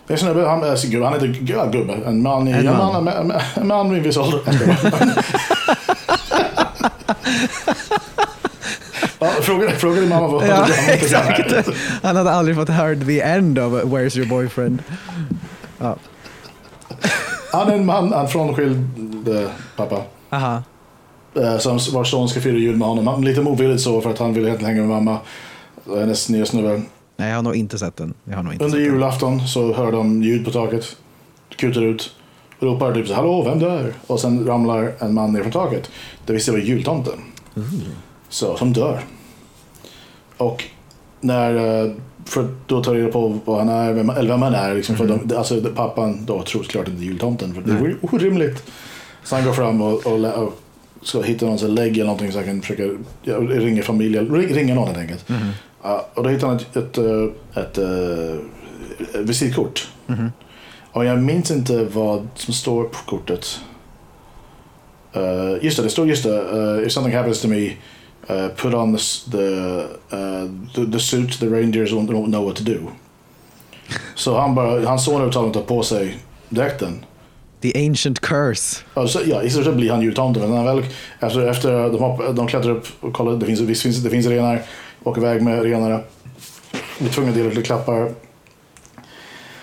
Det 0.07 0.13
är 0.13 0.15
en 0.15 0.19
snubbe, 0.19 0.47
han, 0.47 0.61
gubbe, 0.91 1.05
han 1.05 1.13
heter 1.13 1.37
ja, 1.47 1.65
gubbe. 1.65 1.93
En 1.93 2.21
man 2.21 2.47
En 2.47 2.53
en 2.53 2.65
man. 2.65 3.03
man, 3.03 3.13
en 3.13 3.27
man, 3.27 3.41
en 3.55 3.67
man 3.67 3.93
i 3.93 3.97
en 3.97 4.03
viss 4.03 4.17
ålder. 4.17 4.39
Ja, 9.19 9.29
fråga, 9.41 9.71
fråga 9.71 9.99
din 10.01 10.09
mamma 10.09 10.27
vad 10.27 10.47
Ja, 10.47 10.67
exakt. 10.87 11.69
Han 12.03 12.15
hade 12.15 12.31
aldrig 12.31 12.55
fått 12.57 12.69
höra 12.69 12.95
the 12.95 13.21
end 13.21 13.59
of 13.59 13.73
Where's 13.73 14.17
your 14.17 14.29
boyfriend. 14.29 14.83
Ja. 15.79 15.95
Han 17.51 17.69
är 17.69 17.73
en 17.73 17.85
man, 17.85 18.13
en 18.13 18.27
frånskild 18.27 19.27
eh, 19.27 19.49
pappa. 19.75 20.01
Aha. 20.29 20.63
Eh, 21.35 21.57
Som 21.57 21.79
vars 21.93 22.11
son 22.11 22.29
ska 22.29 22.41
fira 22.41 22.57
jul 22.57 22.75
med 22.75 22.87
honom. 22.87 23.23
Lite 23.23 23.41
motvilligt 23.41 23.81
så 23.81 24.01
för 24.01 24.09
att 24.09 24.19
han 24.19 24.33
vill 24.33 24.45
egentligen 24.45 24.75
hänga 24.75 24.87
med 24.87 25.03
mamma. 25.03 25.19
Hennes 25.99 26.29
nya 26.29 26.45
snubbe. 26.45 26.81
Nej, 27.17 27.29
jag 27.29 27.35
har 27.35 27.43
nog 27.43 27.55
inte 27.55 27.77
sett 27.79 27.95
den. 27.95 28.13
Jag 28.23 28.35
har 28.35 28.43
nog 28.43 28.53
inte 28.53 28.65
Under 28.65 28.79
julafton 28.79 29.47
så 29.47 29.73
hör 29.73 29.91
de 29.91 30.23
ljud 30.23 30.45
på 30.45 30.51
taket. 30.51 30.97
Kutar 31.55 31.81
ut. 31.81 32.13
Ropar 32.59 32.93
typ 32.93 33.07
så 33.07 33.13
hallå 33.13 33.43
vem 33.43 33.59
dör? 33.59 33.93
Och 34.07 34.19
sen 34.19 34.47
ramlar 34.47 34.93
en 34.99 35.13
man 35.13 35.33
ner 35.33 35.41
från 35.41 35.51
taket. 35.51 35.89
Det 36.25 36.33
visste 36.33 36.51
jag 36.51 36.59
var 36.59 36.65
jultomten. 36.65 37.13
Så, 38.29 38.57
som 38.57 38.73
dör. 38.73 39.01
Och 40.37 40.63
när, 41.21 41.83
eh, 41.85 41.91
för 42.25 42.47
då 42.67 42.83
tar 42.83 42.93
jag 42.93 43.01
reda 43.01 43.11
på 43.11 43.39
vad 43.45 43.57
han 43.57 43.69
är, 43.69 43.93
vem, 43.93 44.09
eller 44.09 44.29
vem 44.29 44.41
han 44.41 44.55
är. 44.55 44.75
Liksom, 44.75 44.95
för 44.95 45.07
de, 45.07 45.35
alltså, 45.37 45.61
pappan 45.75 46.25
då 46.25 46.43
tror 46.43 46.63
såklart 46.63 46.87
inte 46.87 47.03
jultomten. 47.03 47.53
För 47.53 47.61
det 47.61 47.73
vore 47.73 47.95
orimligt. 48.01 48.63
Så 49.23 49.35
han 49.35 49.45
går 49.45 49.53
fram 49.53 49.81
och, 49.81 50.05
och, 50.05 50.43
och 50.43 50.59
ska 51.03 51.21
hitta 51.21 51.45
någon 51.45 51.59
sån 51.59 51.75
lägg 51.75 51.93
eller 51.93 52.05
någonting 52.05 52.31
så 52.31 52.37
han 52.37 52.45
kan 52.47 52.61
försöka 52.61 52.83
ja, 53.23 53.37
ringa 53.37 53.83
familjen. 53.83 54.35
ring- 54.35 54.53
Ringa 54.55 54.75
någon 54.75 54.87
helt 54.87 54.97
enkelt. 54.99 55.25
Ja, 55.83 56.07
och 56.13 56.23
då 56.23 56.29
hittar 56.29 56.47
han 56.47 56.55
ett, 56.57 56.75
ett, 56.77 56.97
eh, 56.97 57.63
ett, 57.63 57.77
eh, 57.77 59.21
visitkort. 59.23 59.87
Och 60.91 61.05
jag 61.05 61.19
minns 61.19 61.51
inte 61.51 61.85
vad 61.85 62.27
som 62.35 62.53
står 62.53 62.83
på 62.83 62.97
kortet. 63.05 63.59
Uh, 65.17 65.65
just 65.65 65.77
det, 65.77 65.83
det 65.83 65.89
står 65.89 66.07
just 66.07 66.23
det. 66.23 66.41
Uh, 66.41 66.87
if 66.87 66.91
something 66.91 67.15
happens 67.17 67.41
to 67.41 67.47
me, 67.47 67.65
uh, 68.29 68.47
put 68.55 68.73
on 68.73 68.97
the, 68.97 69.01
the, 69.31 69.47
uh, 70.15 70.49
the, 70.75 70.91
the 70.91 70.99
suit 70.99 71.39
the 71.39 71.45
reindeers 71.49 71.91
won't, 71.91 72.07
don't 72.09 72.25
know 72.31 72.45
what 72.45 72.55
to 72.55 72.63
do. 72.63 72.77
Så 74.15 74.39
han 74.39 74.55
bara, 74.55 74.85
hans 74.87 75.05
son 75.05 75.21
övertalar 75.21 75.53
tar 75.53 75.61
på 75.61 75.83
sig 75.83 76.17
dräkten. 76.49 77.05
The 77.63 77.87
ancient 77.87 78.19
curse. 78.19 78.81
Alltså, 78.93 79.23
ja, 79.25 79.41
i 79.43 79.49
stort 79.49 79.65
sett 79.65 79.75
blir 79.75 79.91
han 79.91 80.01
jultomten. 80.01 80.41
Men 80.41 80.51
när 80.51 80.57
han 80.57 80.65
väl, 80.75 80.85
efter, 81.19 81.47
efter 81.47 81.71
de, 81.89 81.99
hopp, 81.99 82.35
de 82.35 82.47
klättrar 82.47 82.71
upp 82.71 82.87
och 82.99 83.13
kollar, 83.13 83.37
det 83.37 83.45
finns, 83.45 83.59
visst 83.59 83.81
finns, 83.83 83.97
det 84.03 84.09
finns 84.09 84.25
renar, 84.27 84.61
åker 85.03 85.21
iväg 85.21 85.41
med 85.41 85.63
renarna. 85.63 85.99
Blir 86.99 87.09
tvungna 87.09 87.31
att 87.31 87.37
dela 87.37 87.51
ut 87.51 87.65
klappar. 87.65 88.11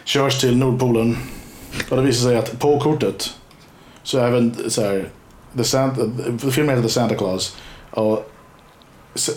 Körs 0.05 0.41
till 0.41 0.57
Nordpolen. 0.57 1.17
Och 1.91 1.97
det 1.97 2.03
visar 2.03 2.29
sig 2.29 2.37
att 2.39 2.59
på 2.59 2.81
kortet 2.81 3.31
så 4.03 4.19
är 4.19 4.27
även 4.29 4.57
så 4.71 4.83
här, 4.83 5.09
The 5.57 5.65
Santa, 5.65 6.03
filmen 6.51 6.69
heter 6.77 6.89
The 6.89 6.95
Santa 6.95 7.15
Claus. 7.15 7.57
Och 7.91 8.31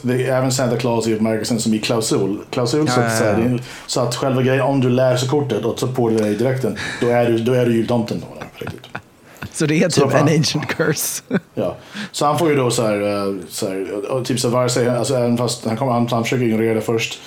det 0.01 0.13
är 0.13 0.37
även 0.37 0.51
Santa 0.51 0.77
Claus 0.77 1.07
i 1.07 1.15
bemärkelsen 1.15 1.59
som 1.59 1.73
i 1.73 1.79
klausul. 1.79 2.39
Klausul 2.49 2.87
så, 2.87 2.99
Ja, 2.99 3.05
att, 3.05 3.11
ja, 3.13 3.17
så, 3.19 3.23
här, 3.23 3.31
ja. 3.31 3.37
det 3.37 3.43
är- 3.55 3.61
så 3.87 4.01
att 4.01 4.15
själva 4.15 4.41
grejen, 4.41 4.61
om 4.61 4.81
du 4.81 4.89
läser 4.89 5.27
kortet 5.27 5.65
och 5.65 5.77
tar 5.77 5.87
på 5.87 6.09
dig 6.09 6.17
det 6.17 6.27
i 6.27 6.35
direkten, 6.35 6.77
då 7.01 7.07
är 7.07 7.25
du, 7.29 7.37
då 7.37 7.53
är 7.53 7.65
du 7.65 7.73
jultomten. 7.75 8.19
Då, 8.19 8.43
riktigt. 8.63 8.87
Så 9.53 9.65
det 9.65 9.83
är 9.83 9.89
typ 9.89 10.13
en 10.13 10.37
ancient 10.37 10.67
curse. 10.67 11.23
Ja. 11.53 11.75
Så 12.11 12.25
han 12.25 12.39
får 12.39 12.49
ju 12.49 12.55
då 12.55 12.71
så 12.71 12.87
här, 12.87 13.01
eh, 13.01 13.35
så 13.49 13.67
här 13.67 14.23
typ 14.23 14.39
så 14.39 14.49
vare 14.49 14.69
sig, 14.69 14.89
alltså 14.89 15.15
även 15.15 15.37
fast 15.37 15.65
han, 15.65 15.77
kommer, 15.77 15.91
han, 15.91 16.07
han 16.07 16.23
försöker 16.23 16.45
ignorera 16.45 16.73
det 16.73 16.81
först, 16.81 17.21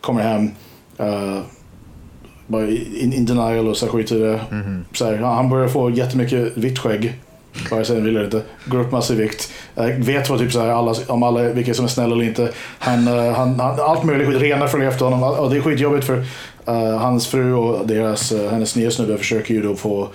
kommer 0.00 0.22
hem, 0.22 0.50
uh, 1.00 1.40
bara 2.46 2.68
in, 2.68 3.12
in 3.12 3.26
denial 3.26 3.68
och 3.68 3.76
så 3.76 3.86
här 3.86 3.92
skiter 3.92 4.16
i 4.16 4.18
det. 4.18 4.40
Så 4.92 5.04
här, 5.04 5.16
han 5.16 5.50
börjar 5.50 5.68
få 5.68 5.90
jättemycket 5.90 6.56
vitt 6.56 6.78
skägg, 6.78 7.14
vare 7.70 7.84
sig 7.84 7.96
han 7.96 8.04
vill 8.04 8.16
eller 8.16 8.24
inte, 8.24 8.42
går 8.66 8.80
upp 8.80 8.92
massor 8.92 9.16
i 9.16 9.18
vikt, 9.18 9.52
uh, 9.78 9.86
vet 9.86 10.30
vad 10.30 10.38
typ 10.38 10.52
så 10.52 10.60
här, 10.60 10.68
alla, 10.68 10.94
om 11.08 11.22
alla, 11.22 11.42
vilka 11.42 11.74
som 11.74 11.84
är 11.84 11.88
snälla 11.88 12.14
eller 12.14 12.24
inte. 12.24 12.52
Han, 12.78 13.08
eh, 13.08 13.32
han, 13.32 13.60
han, 13.60 13.80
allt 13.80 14.04
möjligt 14.04 14.28
skit, 14.28 14.42
renar 14.42 14.68
följer 14.68 14.88
efter 14.88 15.04
honom 15.04 15.22
och 15.22 15.50
det 15.50 15.56
är 15.56 15.60
skitjobbigt 15.60 16.06
för 16.06 16.24
eh, 16.66 16.98
hans 16.98 17.26
fru 17.26 17.54
och 17.54 17.86
deras, 17.86 18.32
uh, 18.32 18.50
hennes 18.50 18.76
nya 18.76 18.90
snubbe 18.90 19.18
försöker 19.18 19.54
ju 19.54 19.62
då 19.62 19.76
få 19.76 20.08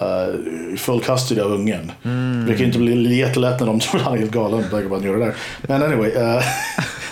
uh, 0.00 0.76
full 0.76 1.00
custody 1.00 1.40
av 1.40 1.52
ungen. 1.52 1.92
Vilket 2.46 2.66
inte 2.66 2.78
blir 2.78 3.12
jättelätt 3.12 3.60
när 3.60 3.66
de 3.66 3.80
tror 3.80 4.00
han 4.00 4.14
är 4.14 4.18
helt 4.18 4.30
galen 4.32 4.64
det 4.70 5.18
där. 5.18 5.34
Men 5.62 5.82
anyway, 5.82 6.10
uh, 6.16 6.42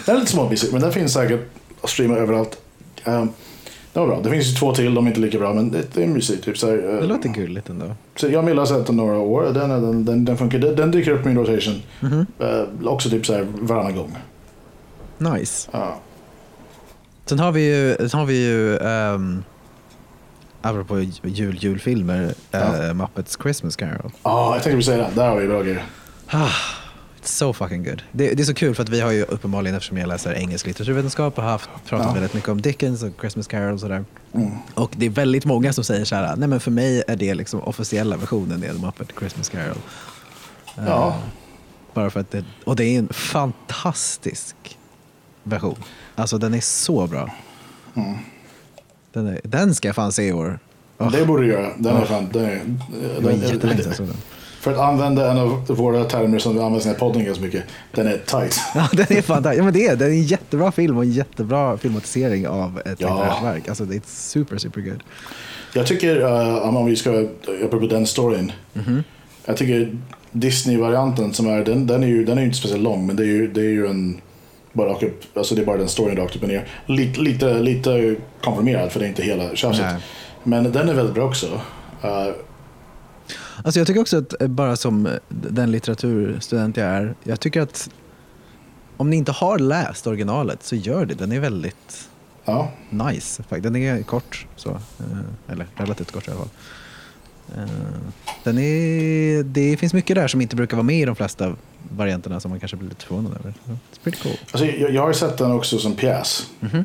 den 0.07 0.17
är 0.17 0.21
lite 0.21 0.33
småmysig 0.33 0.73
men 0.73 0.83
den 0.83 0.93
finns 0.93 1.13
säkert 1.13 1.41
att 1.81 1.91
streama 1.91 2.17
överallt. 2.17 2.59
Um, 3.05 3.31
det 3.93 4.01
var 4.01 4.07
bra. 4.07 4.21
Det 4.21 4.31
finns 4.31 4.47
ju 4.47 4.55
två 4.55 4.75
till, 4.75 4.95
de 4.95 5.07
är 5.07 5.09
inte 5.09 5.21
lika 5.21 5.39
bra 5.39 5.55
men 5.55 5.71
det, 5.71 5.95
det 5.95 6.03
är 6.03 6.07
mysigt. 6.07 6.45
Typ, 6.45 6.59
så 6.59 6.67
här, 6.67 6.77
uh, 6.77 7.01
Det 7.01 7.07
låter 7.07 7.29
gulligt 7.29 7.69
ändå. 7.69 7.87
så 8.17 8.29
jag 8.29 8.43
har 8.43 8.67
sett 8.67 8.87
den 8.87 8.97
några 8.97 9.19
år. 9.19 9.43
Den, 9.43 9.69
den, 9.69 10.05
den, 10.05 10.25
den 10.25 10.37
funkar. 10.37 10.59
Den, 10.59 10.77
den 10.77 10.91
dyker 10.91 11.11
upp 11.11 11.27
i 11.27 11.29
min 11.29 11.39
rotation. 11.39 11.83
Mhm. 12.01 12.27
Uh, 12.41 12.89
också 12.89 13.11
typ 13.11 13.27
så 13.27 13.35
här 13.35 13.47
varannan 13.55 13.97
gång. 13.97 14.17
Nice. 15.19 15.71
Ja. 15.73 15.99
Sen 17.27 17.39
har 17.39 17.53
vi 17.53 17.61
ju, 17.61 18.09
sen 18.09 18.21
har 18.21 18.27
vi 18.27 18.47
ju 18.47 18.77
um, 18.77 19.45
apropå 20.63 21.01
jul, 21.25 21.59
julfilmer, 21.61 22.35
Ja. 22.51 22.87
eh, 22.87 22.95
Muppets 22.95 23.39
Christmas 23.43 23.77
Carol. 23.77 24.13
Ah, 24.23 24.45
jag 24.55 24.63
tänkte 24.63 24.71
precis 24.71 24.87
säga 24.87 25.09
det. 25.09 25.15
Där 25.15 25.29
har 25.29 25.37
vi 25.37 25.47
bra 25.47 25.63
grejer. 25.63 25.85
Ah, 26.27 26.47
it's 27.23 27.27
so 27.29 27.53
fucking 27.53 27.85
good. 27.85 28.03
Det, 28.13 28.35
det 28.35 28.43
är 28.43 28.45
så 28.45 28.55
kul 28.55 28.75
för 28.75 28.83
att 28.83 28.89
vi 28.89 29.01
har 29.01 29.11
ju 29.11 29.23
uppenbarligen, 29.25 29.77
eftersom 29.77 29.99
jag 29.99 30.09
läser 30.09 30.33
engelsk 30.35 30.67
litteraturvetenskap, 30.67 31.39
och 31.39 31.45
haft, 31.45 31.71
pratat 31.87 32.07
Ja. 32.07 32.13
väldigt 32.13 32.35
mycket 32.35 32.49
om 32.49 32.61
Dickens 32.63 33.03
och 33.03 33.11
Christmas 33.21 33.47
Carol 33.47 33.75
och 33.75 33.81
sådär. 33.81 34.05
Mm. 34.35 34.51
Och 34.75 34.93
det 34.97 35.07
är 35.07 35.11
väldigt 35.11 35.45
många 35.45 35.73
som 35.73 35.85
säger 35.85 36.05
så 36.05 36.15
här, 36.17 36.37
nej 36.37 36.49
men 36.49 36.61
för 36.61 36.71
mig 36.71 37.03
är 37.09 37.17
det 37.17 37.35
liksom 37.35 37.61
officiella 37.61 38.17
versionen 38.17 38.71
av 38.71 38.81
Muppet 38.81 39.09
Christmas 39.19 39.49
Carol. 39.49 39.77
Eh, 40.79 40.85
Ja. 40.87 41.17
Bara 41.95 42.11
för 42.11 42.21
att 42.21 42.31
det, 42.31 42.45
och 42.65 42.77
det 42.77 42.85
är 42.85 42.99
en 42.99 43.09
fantastisk 43.09 44.57
version. 45.43 45.77
Alltså 46.15 46.39
den 46.39 46.55
är 46.55 46.61
så 46.61 47.07
bra. 47.07 47.31
Mm. 47.95 48.15
Den, 49.13 49.27
är, 49.27 49.41
den 49.43 49.75
ska 49.75 49.89
jag 49.89 49.95
fan 49.95 50.13
se 50.13 50.23
i 50.29 50.33
år. 50.33 50.59
Oh, 50.99 51.13
Det 51.13 51.25
borde 51.27 51.43
du 51.43 51.49
göra. 51.49 51.71
Den 51.79 51.97
är 51.97 52.05
fan... 52.05 52.29
Den 52.33 52.45
är, 52.45 52.61
den, 53.21 53.41
jag 53.87 53.97
såg 53.97 54.07
den. 54.07 54.17
för 54.61 54.73
att 54.73 54.79
använda 54.79 55.31
en 55.31 55.39
av 55.39 55.67
våra 55.67 56.05
termer 56.05 56.39
som 56.39 56.55
vi 56.55 56.61
använder 56.61 56.87
i 56.87 56.89
den 56.91 56.99
podden 56.99 57.25
ganska 57.25 57.45
mycket. 57.45 57.65
Den 57.95 58.07
är 58.07 58.19
tight. 58.27 58.61
Ja, 58.75 58.89
den 58.93 59.07
är 59.19 59.23
fantastisk. 59.23 59.61
Ja, 59.61 59.65
men 59.65 59.73
det 59.73 59.87
är, 59.87 59.97
den 59.97 60.09
är 60.09 60.13
en 60.13 60.23
jättebra 60.23 60.73
film 60.73 60.97
och 60.97 61.03
en 61.05 61.13
jättebra 61.13 61.79
filmatisering 61.79 62.49
av 62.49 62.81
ett 62.85 63.01
Ja. 63.01 63.41
verk. 63.43 63.69
Alltså 63.69 63.85
det 63.85 63.97
är 63.97 64.03
super, 64.07 64.59
super 64.59 64.81
good. 64.81 65.03
Jag 65.75 65.87
tycker, 65.87 66.17
uh, 66.21 66.77
om 66.77 66.87
vi 66.87 66.97
ska, 66.97 67.11
apropå 67.65 67.87
den 67.87 68.07
storyn. 68.07 68.53
Mhm. 68.73 69.05
Jag 69.45 69.57
tycker 69.57 69.97
Disney-varianten 70.33 71.33
som 71.35 71.47
är, 71.49 71.65
den, 71.65 71.87
den 71.87 72.03
är 72.03 72.09
ju 72.09 72.25
den 72.25 72.39
är 72.39 72.43
ju 72.43 72.47
inte 72.47 72.59
speciellt 72.59 72.83
lång 72.83 73.07
men 73.07 73.17
det 73.17 73.23
är 73.23 73.27
ju, 73.27 73.49
det 73.49 73.61
är 73.61 73.71
ju 73.71 73.87
en, 73.87 74.21
bara 74.73 74.91
rakt 74.91 75.03
upp, 75.03 75.37
alltså 75.39 75.55
det 75.55 75.63
är 75.63 75.67
bara 75.67 75.77
den 75.77 75.89
storyn 75.89 76.17
rakt 76.17 76.37
upp 76.37 76.43
och 76.43 76.49
ner. 76.49 76.69
Lite, 76.87 77.21
lite, 77.21 77.55
lite 77.61 78.17
konfirmerad 78.45 78.93
för 78.93 79.01
det 79.01 79.07
är 79.07 79.09
inte 79.09 79.23
hela 79.23 79.57
tjafset. 79.57 79.87
Men 80.43 80.73
den 80.73 80.89
är 80.89 80.95
väldigt 80.95 81.15
bra 81.15 81.25
också. 81.25 81.47
Uh, 82.05 82.35
Alltså 83.65 83.81
jag 83.81 83.87
tycker 83.87 84.01
också 84.01 84.19
att 84.19 84.43
eh, 84.43 84.49
bara 84.49 84.77
som 84.77 85.07
eh, 85.07 85.13
den 85.29 85.73
litteraturstudent 85.73 86.77
jag 86.77 86.87
är, 86.87 87.15
jag 87.23 87.41
tycker 87.41 87.61
att 87.61 87.91
om 88.97 89.11
ni 89.11 89.17
inte 89.17 89.33
har 89.33 89.59
läst 89.59 90.07
originalet 90.07 90.63
så 90.63 90.77
gör 90.77 91.07
det. 91.07 91.15
Den 91.15 91.33
är 91.33 91.41
väldigt 91.41 92.09
Ja. 92.45 92.71
nice. 92.91 93.43
Den 93.49 93.77
är 93.77 94.03
kort, 94.03 94.47
så. 94.57 94.71
eh, 94.71 95.53
eller 95.53 95.67
relativt 95.75 96.11
kort 96.13 96.29
i 96.29 96.31
alla 96.31 96.41
fall. 96.41 96.49
Eh, 97.57 97.65
Den 98.45 98.59
är, 98.59 99.43
det 99.43 99.77
finns 99.77 99.95
mycket 99.95 100.17
där 100.17 100.29
som 100.29 100.41
inte 100.41 100.57
brukar 100.57 100.77
vara 100.77 100.85
med 100.85 101.01
i 101.01 101.05
de 101.05 101.17
flesta 101.17 101.55
varianterna 101.97 102.41
som 102.41 102.51
man 102.51 102.61
kanske 102.61 102.77
blir 102.77 102.89
lite 102.89 103.05
förvånad 103.05 103.33
över. 103.41 103.51
It's 103.51 104.01
pretty 104.03 104.19
cool. 104.23 104.33
Alltså, 104.53 104.67
jag, 104.67 104.91
jag 104.95 105.03
har 105.03 105.13
sett 105.13 105.39
den 105.39 105.53
också 105.53 105.79
som 105.79 105.95
pjäs. 105.95 106.51
Mhm. 106.61 106.85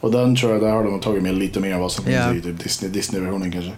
Och 0.00 0.12
den 0.12 0.36
tror 0.36 0.52
jag, 0.52 0.60
där 0.62 0.70
har 0.72 0.84
de 0.84 1.00
tagit 1.00 1.22
med 1.22 1.34
lite 1.34 1.60
mer 1.60 1.72
än 1.74 1.80
vad 1.80 1.92
som 1.92 2.04
finns 2.04 2.16
Ja. 2.16 2.34
i 2.34 2.40
typ 2.40 2.62
Disney, 2.62 2.90
Disney-versionen 2.90 3.52
kanske. 3.52 3.72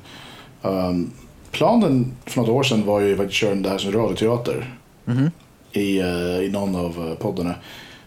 Um, 0.63 1.11
planen 1.51 2.13
för 2.27 2.41
något 2.41 2.49
år 2.49 2.63
sedan 2.63 2.87
var 2.87 3.01
ju 3.01 3.25
att 3.25 3.33
köra 3.33 3.55
det 3.55 3.69
här 3.69 3.79
som 3.79 3.93
radioteater 3.93 4.79
Mhm. 5.05 5.31
i, 5.73 5.99
eh, 6.01 6.07
i 6.45 6.49
någon 6.53 6.77
av 6.77 6.99
uh, 7.09 7.15
poddarna. 7.15 7.55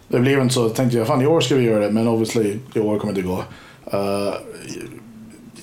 Det 0.08 0.20
blev 0.20 0.40
inte 0.40 0.54
så, 0.54 0.68
tänkte 0.68 0.98
jag 0.98 1.06
fan 1.06 1.22
i 1.22 1.26
år 1.26 1.40
ska 1.40 1.54
vi 1.54 1.64
göra 1.64 1.84
det, 1.86 1.90
men 1.92 2.08
obviously 2.08 2.58
i 2.74 2.80
år 2.80 2.98
kommer 2.98 3.12
det 3.12 3.20
inte 3.20 3.28
gå. 3.32 3.44
Uh, 3.98 4.34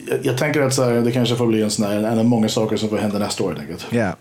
jag, 0.09 0.25
jag 0.25 0.37
tänker 0.37 0.61
att 0.61 0.73
så 0.73 0.83
här, 0.83 0.93
det 0.93 1.11
kanske 1.11 1.35
får 1.35 1.47
bli 1.47 1.61
en 1.61 1.71
sån 1.71 1.85
här, 1.85 1.95
en 1.95 2.19
av 2.19 2.25
många 2.25 2.49
saker 2.49 2.77
som 2.77 2.89
får 2.89 2.97
hända 2.97 3.19
nästa 3.19 3.43
år 3.43 3.47
helt 3.49 3.61
enkelt. 3.61 3.85
Ja. 3.89 4.15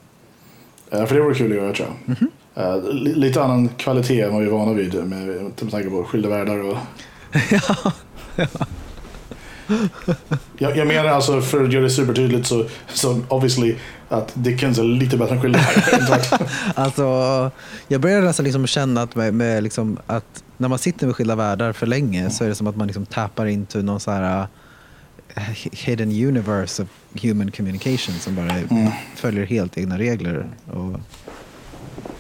Eh, 0.91 1.07
för 1.07 1.15
det 1.15 1.21
vore 1.23 1.35
kul 1.35 1.53
att 1.53 1.59
göra 1.59 1.73
tror 1.73 1.89
jag. 1.89 2.17
Mhm. 2.17 2.31
Eh, 2.55 2.93
li- 2.95 3.15
lite 3.15 3.43
annan 3.43 3.69
kvalitet 3.69 4.21
än 4.23 4.33
vad 4.33 4.41
vi 4.43 4.47
är 4.49 4.53
vana 4.53 4.73
vid 4.73 4.95
med, 4.95 5.27
med 5.27 5.71
tanke 5.71 5.91
på 5.91 6.05
skilda 6.05 6.29
världar 6.29 6.59
och... 6.71 6.77
jag, 10.59 10.77
jag 10.77 10.87
menar 10.87 11.05
alltså 11.11 11.41
för 11.41 11.65
att 11.65 11.73
göra 11.73 11.83
det 11.85 11.91
supertydligt 11.91 12.47
så, 12.47 12.65
så 12.89 13.21
obviously 13.29 13.75
att 14.09 14.33
Dickens 14.35 14.79
är 14.79 14.83
lite 14.83 15.17
bättre 15.17 15.35
än 15.35 15.43
skilda. 15.43 15.61
Alltså, 16.75 17.51
jag 17.89 18.01
börjar 18.01 18.23
nästan 18.23 18.45
liksom 18.45 18.67
känna 18.67 19.03
att, 19.03 19.15
med, 19.15 19.35
med 19.35 19.63
liksom 19.63 19.99
att 20.07 20.45
när 20.57 20.69
man 20.69 20.79
sitter 20.79 21.07
med 21.07 21.17
skilda 21.17 21.35
världar 21.35 21.73
för 21.73 21.87
länge 21.87 22.31
så 22.31 22.45
är 22.45 22.49
det 22.49 22.55
som 22.55 22.67
att 22.67 22.77
man 22.77 22.87
liksom 22.87 23.07
tappar 23.07 23.47
into 23.47 23.83
någon 23.83 24.01
så 24.01 24.11
här 24.11 24.41
uh, 24.41 24.47
hidden 25.73 26.09
universe 26.11 26.83
of 26.83 26.89
human 27.23 27.51
communication 27.51 28.15
som 28.15 28.35
bara 28.35 28.51
Mm. 28.53 28.93
följer 29.15 29.47
helt 29.47 29.79
egna 29.79 29.99
regler. 29.99 30.47
Och, 30.67 31.01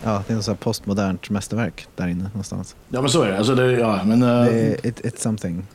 ja, 0.02 0.24
det 0.26 0.32
är 0.32 0.36
något 0.48 0.60
postmodernt 0.60 1.30
mästerverk 1.30 1.86
där 1.96 2.08
inne 2.08 2.24
någonstans. 2.24 2.76
ja 2.88 3.00
men 3.00 3.10
så 3.10 3.22
är 3.22 3.30
det. 3.30 3.38
Alltså 3.38 3.54
det 3.54 3.72
ja, 3.72 4.00
men, 4.04 4.22
eh, 4.22 4.28
Det 4.44 4.60
är, 4.60 4.86
it, 4.86 5.00
it's 5.00 5.20
something. 5.22 5.66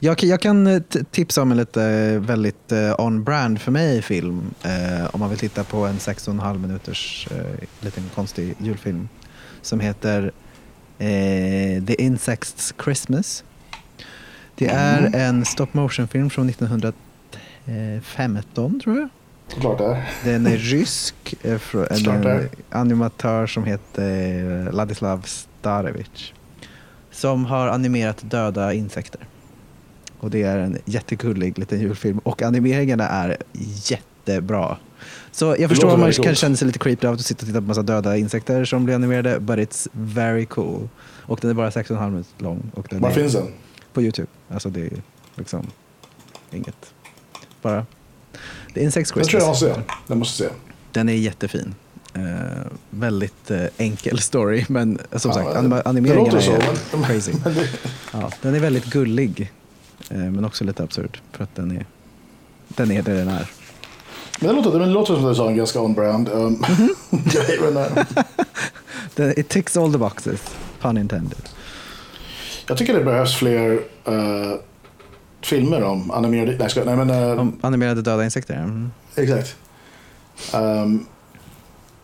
Jag, 0.00 0.18
kan- 0.18 0.28
jag 0.28 0.40
kan 0.40 0.66
eh, 0.66 0.82
tipsa 1.10 1.42
om 1.42 1.50
en 1.50 1.56
lite 1.56 1.82
eh, 1.84 2.20
väldigt 2.20 2.72
on-brand 2.98 3.60
för 3.60 3.72
mig 3.72 4.02
film. 4.02 4.54
Eh, 4.62 5.06
om 5.14 5.20
man 5.20 5.30
vill 5.30 5.38
titta 5.38 5.64
på 5.64 5.86
en 5.86 5.98
6,5 5.98 6.58
minuters 6.58 7.28
eh, 7.30 7.64
liten 7.80 8.02
konstig 8.14 8.54
julfilm. 8.58 9.08
Som 9.62 9.80
heter 9.80 10.32
eh, 10.98 11.84
The 11.84 11.94
Insects 11.98 12.74
Christmas. 12.84 13.44
Det 14.60 14.66
är 14.74 15.14
en 15.28 15.44
stop 15.44 15.66
motion-film 15.72 16.30
från 16.30 16.48
1915 16.48 18.80
tror 18.80 18.98
jag. 18.98 19.08
såklart 19.48 19.78
det. 19.78 20.02
Den 20.24 20.46
är 20.46 20.56
rysk. 20.56 21.34
eh, 21.42 21.58
från 21.58 21.86
En 21.90 21.98
Klart 21.98 22.50
animatör 22.70 23.46
som 23.46 23.64
heter 23.64 24.66
eh, 24.66 24.72
Ladislav 24.72 25.22
Starevich. 25.60 26.32
Som 27.10 27.44
har 27.44 27.68
animerat 27.68 28.30
döda 28.30 28.72
insekter. 28.72 29.20
Och 30.18 30.30
det 30.30 30.42
är 30.42 30.58
en 30.58 30.78
jättegullig 30.84 31.58
liten 31.58 31.80
julfilm. 31.80 32.18
Och 32.18 32.42
animeringarna 32.42 33.08
är 33.08 33.36
jättebra. 33.84 34.76
Så 35.32 35.56
jag 35.58 35.70
förstår 35.70 35.94
om 35.94 36.00
man 36.00 36.12
kan 36.12 36.34
känna 36.34 36.56
sig 36.56 36.66
lite 36.66 36.78
creeped 36.78 37.10
out 37.10 37.18
och 37.20 37.24
sitta 37.24 37.42
och 37.42 37.46
titta 37.46 37.60
på 37.60 37.66
massa 37.66 37.82
döda 37.82 38.16
insekter 38.16 38.64
som 38.64 38.84
blir 38.84 38.94
animerade. 38.94 39.40
But 39.40 39.58
it's 39.58 39.88
very 39.92 40.46
cool. 40.46 40.88
Och 41.02 41.38
den 41.42 41.50
är 41.50 41.54
bara 41.54 41.70
6,5 41.70 42.10
minuter 42.10 42.30
lång. 42.38 42.70
Och 42.74 42.86
den 42.90 43.00
Var 43.00 43.10
finns 43.10 43.32
den? 43.32 43.46
på 43.92 44.02
YouTube. 44.02 44.28
Alltså 44.52 44.70
det 44.70 44.80
är 44.80 45.02
liksom 45.34 45.66
inget. 46.50 46.92
Bara 47.62 47.86
The 48.74 48.82
Insects 48.82 49.12
Den 49.12 49.24
tror 49.24 49.40
jag 49.42 49.48
måste 49.48 49.74
se. 49.74 49.80
Den 50.06 50.18
måste 50.18 50.36
se. 50.44 50.48
Den 50.92 51.08
är 51.08 51.12
jättefin. 51.12 51.74
Eh, 52.14 52.66
väldigt 52.90 53.50
eh, 53.50 53.64
enkel 53.76 54.18
story, 54.18 54.64
men 54.68 54.98
eh, 55.10 55.18
som 55.18 55.30
Ja, 55.30 55.34
sagt, 55.34 55.84
det- 55.94 56.00
det 56.00 56.14
låter 56.14 56.40
så, 56.40 56.52
är 56.52 56.76
men- 56.92 57.02
crazy. 57.04 57.32
Det, 57.44 57.68
Ja, 58.12 58.30
den 58.42 58.54
är 58.54 58.60
väldigt 58.60 58.84
gullig, 58.84 59.52
eh, 60.10 60.16
men 60.16 60.44
också 60.44 60.64
lite 60.64 60.82
absurd 60.82 61.20
för 61.32 61.44
att 61.44 61.54
den 61.54 61.70
är, 61.70 61.86
den 62.68 62.90
är 62.90 63.02
det 63.02 63.14
den 63.14 63.28
är. 63.28 63.50
men 64.40 64.48
det 64.56 64.62
låter, 64.62 64.78
det 64.78 64.86
låter 64.86 65.14
som 65.14 65.24
du 65.24 65.34
sa, 65.34 65.48
en 65.48 65.56
ganska 65.56 65.80
on-brand. 65.80 66.28
Um, 66.28 66.64
grej, 67.10 67.58
eh, 67.76 68.04
Den, 69.14 69.38
it 69.40 69.48
ticks 69.48 69.76
all 69.76 69.92
the 69.92 69.98
boxes, 69.98 70.40
pun 70.80 70.98
intended. 70.98 71.38
Jag 72.70 72.78
tycker 72.78 72.94
det 72.94 73.04
behövs 73.04 73.34
fler 73.36 73.72
eh, 74.04 74.52
filmer 75.42 75.82
om 75.82 76.10
animerade... 76.10 76.56
Nej, 76.58 76.70
ska, 76.70 76.84
nej 76.84 76.96
men... 76.96 77.10
eh, 77.10 77.40
Om 77.40 77.58
animerade 77.60 78.02
döda 78.02 78.24
insekter. 78.24 78.54
Mm. 78.54 78.90
Exakt. 79.16 79.56
Ehm, 80.54 81.06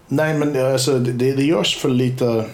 nej, 0.09 0.39
men 0.39 0.57
eh, 0.57 0.73
alltså, 0.73 0.99
det, 0.99 1.33
det 1.33 1.43
görs 1.43 1.77
för 1.77 1.89
lite... 1.89 2.45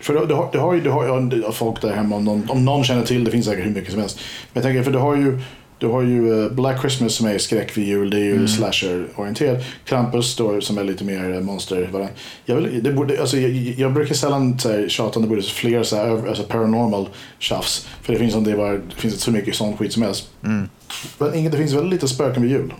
För 0.00 0.14
du, 0.14 0.26
du, 0.26 0.34
har, 0.34 0.48
du 0.52 0.58
har 0.58 0.74
ju 0.74 0.80
du 0.80 0.90
har, 0.90 1.30
ja, 1.42 1.52
folk 1.52 1.82
där 1.82 1.92
hemma, 1.94 2.16
om 2.16 2.24
någon, 2.24 2.50
om 2.50 2.64
någon 2.64 2.84
känner 2.84 3.02
till 3.02 3.24
det, 3.24 3.30
finns 3.30 3.46
säkert 3.46 3.64
hur 3.66 3.70
mycket 3.70 3.90
som 3.90 4.00
helst. 4.00 4.18
Men 4.52 4.62
jag 4.62 4.62
tänker, 4.62 4.82
för 4.82 4.90
du 4.90 4.98
har 4.98 5.16
ju, 5.16 5.40
du 5.78 5.86
har 5.86 6.02
ju 6.02 6.44
eh, 6.44 6.52
Black 6.52 6.80
Christmas 6.80 7.14
som 7.14 7.26
är 7.26 7.38
skräck 7.38 7.76
vid 7.76 7.86
jul, 7.86 8.10
det 8.10 8.16
är 8.16 8.24
ju 8.24 8.48
slasher-orienterat. 8.48 9.64
Krampus 9.84 10.36
då, 10.36 10.60
som 10.60 10.78
är 10.78 10.84
lite 10.84 11.04
mer 11.04 11.34
eh, 11.34 11.40
monster. 11.40 12.10
Jag, 12.44 12.56
vill, 12.56 12.82
det 12.82 12.92
borde, 12.92 13.20
alltså, 13.20 13.36
jag, 13.36 13.50
jag 13.78 13.92
brukar 13.92 14.14
sällan 14.14 14.58
så 14.58 14.72
här, 14.72 14.88
tjata 14.88 15.18
om 15.18 15.22
det 15.22 15.28
borde 15.28 15.42
fler 15.42 15.82
så 15.82 15.96
här, 15.96 16.28
alltså, 16.28 16.42
paranormal 16.42 17.08
tjafs. 17.38 17.88
För 18.02 18.12
det 18.12 18.18
finns, 18.18 18.32
som 18.32 18.44
det, 18.44 18.56
bara, 18.56 18.72
det 18.72 18.94
finns 18.96 19.20
så 19.20 19.30
mycket 19.30 19.54
sån 19.54 19.76
skit 19.76 19.92
som 19.92 20.02
helst. 20.02 20.30
Men 21.18 21.34
inget, 21.34 21.52
det 21.52 21.58
finns 21.58 21.72
väldigt 21.72 21.92
lite 21.92 22.08
spöken 22.08 22.42
vid 22.42 22.50
jul. 22.50 22.72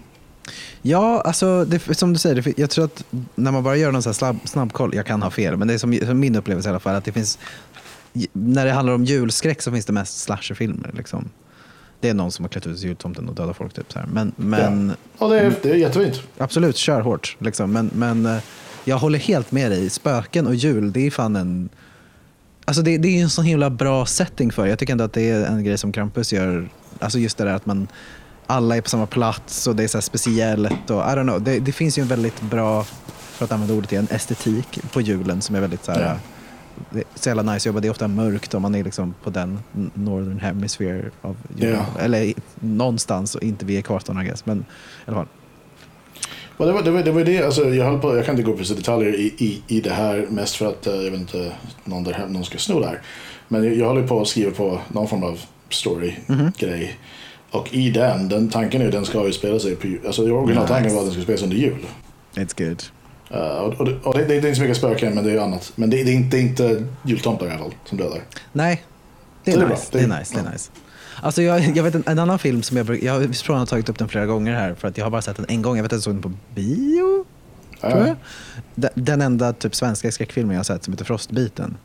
Ja, 0.82 1.20
alltså 1.20 1.64
det, 1.64 1.96
som 1.96 2.12
du 2.12 2.18
säger, 2.18 2.54
jag 2.56 2.70
tror 2.70 2.84
att 2.84 3.04
när 3.34 3.52
man 3.52 3.62
bara 3.62 3.76
gör 3.76 3.92
någon 3.92 4.02
här 4.04 4.12
snabb, 4.12 4.36
snabbkoll, 4.44 4.94
jag 4.94 5.06
kan 5.06 5.22
ha 5.22 5.30
fel, 5.30 5.56
men 5.56 5.68
det 5.68 5.74
är 5.74 5.78
som, 5.78 5.98
som 6.06 6.20
min 6.20 6.36
upplevelse 6.36 6.68
i 6.68 6.70
alla 6.70 6.80
fall, 6.80 6.94
att 6.94 7.04
det 7.04 7.12
finns, 7.12 7.38
när 8.32 8.66
det 8.66 8.72
handlar 8.72 8.94
om 8.94 9.04
julskräck 9.04 9.62
så 9.62 9.72
finns 9.72 9.86
det 9.86 9.92
mest 9.92 10.18
slasherfilmer. 10.18 10.90
Liksom. 10.96 11.28
Det 12.00 12.08
är 12.08 12.14
någon 12.14 12.32
som 12.32 12.44
har 12.44 12.50
klätt 12.50 12.66
ut 12.66 12.78
sig 12.78 12.88
jultomten 12.88 13.28
och 13.28 13.34
dödat 13.34 13.56
folk. 13.56 13.72
Typ, 13.74 13.92
så 13.92 13.98
här. 13.98 14.06
Men, 14.06 14.32
men 14.36 14.92
Ja, 15.18 15.28
det 15.28 15.40
är, 15.40 15.54
det 15.62 15.70
är 15.70 15.74
jättefint. 15.74 16.22
absolut, 16.38 16.76
kör 16.76 17.00
hårt. 17.00 17.36
Liksom. 17.38 17.72
Men, 17.72 17.90
men 17.94 18.26
eh, 18.26 18.38
jag 18.84 18.98
håller 18.98 19.18
helt 19.18 19.52
med 19.52 19.70
dig. 19.70 19.90
Spöken 19.90 20.46
och 20.46 20.54
jul, 20.54 20.92
det 20.92 21.06
är 21.06 21.10
fan 21.10 21.36
en... 21.36 21.68
Alltså 22.64 22.82
det, 22.82 22.98
det 22.98 23.08
är 23.08 23.22
en 23.22 23.30
sån 23.30 23.44
himla 23.44 23.70
bra 23.70 24.06
setting 24.06 24.52
för. 24.52 24.66
Jag 24.66 24.78
tycker 24.78 24.92
ändå 24.92 25.04
att 25.04 25.12
det 25.12 25.30
är 25.30 25.46
en 25.46 25.64
grej 25.64 25.78
som 25.78 25.92
Krampus 25.92 26.32
gör. 26.32 26.68
Alltså 26.98 27.18
just 27.18 27.38
det 27.38 27.44
där 27.44 27.54
att 27.54 27.66
man 27.66 27.88
alla 28.46 28.76
är 28.76 28.80
på 28.80 28.88
samma 28.88 29.06
plats 29.06 29.66
och 29.66 29.76
det 29.76 29.84
är 29.84 29.88
så 29.88 30.00
speciellt. 30.00 30.90
Och, 30.90 30.96
I 31.00 31.04
don't 31.06 31.22
know. 31.22 31.42
Det, 31.42 31.58
det 31.58 31.72
finns 31.72 31.98
ju 31.98 32.02
en 32.02 32.08
väldigt 32.08 32.40
bra, 32.40 32.84
för 33.06 33.44
att 33.44 33.52
använda 33.52 33.74
ordet 33.74 33.92
igen, 33.92 34.06
estetik 34.10 34.78
på 34.92 35.00
julen 35.00 35.42
som 35.42 35.56
är 35.56 35.60
väldigt 35.60 35.84
så 35.84 35.92
här, 35.92 36.00
Ja. 36.00 36.14
Det 36.90 36.98
är 36.98 37.04
så 37.14 37.28
jävla 37.28 37.52
nice 37.52 37.68
jobbat. 37.68 37.82
Det 37.82 37.88
är 37.88 37.90
ofta 37.90 38.08
mörkt 38.08 38.54
om 38.54 38.62
man 38.62 38.74
är 38.74 38.84
liksom 38.84 39.14
på 39.22 39.30
den 39.30 39.58
northern 39.94 40.38
hemisphere 40.38 41.10
av. 41.22 41.36
Ja. 41.56 41.86
Eller 41.98 42.34
någonstans 42.60 43.34
och 43.34 43.42
inte 43.42 43.64
vid 43.64 43.78
ekvatorn 43.78 44.20
I 44.20 44.24
guess. 44.24 44.46
Men 44.46 44.58
i 44.58 44.62
alla 45.06 45.16
fall. 45.16 45.26
Och 46.56 46.66
det, 46.66 46.72
var, 46.72 46.82
det, 46.82 46.90
var, 46.90 47.02
det 47.02 47.12
var 47.12 47.24
det, 47.24 47.42
alltså, 47.42 47.74
jag, 47.74 47.84
höll 47.84 47.98
på, 47.98 48.16
jag 48.16 48.26
kan 48.26 48.38
inte 48.38 48.50
gå 48.50 48.56
på 48.56 48.64
så 48.64 48.74
detaljer 48.74 49.14
i, 49.14 49.34
i, 49.38 49.62
i 49.76 49.80
det 49.80 49.92
här 49.92 50.26
mest 50.30 50.56
för 50.56 50.66
att 50.66 50.86
eh, 50.86 50.94
jag 50.94 51.10
vill 51.10 51.20
inte 51.20 51.52
någon, 51.84 52.04
där, 52.04 52.26
någon 52.28 52.44
ska 52.44 52.58
sno 52.58 52.80
det 52.80 52.86
här. 52.86 53.02
Men 53.48 53.64
jag, 53.64 53.74
jag 53.74 53.86
håller 53.86 54.06
på 54.06 54.20
att 54.20 54.28
skriva 54.28 54.50
på 54.50 54.80
någon 54.88 55.08
form 55.08 55.22
av 55.22 55.40
story-grej. 55.70 56.98
Och 57.50 57.74
i 57.74 57.90
den, 57.90 58.28
den 58.28 58.48
tanken 58.48 58.80
är 58.80 58.84
ju 58.84 58.90
den 58.90 59.04
ska 59.04 59.26
ju 59.26 59.32
spela 59.32 59.58
sig 59.58 59.76
på 59.76 59.86
jul. 59.86 60.06
Alltså 60.06 60.22
originaltanken 60.22 60.82
Nice. 60.82 60.94
var 60.94 61.02
att 61.02 61.06
den 61.06 61.12
skulle 61.12 61.24
spelas 61.24 61.42
under 61.42 61.56
jul. 61.56 61.86
It's 62.34 62.68
good. 62.68 62.82
Uh, 63.30 63.38
och 63.38 63.80
och, 63.80 64.14
det, 64.14 64.24
det, 64.24 64.26
det 64.26 64.34
är 64.34 64.36
inte 64.36 64.54
så 64.54 64.62
mycket 64.62 64.76
spöken 64.76 65.14
men 65.14 65.24
det 65.24 65.32
är 65.32 65.38
annat. 65.38 65.72
Men 65.74 65.90
det, 65.90 66.04
det, 66.04 66.10
är 66.10 66.14
inte, 66.14 66.38
inte 66.38 66.84
jultomtar 67.04 67.46
i 67.46 67.50
alla 67.50 67.58
fall 67.58 67.74
som 67.84 67.98
dödar. 67.98 68.22
Nej, 68.52 68.84
det 69.44 69.52
är, 69.52 69.54
Så 69.54 69.60
det 69.60 69.66
är 69.66 69.68
nice. 69.68 69.88
Det 69.92 69.98
är 69.98 70.18
nice. 70.18 70.34
Det 70.34 70.48
är 70.48 70.52
nice. 70.52 70.70
Alltså 71.22 71.42
jag, 71.42 71.76
jag 71.76 71.82
vet 71.82 71.94
en, 71.94 72.04
en 72.06 72.18
annan 72.18 72.38
film 72.38 72.62
som 72.62 72.76
jag, 72.76 73.02
jag 73.02 73.12
har 73.12 73.54
har 73.54 73.66
tagit 73.66 73.88
upp 73.88 73.98
den 73.98 74.08
flera 74.08 74.26
gånger 74.26 74.54
här 74.54 74.74
för 74.74 74.88
att 74.88 74.98
jag 74.98 75.04
har 75.04 75.10
bara 75.10 75.22
sett 75.22 75.36
den 75.36 75.46
en 75.48 75.62
gång. 75.62 75.76
Jag 75.76 75.82
vet 75.82 75.92
att 75.92 75.96
jag 75.96 76.02
såg 76.02 76.14
den 76.14 76.22
på 76.22 76.32
bio. 76.54 77.24
Jag. 77.80 78.16
Den, 78.74 78.90
den 78.94 79.22
enda 79.22 79.52
typ 79.52 79.74
svenska 79.74 80.12
skräckfilmen 80.12 80.54
jag 80.54 80.58
har 80.58 80.64
sett 80.64 80.84
som 80.84 80.92
heter 80.92 81.04
Frostbiten. 81.04 81.76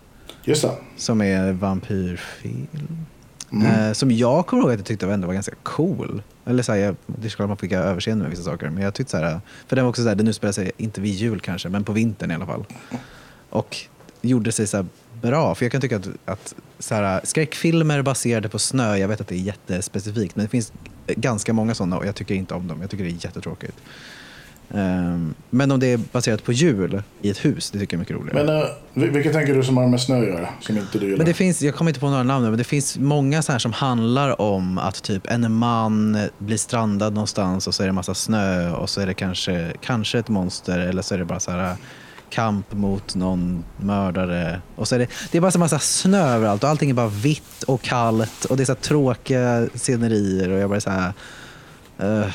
Just 0.44 0.62
det. 0.62 0.72
Som 0.98 1.22
är 1.22 1.52
vampyrfilm. 1.52 3.06
Mm. 3.52 3.68
Eh, 3.68 3.94
som 3.94 4.12
jag 4.12 4.48
kommer 4.48 4.64
ihåg 4.64 4.72
att 4.72 4.80
jag 4.80 4.86
tyckte 4.86 5.14
ändå 5.14 5.28
var 5.28 5.34
ganska 5.34 5.56
cool. 5.64 6.22
Eller 6.46 6.64
så 6.64 6.72
här, 6.72 6.80
jag, 6.80 6.96
det 7.06 7.28
är 7.28 7.30
klart 7.30 7.48
man 7.48 7.58
fick 7.58 7.72
överseende 7.72 8.24
med 8.24 8.32
vissa 8.32 8.44
saker. 8.44 8.70
Men 8.70 8.84
jag 8.84 8.94
tyckte 8.94 9.12
så 9.12 9.18
här, 9.18 9.42
för 9.68 9.76
den 9.76 9.86
var 9.86 9.90
också 9.90 10.02
så 10.02 10.08
här, 10.08 10.16
den 10.16 10.28
utspelar 10.28 10.52
sig 10.52 10.72
inte 10.78 11.02
vid 11.02 11.14
jul 11.14 11.40
kanske, 11.40 11.70
men 11.70 11.84
på 11.84 11.94
vintern 11.94 12.32
i 12.32 12.36
alla 12.36 12.46
fall. 12.46 12.66
Och 13.50 13.78
gjorde 14.22 14.52
sig 14.52 14.68
så 14.68 14.78
här 14.78 14.86
bra. 15.22 15.56
För 15.56 15.66
jag 15.66 15.72
kan 15.72 15.82
tycka 15.82 15.96
att, 15.96 16.08
att 16.26 16.56
så 16.80 16.96
här, 16.96 17.22
skräckfilmer 17.24 18.02
baserade 18.02 18.50
på 18.50 18.60
snö, 18.60 18.96
jag 18.98 19.08
vet 19.08 19.22
att 19.22 19.28
det 19.28 19.36
är 19.36 19.40
jättespecifikt, 19.40 20.36
men 20.36 20.46
det 20.46 20.50
finns 20.50 20.74
ganska 21.08 21.54
många 21.54 21.76
sådana 21.76 21.98
och 21.98 22.06
jag 22.06 22.16
tycker 22.16 22.36
inte 22.36 22.54
om 22.54 22.68
dem. 22.68 22.82
Jag 22.82 22.90
tycker 22.90 23.04
det 23.04 23.10
är 23.10 23.26
jättetråkigt. 23.26 23.78
Ehm, 24.74 25.34
men 25.50 25.72
om 25.72 25.80
det 25.80 25.88
är 25.88 25.98
baserat 25.98 26.44
på 26.44 26.52
jul 26.52 27.04
i 27.22 27.30
ett 27.30 27.46
hus, 27.46 27.72
det 27.72 27.80
tycker 27.80 27.98
jag 27.98 27.98
är 27.98 28.00
mycket 28.00 28.16
roligare. 28.16 28.66
Men 28.94 29.04
uh, 29.04 29.14
vilka 29.14 29.32
tänker 29.32 29.54
du 29.54 29.64
som 29.64 29.78
har 29.78 29.88
med 29.88 30.02
snö 30.02 30.20
att 30.20 30.28
göra? 30.28 30.50
Som 30.60 30.78
inte 30.78 31.00
du 31.00 31.06
gillar? 31.06 31.18
Men 31.18 31.26
det 31.26 31.34
finns, 31.34 31.62
jag 31.62 31.76
kommer 31.76 31.90
inte 31.90 32.00
på 32.00 32.10
några 32.10 32.24
namn 32.24 32.44
nu, 32.44 32.50
men 32.50 32.58
det 32.58 32.64
finns 32.64 32.98
många 32.98 33.42
så 33.42 33.52
här 33.52 33.60
som 33.60 33.74
handlar 33.74 34.42
om 34.42 34.78
att 34.78 35.04
typ 35.04 35.28
en 35.28 35.54
man 35.54 36.20
blir 36.38 36.58
strandad 36.58 37.14
någonstans 37.14 37.68
och 37.68 37.76
så 37.76 37.84
är 37.84 37.88
det 37.88 37.94
massa 37.94 38.14
snö 38.14 38.72
och 38.72 38.90
så 38.90 39.02
är 39.02 39.06
det 39.06 39.14
kanske, 39.14 39.74
kanske 39.82 40.20
ett 40.20 40.30
monster 40.30 40.80
eller 40.80 41.02
så 41.02 41.14
är 41.14 41.18
det 41.18 41.26
bara 41.26 41.40
så 41.40 41.52
här 41.52 41.76
kamp 42.30 42.74
mot 42.74 43.16
någon 43.16 43.64
mördare. 43.78 44.62
Och 44.76 44.88
så 44.88 44.96
är 44.96 45.00
det, 45.00 45.08
det 45.32 45.38
är 45.38 45.42
bara 45.42 45.52
så 45.52 45.60
massa 45.60 45.80
snö 45.80 46.36
överallt 46.36 46.64
och 46.64 46.70
allting 46.70 46.90
är 46.90 46.94
bara 46.94 47.08
vitt 47.08 47.64
och 47.64 47.82
kallt 47.82 48.46
och 48.46 48.58
det 48.58 48.64
är 48.64 48.66
så 48.66 48.76
tråkiga 48.76 49.68
scenerier 49.76 50.50
och 50.50 50.60
jag 50.60 50.70
bara 50.70 50.82
så 50.82 50.90
här, 50.90 51.14
eh, 52.00 52.28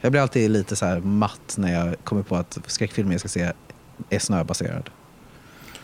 jag 0.00 0.12
blir 0.12 0.22
alltid 0.22 0.50
lite 0.50 0.76
så 0.76 0.86
här 0.86 1.00
matt 1.00 1.54
när 1.56 1.72
jag 1.84 1.94
kommer 2.04 2.22
på 2.22 2.36
att 2.36 2.58
skräckfilmer 2.66 3.12
jag 3.12 3.20
ska 3.20 3.28
se 3.28 3.52
är 4.10 4.18
snöbaserad. 4.18 4.90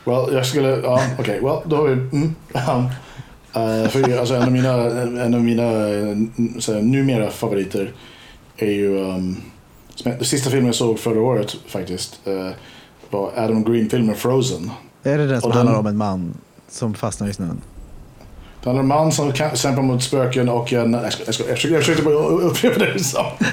Well, 0.05 0.35
jag 0.35 0.47
skulle, 0.47 0.69
ja 0.69 1.01
okej, 1.19 1.41
well 1.43 1.59
då 1.67 1.77
har 1.77 1.85
vi, 1.89 1.93
mm, 1.93 2.35
um, 2.55 2.85
uh, 3.57 3.89
för, 3.89 4.19
alltså, 4.19 4.35
en 4.35 4.43
av 4.43 4.53
mina, 4.53 4.73
en 5.25 5.35
av 5.35 5.41
mina 5.45 5.87
uh, 5.89 6.17
så 6.59 6.75
här, 6.75 6.83
numera 6.83 7.31
favoriter 7.31 7.93
är 8.57 8.71
ju, 8.71 8.99
um, 8.99 9.37
jag- 10.05 10.15
den 10.17 10.25
sista 10.25 10.51
filmen 10.51 10.67
jag 10.67 10.75
såg 10.75 10.99
förra 10.99 11.21
året 11.21 11.57
faktiskt, 11.67 12.21
uh, 12.29 12.51
var 13.11 13.33
Adam 13.37 13.65
Green-filmen 13.65 14.15
Frozen. 14.15 14.71
Är 15.03 15.19
det 15.19 15.27
den 15.27 15.41
som 15.41 15.51
Och 15.51 15.57
den- 15.57 15.67
handlar 15.67 15.81
om 15.81 15.87
en 15.87 15.97
man 15.97 16.35
som 16.69 16.95
fastnar 16.95 17.29
i 17.29 17.33
snön? 17.33 17.61
Det 18.65 18.71
handlar 18.71 18.83
om 18.85 18.91
en 18.91 18.97
man 19.05 19.13
som 19.13 19.33
kämpar 19.33 19.83
mot 19.83 20.03
spöken 20.03 20.49
och 20.49 20.73
en... 20.73 20.93
Jag, 20.93 21.13
ska, 21.13 21.23
jag, 21.27 21.35
ska, 21.35 21.45
jag, 21.49 21.57
försökte, 21.57 21.75
jag 21.75 21.83
försökte 21.83 22.03
bara 22.03 22.15
upprepa 22.15 22.79
det 22.79 22.93
du 22.93 22.99
sa. 22.99 23.21
Uh, 23.21 23.49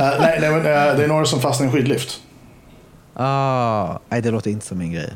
nej, 0.20 0.38
nej, 0.40 0.50
men, 0.50 0.58
uh, 0.58 0.64
det 0.64 1.04
är 1.04 1.08
några 1.08 1.24
som 1.24 1.40
fastnar 1.40 1.66
i 1.66 1.68
en 1.68 1.74
skidlift. 1.74 2.20
Ah, 3.14 3.98
nej, 4.08 4.22
det 4.22 4.30
låter 4.30 4.50
inte 4.50 4.66
som 4.66 4.78
min 4.78 4.92
grej. 4.92 5.12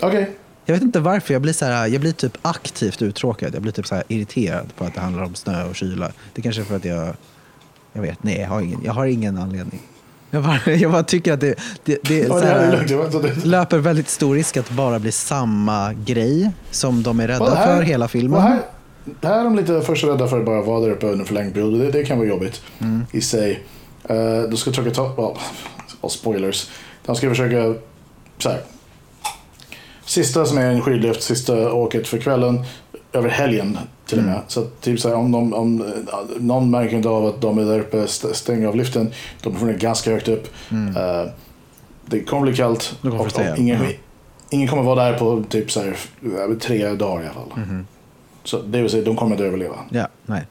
Okej. 0.00 0.30
Jag 0.66 0.74
vet 0.74 0.82
inte 0.82 1.00
varför, 1.00 1.34
jag 1.34 1.42
blir, 1.42 1.52
så 1.52 1.64
här, 1.64 1.86
jag 1.86 2.00
blir 2.00 2.12
typ 2.12 2.38
aktivt 2.42 3.02
uttråkad. 3.02 3.54
Jag 3.54 3.62
blir 3.62 3.72
typ 3.72 3.86
så 3.86 3.94
här 3.94 4.04
irriterad 4.08 4.74
på 4.76 4.84
att 4.84 4.94
det 4.94 5.00
handlar 5.00 5.22
om 5.24 5.34
snö 5.34 5.64
och 5.64 5.74
kyla. 5.76 6.10
Det 6.34 6.42
kanske 6.42 6.62
är 6.62 6.64
för 6.64 6.76
att 6.76 6.84
jag... 6.84 7.14
Jag 7.92 8.02
vet, 8.02 8.22
nej, 8.22 8.40
jag 8.40 8.48
har 8.48 8.60
ingen, 8.60 8.80
jag 8.84 8.92
har 8.92 9.06
ingen 9.06 9.38
anledning. 9.38 9.80
Jag 10.30 10.42
bara, 10.42 10.60
jag 10.76 10.92
bara 10.92 11.02
tycker 11.02 11.32
att 11.32 11.40
det, 11.40 11.54
det, 11.84 11.98
det, 12.02 12.18
Ja, 12.18 12.28
så 12.28 12.40
det 12.40 12.46
här 12.46 12.82
inte. 12.82 13.48
löper 13.48 13.78
väldigt 13.78 14.08
stor 14.08 14.34
risk 14.34 14.56
att 14.56 14.70
bara 14.70 14.98
bli 14.98 15.12
samma 15.12 15.92
grej 15.92 16.50
som 16.70 17.02
de 17.02 17.20
är 17.20 17.28
rädda 17.28 17.50
det 17.50 17.56
här- 17.56 17.76
för 17.76 17.82
hela 17.82 18.08
filmen. 18.08 18.36
och 18.36 18.42
Här, 18.42 18.60
det 19.20 19.26
här 19.28 19.40
är 19.40 19.44
de 19.44 19.56
lite 19.56 19.82
först 19.82 20.04
rädda 20.04 20.28
för 20.28 20.38
att 20.38 20.46
bara 20.46 20.62
vara 20.62 20.80
där 20.80 20.90
uppe 20.90 21.06
under 21.06 21.24
förlängd 21.24 21.54
period. 21.54 21.80
Det, 21.80 21.90
det 21.90 22.04
kan 22.04 22.18
vara 22.18 22.28
jobbigt 22.28 22.62
Mm. 22.78 23.06
i 23.12 23.20
sig. 23.20 23.62
Uh, 24.10 24.42
de 24.42 24.56
ska 24.56 24.70
försöka 24.70 24.90
ta... 24.90 25.02
Well, 25.08 25.36
well, 26.02 26.10
spoilers. 26.10 26.70
De 27.06 27.16
ska 27.16 27.28
försöka... 27.28 27.74
Så 28.38 28.48
här. 28.48 28.60
Sista 30.04 30.44
som 30.46 30.58
är 30.58 30.66
en 30.70 30.80
skidlift, 30.82 31.22
sista 31.22 31.72
åket 31.72 32.08
för 32.08 32.18
kvällen. 32.18 32.64
Över 33.12 33.28
helgen 33.28 33.78
till 34.06 34.18
och 34.18 34.24
med. 34.24 34.40
Så 34.48 34.60
att, 34.60 34.80
typ 34.80 35.00
så 35.00 35.08
här, 35.08 35.16
om, 35.16 35.32
de, 35.32 35.54
om 35.54 35.80
eh, 35.80 35.86
någon 36.38 36.70
märker 36.70 36.96
inte 36.96 37.08
av 37.08 37.26
att 37.26 37.40
de 37.40 37.58
är 37.58 37.64
där 37.64 37.80
uppe, 37.80 37.98
st- 38.04 38.34
stänger 38.34 38.68
av 38.68 38.76
liften. 38.76 39.10
De 39.42 39.52
befinner 39.52 39.72
sig 39.72 39.80
ganska 39.80 40.10
högt 40.10 40.28
upp. 40.28 40.48
Eh, 40.96 41.30
det 42.06 42.20
kommer 42.20 42.42
bli 42.42 42.54
kallt. 42.56 42.96
Och, 43.02 43.08
och 43.20 43.58
ingen, 43.58 43.82
ja. 43.82 43.88
ingen 44.50 44.68
kommer 44.68 44.82
vara 44.82 45.04
där 45.10 45.18
på 45.18 45.44
typ 45.48 45.70
så 45.70 45.80
här, 45.80 45.96
tre 46.60 46.88
dagar 46.88 47.22
i 47.22 47.26
alla 47.26 47.34
fall. 47.34 47.84
Så 48.44 48.62
det 48.62 48.82
vill 48.82 48.90
säga, 48.90 49.04
de 49.04 49.16
kommer 49.16 49.32
inte 49.32 49.44
överleva. 49.44 49.76
Ja, 49.90 50.08
nej. 50.26 50.46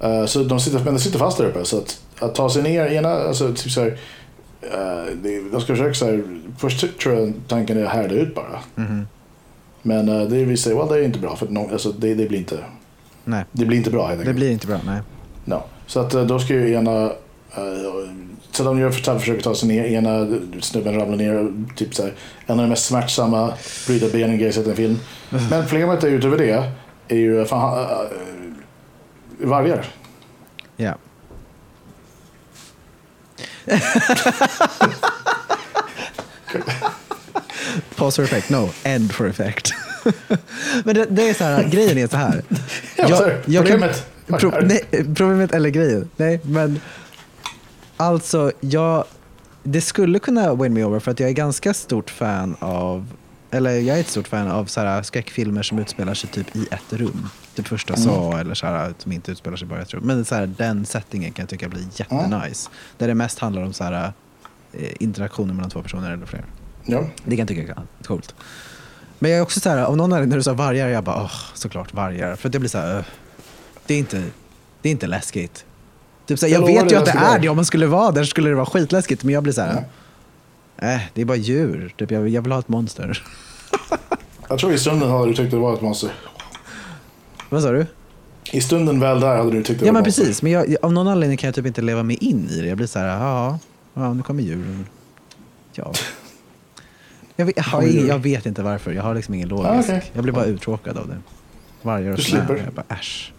Eh, 0.00 0.24
så 0.24 0.42
de 0.42 0.60
sitter, 0.60 0.78
men 0.78 0.94
de 0.94 1.00
sitter 1.00 1.18
fast 1.18 1.38
där 1.38 1.44
uppe. 1.44 1.64
Så 1.64 1.78
att, 1.78 2.00
att 2.20 2.34
ta 2.34 2.50
sig 2.50 2.62
ner, 2.62 2.86
ena, 2.86 3.08
alltså 3.08 3.54
typ 3.54 3.72
så 3.72 3.80
här, 3.80 3.98
det, 5.22 5.50
de 5.52 5.60
ska 5.60 5.72
försöka 5.72 5.94
så 5.94 6.06
här, 6.06 6.24
först 6.58 6.98
tror 6.98 7.14
jag 7.14 7.32
tanken 7.48 7.78
är 7.78 7.84
att 7.84 7.92
härda 7.92 8.14
ut 8.14 8.34
bara. 8.34 8.58
Mhm. 8.74 9.06
Men 9.82 10.08
uh, 10.08 10.28
det 10.28 10.44
vill 10.44 10.58
säga, 10.58 10.76
well, 10.76 10.88
det 10.88 10.94
är 10.94 11.02
inte 11.02 11.18
bra 11.18 11.36
för 11.36 11.48
någon, 11.48 11.72
alltså, 11.72 11.92
det, 11.92 12.14
det 12.14 12.28
blir 12.28 12.38
inte, 12.38 12.58
nej. 13.24 13.44
det 13.52 13.64
blir 13.64 13.78
inte 13.78 13.90
bra 13.90 14.06
helt 14.06 14.24
Det 14.24 14.34
blir 14.34 14.50
inte 14.50 14.66
bra, 14.66 14.80
nej. 14.86 15.00
No. 15.44 15.62
Så 15.86 16.00
att 16.00 16.10
då 16.10 16.38
ska 16.38 16.54
ju 16.54 16.72
ena, 16.72 17.12
så 18.52 18.64
de 18.64 18.78
gör 18.78 18.90
för 18.90 19.18
försöker 19.18 19.42
ta 19.42 19.54
sig 19.54 19.68
ner, 19.68 19.84
ena 19.84 20.26
snubben 20.60 20.94
ramlar 20.94 21.16
ner, 21.16 21.52
typ 21.76 21.94
så 21.94 22.02
här, 22.02 22.12
en 22.46 22.58
av 22.58 22.64
de 22.64 22.68
mest 22.68 22.84
smärtsamma 22.84 23.52
bryta 23.86 24.08
benen 24.08 24.36
grejer 24.36 24.46
jag 24.46 24.54
sett 24.54 24.66
i 24.66 24.70
en 24.70 24.76
film. 24.76 24.98
Men 25.50 25.66
problemet 25.66 26.04
är 26.04 26.08
utöver 26.08 26.38
det, 26.38 26.72
är 27.08 27.16
ju 27.16 27.44
fan, 27.44 27.78
uh, 27.78 29.46
vargar. 29.48 29.86
Ja. 30.76 30.94
Pause 37.96 38.16
for 38.16 38.22
effect, 38.24 38.50
no, 38.50 38.68
end 38.84 39.12
for 39.12 39.28
effect. 39.28 39.70
Men 40.84 40.94
det, 40.94 41.06
det 41.10 41.28
är 41.28 41.34
så 41.34 41.44
här, 41.44 41.64
grejen 41.64 41.98
är 41.98 42.06
så 42.08 42.16
här. 42.16 42.42
Ja, 42.96 43.08
sorry. 43.16 43.32
kan- 43.44 43.54
Problemet. 43.64 44.06
Pro, 44.26 44.52
nej, 44.62 44.80
problemet 44.90 45.52
eller 45.52 45.70
grejen. 45.70 46.08
Nej, 46.16 46.40
men 46.44 46.80
alltså 47.96 48.52
jag, 48.60 49.04
det 49.62 49.80
skulle 49.80 50.18
kunna 50.18 50.54
win 50.54 50.74
me 50.74 50.84
over 50.84 51.00
för 51.00 51.10
att 51.10 51.20
jag 51.20 51.28
är 51.28 51.32
ganska 51.34 51.74
stort 51.74 52.10
fan 52.10 52.56
av, 52.60 53.06
eller 53.54 53.70
jag 53.80 53.96
är 53.96 54.00
ett 54.00 54.08
stort 54.08 54.28
fan 54.28 54.48
av 54.48 54.64
så 54.64 54.80
här, 54.80 55.02
skräckfilmer 55.02 55.62
som 55.62 55.78
utspelar 55.78 56.14
sig 56.14 56.30
typ 56.30 56.56
i 56.56 56.66
ett 56.70 56.92
rum. 56.92 57.28
Typ 57.54 57.66
första 57.68 57.94
Mm. 57.94 58.38
eller 58.38 58.54
så 58.54 58.66
här, 58.66 58.94
som 58.98 59.12
inte 59.12 59.32
utspelar 59.32 59.56
sig 59.56 59.68
bara 59.68 59.78
i 59.78 59.82
ett 59.82 59.94
rum. 59.94 60.02
Men 60.06 60.24
så 60.24 60.34
här, 60.34 60.46
den 60.46 60.86
settingen 60.86 61.32
kan 61.32 61.42
jag 61.42 61.48
tycka 61.48 61.68
blir 61.68 61.84
jättenice. 61.96 62.70
Där 62.98 63.08
det 63.08 63.14
mest 63.14 63.38
handlar 63.38 63.62
om 63.62 63.72
så 63.72 63.84
här, 63.84 64.12
eh, 64.72 64.88
interaktioner 65.00 65.54
mellan 65.54 65.70
två 65.70 65.82
personer 65.82 66.10
eller 66.12 66.26
fler. 66.26 66.44
Ja. 66.84 67.04
Det 67.24 67.30
kan 67.30 67.38
jag 67.38 67.48
tycka 67.48 67.62
är 67.72 68.04
coolt. 68.06 68.34
Men 69.18 69.30
jag 69.30 69.38
är 69.38 69.42
också 69.42 69.60
så 69.60 69.68
här, 69.70 69.86
om 69.86 69.96
någon 69.96 70.12
är, 70.12 70.26
när 70.26 70.36
du 70.36 70.42
sa 70.42 70.52
vargar, 70.52 70.88
jag 70.88 71.04
bara, 71.04 71.22
åh, 71.22 71.32
såklart 71.54 71.94
vargar. 71.94 72.36
För 72.36 72.48
det 72.48 72.58
blir 72.58 72.70
så 72.70 72.78
här, 72.78 72.96
"Ugh, 72.96 73.04
det 73.86 73.94
är 73.94 73.98
inte, 73.98 74.22
det 74.82 74.88
är 74.88 74.92
inte 74.92 75.06
läskigt. 75.06 75.64
Typ 76.26 76.38
så 76.38 76.46
här, 76.46 76.52
Jag 76.52 76.62
jag 76.70 76.82
vet 76.82 76.92
ju 76.92 76.96
att 76.96 77.04
det 77.04 77.10
är 77.10 77.38
det, 77.38 77.48
om 77.48 77.56
man 77.56 77.64
skulle 77.64 77.86
vara 77.86 78.10
där 78.10 78.24
skulle 78.24 78.48
det 78.50 78.54
vara 78.56 78.66
skitläskigt. 78.66 79.24
Men 79.24 79.34
jag 79.34 79.42
blir 79.42 79.52
så 79.52 79.60
här, 79.60 79.84
äh, 80.82 81.00
det 81.14 81.20
är 81.20 81.24
bara 81.24 81.36
djur. 81.36 81.94
Typ, 81.96 82.10
jag, 82.10 82.28
jag 82.28 82.42
vill 82.42 82.52
ha 82.52 82.58
ett 82.58 82.68
monster. 82.68 83.22
Jag 84.48 84.58
tror 84.58 84.72
i 84.72 84.78
stunden 84.78 85.10
hade 85.10 85.26
du 85.26 85.34
tyckt 85.34 85.50
det 85.50 85.56
var 85.56 85.74
ett 85.74 85.80
monster. 85.80 86.10
Vad 87.50 87.62
sa 87.62 87.70
du? 87.70 87.86
I 88.52 88.60
stunden 88.60 89.00
väl 89.00 89.20
där 89.20 89.36
hade 89.36 89.50
du 89.50 89.62
tyckt 89.62 89.80
det 89.80 89.86
Ja 89.86 89.92
var 89.92 90.00
men 90.00 90.02
ett 90.02 90.06
monster. 90.06 90.22
precis, 90.24 90.42
men 90.42 90.52
jag, 90.52 90.76
av 90.82 90.92
någon 90.92 91.08
anledning 91.08 91.38
kan 91.38 91.48
jag 91.48 91.54
typ 91.54 91.66
inte 91.66 91.82
leva 91.82 92.02
mig 92.02 92.16
in 92.16 92.48
i 92.50 92.60
det. 92.60 92.68
Jag 92.68 92.76
blir 92.76 92.86
så 92.86 92.98
här, 92.98 93.06
ja, 93.06 93.58
ja 93.94 94.14
nu 94.14 94.22
kommer 94.22 94.42
djuren. 94.42 94.86
Ja. 95.72 95.92
Jag 97.36 97.46
vet, 97.46 97.56
jag, 97.56 97.64
har 97.64 97.82
ingen, 97.82 98.06
jag 98.06 98.18
vet 98.18 98.46
inte 98.46 98.62
varför, 98.62 98.92
jag 98.92 99.02
har 99.02 99.14
liksom 99.14 99.34
ingen 99.34 99.48
logisk. 99.48 99.68
Ah, 99.70 99.80
okej. 99.80 100.02
Jag 100.12 100.22
blir 100.22 100.32
bara 100.32 100.44
uttråkad 100.44 100.98
av 100.98 101.08
det. 101.08 101.18
Vargar 101.82 102.10
och 102.10 102.16
Du 102.16 102.22
slipper. 102.22 102.62
Jag 102.64 102.74
bara, 102.74 102.84
äsch. 102.88 103.32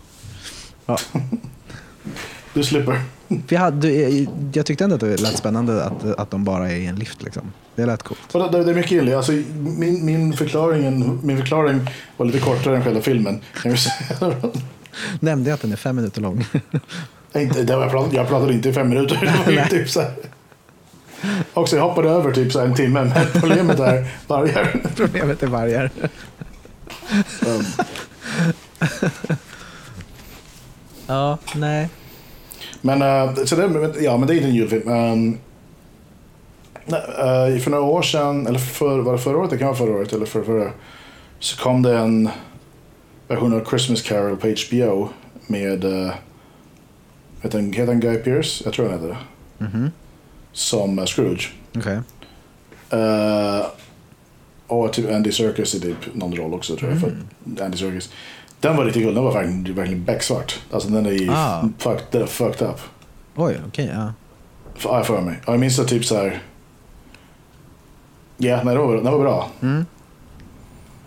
Ja. 0.85 0.97
Du 2.53 2.63
slipper. 2.63 3.01
För 3.47 3.55
jag, 3.55 3.61
hade, 3.61 3.91
jag, 3.91 4.27
jag 4.53 4.65
tyckte 4.65 4.83
ändå 4.83 4.93
att 4.95 4.99
det 5.01 5.21
lät 5.21 5.37
spännande 5.37 5.83
att, 5.83 6.05
att 6.19 6.31
de 6.31 6.43
bara 6.43 6.71
är 6.71 6.75
i 6.75 6.85
en 6.85 6.95
lift. 6.95 7.23
Liksom. 7.23 7.51
Det 7.75 7.85
lät 7.85 8.03
coolt. 8.03 8.19
Det, 8.51 8.63
det 8.63 8.71
är 8.71 8.75
mycket 8.75 8.91
illa. 8.91 9.17
Alltså, 9.17 9.31
min, 9.31 10.05
min, 10.05 10.33
förklaring, 10.33 11.19
min 11.23 11.37
förklaring 11.37 11.79
var 12.17 12.25
lite 12.25 12.39
kortare 12.39 12.75
än 12.77 12.83
själva 12.83 13.01
filmen. 13.01 13.39
Nämnde 15.19 15.49
jag 15.49 15.55
att 15.55 15.61
den 15.61 15.71
är 15.71 15.75
fem 15.75 15.95
minuter 15.95 16.21
lång? 16.21 16.45
Nej, 17.33 17.43
inte- 17.43 17.63
det 17.63 17.75
var- 17.75 17.81
jag, 17.83 17.91
pratade, 17.91 18.15
jag 18.15 18.27
pratade 18.27 18.53
inte 18.53 18.69
i 18.69 18.73
fem 18.73 18.89
minuter. 18.89 19.19
Det 19.45 19.51
var 19.55 19.63
ju 19.63 19.69
typ 19.69 19.89
så 19.89 20.01
här. 20.01 20.11
Också, 21.53 21.75
jag 21.75 21.83
hoppade 21.83 22.09
över 22.09 22.31
typ 22.31 22.51
så 22.51 22.59
en 22.59 22.75
timme. 22.75 23.03
Men 23.03 23.11
problemet 23.41 23.79
är 23.79 24.07
vargar. 24.27 24.81
Problemet 24.95 25.43
är 25.43 25.47
vargar. 25.47 25.89
Um, 27.47 27.63
Ja, 31.07 31.37
nej. 31.55 31.89
Men, 32.85 33.01
eh, 33.01 33.45
så 33.45 33.55
det, 33.55 33.93
ja, 34.01 34.17
men 34.17 34.27
det 34.27 34.33
är 34.33 34.35
inte 34.35 34.47
en 34.47 34.55
julfilm. 34.55 34.87
Um, 34.87 35.37
nej, 36.85 37.01
eh, 37.01 37.59
för 37.59 37.69
några 37.69 37.83
år 37.83 38.01
sedan, 38.01 38.47
eller 38.47 38.59
för, 38.59 38.99
var 38.99 39.13
det 39.13 39.19
förra 39.19 39.37
året? 39.37 39.49
Det 39.49 39.57
kan 39.57 39.67
vara 39.67 39.77
förra 39.77 39.95
året 39.95 40.13
eller 40.13 40.25
för, 40.25 40.43
förra. 40.43 40.71
Så 41.39 41.63
kom 41.63 41.81
det 41.81 41.97
en 41.97 42.29
version 43.27 43.53
av 43.53 43.65
Christmas 43.69 44.01
Carol 44.01 44.37
på 44.37 44.47
HBO 44.47 45.09
med, 45.47 45.85
uh, 45.85 46.11
heter, 47.41 47.59
han, 47.59 47.73
heter 47.73 47.87
han 47.87 47.99
Guy 47.99 48.17
Pearce? 48.17 48.63
Jag 48.65 48.73
tror 48.73 48.89
han 48.89 48.93
heter 48.93 49.07
det. 49.07 49.65
Mhm. 49.65 49.91
Som 50.51 50.99
eh, 50.99 51.05
Scrooge. 51.05 51.53
Okej. 51.77 51.99
Eh, 52.89 53.65
och 54.67 54.93
typ 54.93 55.11
Andy 55.11 55.31
Serkis 55.31 55.75
i 55.75 55.79
typ 55.79 56.15
någon 56.15 56.35
roll 56.35 56.53
också 56.53 56.75
tror 56.75 56.91
jag. 56.91 56.99
För 56.99 57.13
Andy 57.65 57.77
Serkis. 57.77 58.09
Den 58.63 58.75
var 58.77 58.85
riktigt 58.85 59.03
cool. 59.03 59.13
Den 59.15 59.23
var 59.23 59.33
verkligen, 59.33 59.75
verkligen 59.75 60.03
becksvart. 60.03 60.59
Alltså 60.71 60.89
den 60.89 61.05
är 61.05 61.11
ju 61.11 61.31
Ah. 61.31 61.69
fucked, 61.77 62.05
den 62.11 62.21
är 62.21 62.25
fucked 62.25 62.67
up. 62.67 62.79
Oj, 63.35 63.57
okej. 63.67 63.91
ja. 63.93 64.13
För, 64.75 64.89
ja, 64.89 65.03
för 65.03 65.21
mig. 65.21 65.35
Ja, 65.45 65.53
Jag 65.53 65.59
minns 65.59 65.79
att 65.79 65.87
typ 65.87 66.05
så 66.05 66.15
här. 66.17 66.41
Ja, 68.37 68.59
nej, 68.63 68.75
det 68.75 68.81
var, 68.81 68.95
det 68.95 69.01
var 69.11 69.19
bra. 69.19 69.49
Mm. 69.61 69.85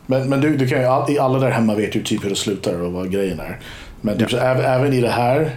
Men, 0.06 0.28
men 0.28 0.40
du, 0.40 0.56
du 0.56 0.68
kan 0.68 0.78
ju, 0.80 0.84
all- 0.84 1.18
alla 1.18 1.38
där 1.38 1.50
hemma 1.50 1.74
vet 1.74 1.96
ju 1.96 2.02
typ 2.02 2.24
hur 2.24 2.30
det 2.30 2.36
slutar 2.36 2.80
och 2.80 2.92
vad 2.92 3.10
grejen 3.12 3.40
är. 3.40 3.58
Men 4.00 4.18
typ 4.18 4.30
så, 4.30 4.36
även, 4.36 4.64
även 4.64 4.92
i 4.92 5.00
det 5.00 5.10
här 5.10 5.50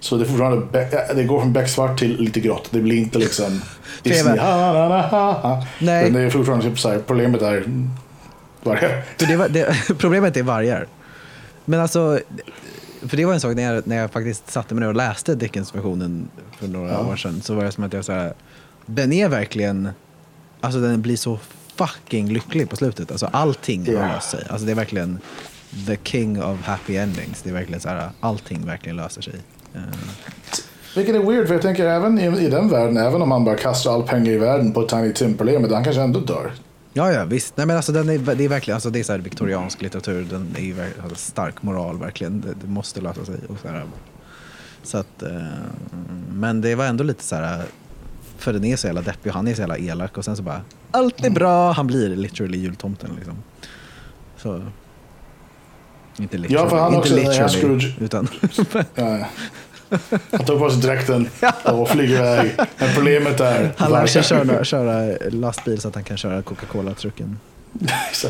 Så 0.00 0.16
det, 0.16 0.24
fortfarande, 0.24 0.66
det 1.14 1.24
går 1.24 1.40
från 1.40 1.52
becksvart 1.52 1.98
till 1.98 2.20
lite 2.20 2.40
grått. 2.40 2.68
Det 2.70 2.80
blir 2.80 2.96
inte 2.96 3.18
liksom 3.18 3.60
Disney. 4.02 4.36
Nej. 4.36 6.04
Men 6.04 6.12
det 6.12 6.20
är 6.20 6.30
fortfarande 6.30 6.64
typ 6.64 6.78
så 6.78 6.88
här, 6.88 6.98
problemet 7.06 7.42
är 7.42 7.64
varje. 8.62 9.02
För 9.18 9.26
det 9.26 9.36
var, 9.36 9.48
det, 9.48 9.76
problemet 9.98 10.36
är 10.36 10.42
vargar. 10.42 10.86
Men 11.64 11.80
alltså, 11.80 12.20
för 13.08 13.16
det 13.16 13.24
var 13.24 13.34
en 13.34 13.40
sak 13.40 13.54
när 13.56 13.74
jag, 13.74 13.86
när 13.86 13.96
jag 13.96 14.10
faktiskt 14.10 14.50
satte 14.50 14.74
mig 14.74 14.80
ner 14.82 14.88
och 14.88 14.94
läste 14.96 15.34
Dickens-versionen 15.34 16.28
för 16.58 16.68
några 16.68 16.92
Ja. 16.92 17.06
år 17.06 17.16
sedan. 17.16 17.40
Så 17.42 17.54
var 17.54 17.64
det 17.64 17.72
som 17.72 17.84
att 17.84 17.92
jag 17.92 18.04
så 18.04 18.12
här, 18.12 18.34
den 18.86 19.12
är 19.12 19.28
verkligen, 19.28 19.88
alltså 20.60 20.80
den 20.80 21.02
blir 21.02 21.16
så 21.16 21.38
fucking 21.76 22.28
lycklig 22.32 22.70
på 22.70 22.76
slutet. 22.76 23.10
Alltså 23.10 23.26
allting 23.32 23.84
Ja. 23.88 24.00
har 24.02 24.08
löst 24.14 24.30
sig. 24.30 24.44
Alltså 24.50 24.66
det 24.66 24.72
är 24.72 24.76
verkligen 24.76 25.18
the 25.86 25.96
king 26.04 26.42
of 26.42 26.60
happy 26.62 26.96
endings. 26.96 27.42
Det 27.42 27.50
är 27.50 27.54
verkligen 27.54 27.80
så 27.80 27.88
här, 27.88 28.10
allting 28.20 28.66
verkligen 28.66 28.96
löser 28.96 29.22
sig. 29.22 29.34
Eh, 29.74 29.80
Vilket 30.96 31.14
är 31.14 31.18
weird 31.20 31.46
för 31.46 31.54
jag 31.54 31.62
tänker 31.62 31.86
även 31.86 32.18
i, 32.18 32.44
i 32.44 32.48
den 32.48 32.68
världen, 32.68 32.96
även 32.96 33.22
om 33.22 33.30
han 33.30 33.44
bara 33.44 33.56
kastar 33.56 33.94
all 33.94 34.02
pengar 34.02 34.32
i 34.32 34.36
världen 34.38 34.72
på 34.72 34.82
Tiny 34.82 35.12
Tim-problemet, 35.12 35.72
han 35.72 35.84
kanske 35.84 36.02
ändå 36.02 36.20
dör. 36.20 36.52
Ja, 36.96 37.12
ja, 37.12 37.24
visst. 37.24 37.56
Nej, 37.56 37.66
men 37.66 37.76
alltså, 37.76 37.92
den 37.92 38.08
är, 38.08 38.34
det 38.34 38.44
är 38.44 38.48
verkligen 38.48 38.74
alltså, 38.74 38.90
det 38.90 38.98
är 39.00 39.04
så 39.04 39.12
här 39.12 39.18
viktoriansk 39.18 39.82
litteratur. 39.82 40.26
Den 40.30 40.56
är 40.58 41.00
har 41.02 41.14
stark 41.14 41.62
moral, 41.62 41.98
verkligen. 41.98 42.40
Det, 42.40 42.54
det 42.62 42.66
måste 42.66 43.00
lösa 43.00 43.24
sig. 43.24 43.36
Och 43.48 43.58
så 43.62 43.68
här. 43.68 43.84
Så 44.82 44.98
att, 44.98 45.22
eh, 45.22 45.42
men 46.32 46.60
det 46.60 46.74
var 46.74 46.84
ändå 46.84 47.04
lite 47.04 47.24
så 47.24 47.36
här, 47.36 47.64
för 48.38 48.52
den 48.52 48.64
är 48.64 48.76
så 48.76 48.86
jävla 48.86 49.02
deppig 49.02 49.30
och 49.30 49.36
han 49.36 49.48
är 49.48 49.54
så 49.54 49.60
jävla 49.60 49.78
elak 49.78 50.18
och 50.18 50.24
sen 50.24 50.36
så 50.36 50.42
bara, 50.42 50.60
allt 50.90 51.24
är 51.24 51.30
bra. 51.30 51.72
Han 51.72 51.86
blir 51.86 52.16
literally 52.16 52.58
jultomten 52.58 53.10
liksom. 53.16 53.34
Så. 54.36 54.62
Inte 56.18 56.38
literally, 56.38 56.70
för 56.70 56.78
han 56.78 56.86
inte 56.94 56.98
också 56.98 57.14
literally 57.14 57.60
Scrooge. 57.60 57.96
utan 58.00 58.28
Ja. 58.94 59.26
Han 60.30 60.44
tar 60.46 60.58
på 60.58 60.70
sig 60.70 60.80
dräkten 60.82 61.28
och 61.64 61.88
flyger 61.90 62.16
iväg. 62.16 62.52
Men 62.78 62.88
problemet 62.94 63.40
är... 63.40 63.72
han 63.76 63.92
lär 63.92 64.06
sig 64.06 64.22
köra, 64.22 64.64
köra 64.64 65.16
lastbil 65.30 65.80
så 65.80 65.88
att 65.88 65.94
han 65.94 66.04
kan 66.04 66.16
köra 66.16 66.42
Coca-Cola-trucken. 66.42 67.38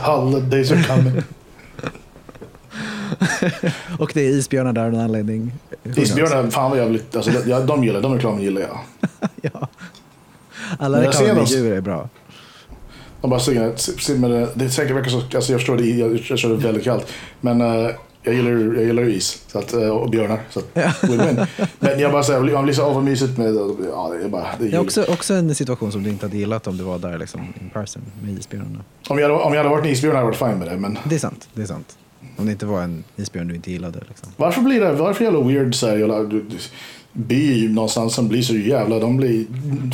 Holidays 0.00 0.70
are 0.72 0.82
coming. 0.82 1.22
Och 3.98 4.10
det 4.14 4.20
är 4.20 4.28
isbjörnar 4.30 4.72
där 4.72 4.84
av 4.84 4.92
någon 4.92 5.00
anledning. 5.00 5.52
Isbjörnar, 5.96 6.50
fan 6.50 6.70
vad 6.70 6.78
jävligt. 6.80 7.16
Alltså, 7.16 7.30
de- 7.30 7.66
de 7.66 7.84
gillar, 7.84 8.00
de 8.00 8.14
reklamen 8.14 8.42
gillar 8.42 8.60
jag. 8.60 8.78
Ja. 9.52 9.68
Alla 10.78 11.00
reklamer 11.02 11.34
med 11.34 11.46
djur 11.48 11.72
är 11.72 11.80
bra. 11.80 12.08
De 13.20 13.30
bara 13.30 13.40
simmer, 13.40 14.28
det 14.28 14.48
det 14.54 14.64
är 14.64 14.68
säkert 14.68 14.96
verkar 14.96 15.10
så, 15.10 15.16
alltså 15.34 15.52
jag 15.52 15.60
förstår 15.60 15.76
det, 15.76 15.84
jag, 15.86 16.20
jag 16.28 16.38
kör 16.38 16.48
det 16.48 16.54
väldigt 16.54 16.84
kallt. 16.84 17.06
Men 17.40 17.60
eh, 17.60 17.90
jag 18.24 18.34
gillar, 18.34 18.50
jag 18.50 18.84
gillar 18.84 19.08
is 19.08 19.42
så 19.46 19.58
att, 19.58 19.72
eh, 19.72 19.88
och 19.88 20.10
björnar. 20.10 20.40
Så 20.50 20.58
att, 20.58 20.74
win-win. 21.02 21.46
Men 21.78 21.98
jag 21.98 22.12
bara 22.12 22.22
säger, 22.22 22.40
man 22.40 22.64
blir 22.64 22.74
så 22.74 22.90
övermysigt 22.90 23.38
med, 23.38 23.54
ja 23.90 24.12
det 24.18 24.24
är 24.24 24.28
bara, 24.28 24.46
det 24.58 24.64
är 24.64 24.70
Det 24.70 24.76
är 24.76 24.80
också, 24.80 25.04
också 25.08 25.34
en 25.34 25.54
situation 25.54 25.92
som 25.92 26.02
du 26.02 26.10
inte 26.10 26.26
hade 26.26 26.36
gillat 26.36 26.66
om 26.66 26.76
du 26.76 26.84
var 26.84 26.98
där 26.98 27.18
liksom, 27.18 27.40
in 27.40 27.70
person 27.70 28.02
med 28.22 28.38
isbjörnarna. 28.38 28.84
Om 29.08 29.18
jag, 29.18 29.28
hade, 29.28 29.42
om 29.42 29.52
jag 29.52 29.58
hade 29.58 29.70
varit 29.70 29.84
en 29.84 29.90
isbjörn 29.90 30.16
hade 30.16 30.26
jag 30.26 30.38
varit 30.38 30.50
fine 30.50 30.58
med 30.58 30.68
det. 30.68 30.76
Men 30.76 30.98
Det 31.04 31.14
är 31.14 31.18
sant. 31.18 31.48
Det 31.54 31.62
är 31.62 31.66
sant. 31.66 31.98
Om 32.36 32.46
det 32.46 32.52
inte 32.52 32.66
var 32.66 32.82
en 32.82 33.04
isbjörn 33.16 33.48
du 33.48 33.54
inte 33.54 33.70
gillade. 33.70 34.00
Liksom. 34.08 34.32
varför 34.36 34.60
blir 34.60 34.80
det, 34.80 34.92
varför 34.92 35.24
jävla 35.24 35.40
weird 35.40 35.74
så 35.74 35.86
här, 35.86 35.96
jävla, 35.96 36.30
by 37.12 37.68
någonstans 37.68 38.14
som 38.14 38.28
blir 38.28 38.42
så 38.42 38.54
jävla, 38.54 38.98
de 38.98 39.16
blir 39.16 39.46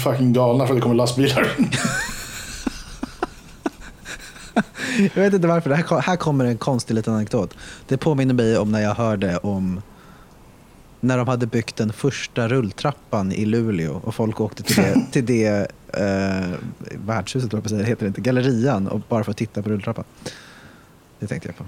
fucking 0.05 0.33
galna 0.33 0.67
för 0.67 0.75
att 0.75 0.79
det 0.79 0.83
kommer 0.83 0.95
lastbilar. 0.95 1.49
Jag 5.15 5.23
vet 5.23 5.35
inte 5.35 5.49
varför. 5.49 5.71
Här, 5.71 6.01
här 6.01 6.17
kommer 6.17 6.45
en 6.45 6.59
konstig 6.59 6.95
liten 6.95 7.15
anekdot. 7.15 7.57
Det 7.89 7.97
påminner 7.97 8.35
mig 8.35 8.59
om 8.59 8.73
när 8.73 8.81
jag 8.81 8.95
hörde 8.95 9.37
om 9.37 9.83
när 11.01 11.19
de 11.19 11.29
hade 11.29 11.47
byggt 11.47 11.77
den 11.77 11.93
första 11.93 12.49
rulltrappan 12.49 13.33
i 13.33 13.45
Luleå 13.45 14.01
och 14.05 14.15
folk 14.15 14.41
åkte 14.41 14.63
till 14.63 14.77
det, 14.77 15.01
till 15.13 15.27
det 15.27 15.73
eh, 15.93 16.51
värdshuset, 17.07 17.53
jag 17.53 17.71
säga, 17.71 17.85
heter 17.85 18.05
det 18.05 18.09
inte, 18.09 18.21
gallerian, 18.21 18.89
och 18.89 19.01
bara 19.09 19.25
för 19.25 19.31
att 19.31 19.37
titta 19.37 19.63
på 19.63 19.69
rulltrappan. 19.69 20.05
Det 21.19 21.27
tänkte 21.27 21.49
jag 21.49 21.57
på. 21.57 21.65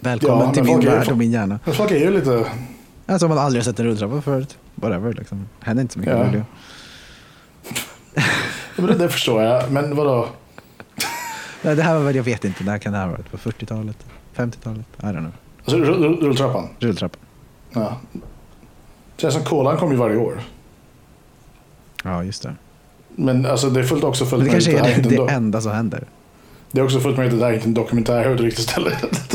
Välkommen 0.00 0.46
Ja, 0.46 0.52
till 0.54 0.62
min 0.64 0.80
värld 0.80 1.08
och 1.08 1.18
min 1.18 1.32
hjärna. 1.32 1.58
Folk 1.64 1.90
är 1.90 1.96
ju 1.98 2.10
lite, 2.10 2.46
Alltså 3.06 3.28
man 3.28 3.38
aldrig 3.38 3.60
har 3.62 3.64
sett 3.64 3.80
en 3.80 3.86
rulltrappa 3.86 4.20
förut. 4.22 4.58
Whatever 4.74 5.12
liksom. 5.12 5.48
Händer 5.60 5.80
inte 5.82 5.92
så 5.94 5.98
mycket 6.00 6.14
Ja. 6.14 6.22
i 6.22 6.26
Luleå. 6.26 6.44
men 8.76 8.86
det, 8.86 8.94
det 8.94 9.08
förstår 9.08 9.42
jag. 9.42 9.72
Men 9.72 9.96
vadå? 9.96 10.28
Nej, 11.62 11.76
det 11.76 11.82
här 11.82 11.94
var 11.98 12.04
väl, 12.04 12.16
jag 12.16 12.22
vet 12.22 12.44
inte, 12.44 12.64
när 12.64 12.78
kan 12.78 12.92
det 12.92 12.98
här 12.98 13.06
ha 13.06 13.12
varit? 13.12 13.30
På 13.30 13.36
40-talet? 13.36 13.96
50-talet? 14.36 14.86
I 14.98 15.02
don't 15.02 15.18
know. 15.18 15.32
Alltså 15.64 15.76
rull- 15.76 15.98
rull- 16.02 16.20
rulltrappan. 16.20 16.68
Rulltrappan. 16.78 17.20
Ja. 17.72 18.00
Det 19.16 19.22
känns 19.22 19.34
som 19.34 19.44
kolan 19.44 19.76
kommer 19.76 19.92
ju 19.92 19.98
varje 19.98 20.16
år. 20.16 20.40
Ja, 22.04 22.24
just 22.24 22.42
det. 22.42 22.54
Men 23.16 23.46
alltså 23.46 23.70
det 23.70 23.80
är 23.80 23.84
fullt 23.84 24.04
också 24.04 24.26
fullt 24.26 24.44
det 24.44 24.50
kanske 24.50 24.72
det 24.72 24.78
här 24.78 24.98
är 24.98 25.02
det, 25.02 25.08
det 25.26 25.32
enda 25.32 25.60
som 25.60 25.72
händer. 25.72 26.04
Det 26.72 26.80
är 26.80 26.84
också 26.84 27.00
fullt 27.00 27.16
med 27.16 27.26
att 27.26 27.32
det 27.32 27.38
där 27.38 27.46
är 27.50 27.54
inte 27.54 27.66
en 27.68 27.74
dokumentär 27.74 28.24
på 28.24 28.30
ett 28.30 28.40
riktigt 28.40 28.68
ställe. 28.70 28.90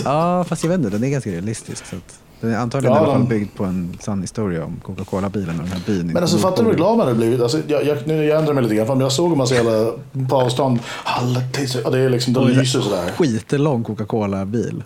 Ja, 0.06 0.44
fast 0.44 0.64
jag 0.64 0.70
vet 0.70 0.78
inte, 0.78 0.90
den 0.90 1.04
är 1.04 1.10
ganska 1.10 1.30
realistisk. 1.30 1.86
Så 1.86 1.96
att 1.96 2.20
den 2.42 2.54
är 2.54 2.58
antagligen 2.58 2.96
Ja, 2.96 3.02
i 3.02 3.04
alla 3.04 3.14
fall 3.14 3.22
de- 3.22 3.30
byggd 3.30 3.50
på 3.56 3.64
en 3.64 3.98
sann 4.02 4.22
historia 4.22 4.66
om 4.66 4.80
Coca-Cola-bilen 4.84 5.50
och 5.60 5.64
den 5.64 5.72
här 5.72 5.82
byn. 5.86 6.08
Men 6.08 6.18
alltså 6.24 6.38
fattar 6.38 6.64
du 6.64 6.70
hur 6.70 6.76
glad 6.78 6.98
man 6.98 7.08
hade 7.08 7.18
blivit? 7.20 7.42
Alltså, 7.42 7.60
jag, 7.68 7.86
jag, 7.86 7.98
nu 8.08 8.26
jag 8.26 8.40
ändrar 8.40 8.54
mig 8.54 8.64
lite 8.64 8.76
grann, 8.76 8.88
men 8.88 9.00
jag 9.00 9.12
såg 9.12 9.32
en 9.32 9.38
massa 9.38 9.56
jävla 9.56 9.92
på 10.30 10.36
avstånd. 10.36 10.80
Ja, 11.06 11.90
det 11.90 12.00
är 12.00 12.10
liksom, 12.10 12.34
de 12.34 12.48
lyser 12.48 12.82
sådär. 12.82 13.12
Skitlång 13.18 13.84
Coca-Cola-bil. 13.84 14.84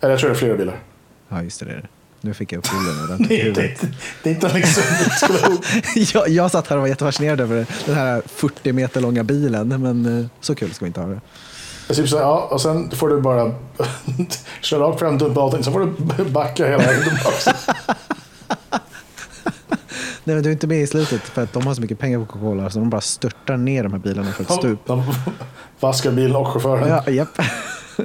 Eller 0.00 0.10
jag 0.12 0.20
tror 0.20 0.30
det 0.30 0.34
är 0.36 0.38
flera 0.38 0.56
bilar. 0.56 0.78
Ja, 1.28 1.42
just 1.42 1.60
det. 1.60 1.66
det 1.66 1.72
är 1.72 1.76
det. 1.76 1.88
Nu 2.20 2.34
fick 2.34 2.52
jag 2.52 2.58
upp 2.58 2.66
bilden 2.70 3.32
i 3.32 3.42
Det, 3.42 3.60
det, 3.60 3.88
det 4.22 4.30
är 4.30 4.34
inte 4.34 4.54
liksom... 4.54 4.82
jag, 6.20 6.28
jag 6.28 6.50
satt 6.50 6.66
här 6.68 6.76
och 6.76 6.80
var 6.80 6.88
jättefascinerad 6.88 7.40
över 7.40 7.66
den 7.86 7.94
här 7.94 8.22
40 8.26 8.72
meter 8.72 9.00
långa 9.00 9.24
bilen, 9.24 9.68
men 9.68 10.20
eh, 10.20 10.26
så 10.40 10.54
kul 10.54 10.72
ska 10.74 10.84
vi 10.84 10.86
inte 10.88 11.00
ha 11.00 11.08
det. 11.08 11.20
Typ 11.94 12.08
så, 12.08 12.16
här, 12.16 12.24
ja, 12.24 12.48
och 12.50 12.60
sen 12.60 12.90
får 12.90 13.08
du 13.08 13.20
bara 13.20 13.52
köra 14.60 14.80
rakt 14.80 14.98
fram, 14.98 15.18
dumpa 15.18 15.40
allting, 15.40 15.64
sen 15.64 15.72
får 15.72 15.80
du 15.80 16.24
backa 16.30 16.66
hela 16.66 16.78
vägen 16.78 17.02
tillbaka. 17.02 17.56
Nej, 20.24 20.34
men 20.36 20.42
du 20.42 20.48
är 20.48 20.52
inte 20.52 20.66
med 20.66 20.82
i 20.82 20.86
slutet 20.86 21.20
för 21.22 21.42
att 21.42 21.52
de 21.52 21.66
har 21.66 21.74
så 21.74 21.80
mycket 21.80 21.98
pengar 21.98 22.18
på 22.18 22.26
Coca-Cola 22.26 22.70
så 22.70 22.78
de 22.78 22.90
bara 22.90 23.00
störtar 23.00 23.56
ner 23.56 23.82
de 23.82 23.92
här 23.92 23.98
bilarna 23.98 24.32
för 24.32 24.42
ett 24.42 24.52
stup. 24.52 24.86
De 24.86 25.02
vaskar 25.80 26.12
bilen 26.12 26.36
och 26.36 26.48
chauffören. 26.48 26.88
Ja, 26.88 27.10
japp. 27.10 27.28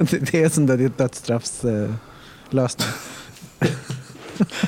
Det 0.08 0.34
är 0.34 0.48
sån 0.48 0.66
där 0.66 0.76
det 0.76 0.84
är 0.84 0.92
dödsstraffslösning. 0.96 1.98
lösning. 2.50 2.88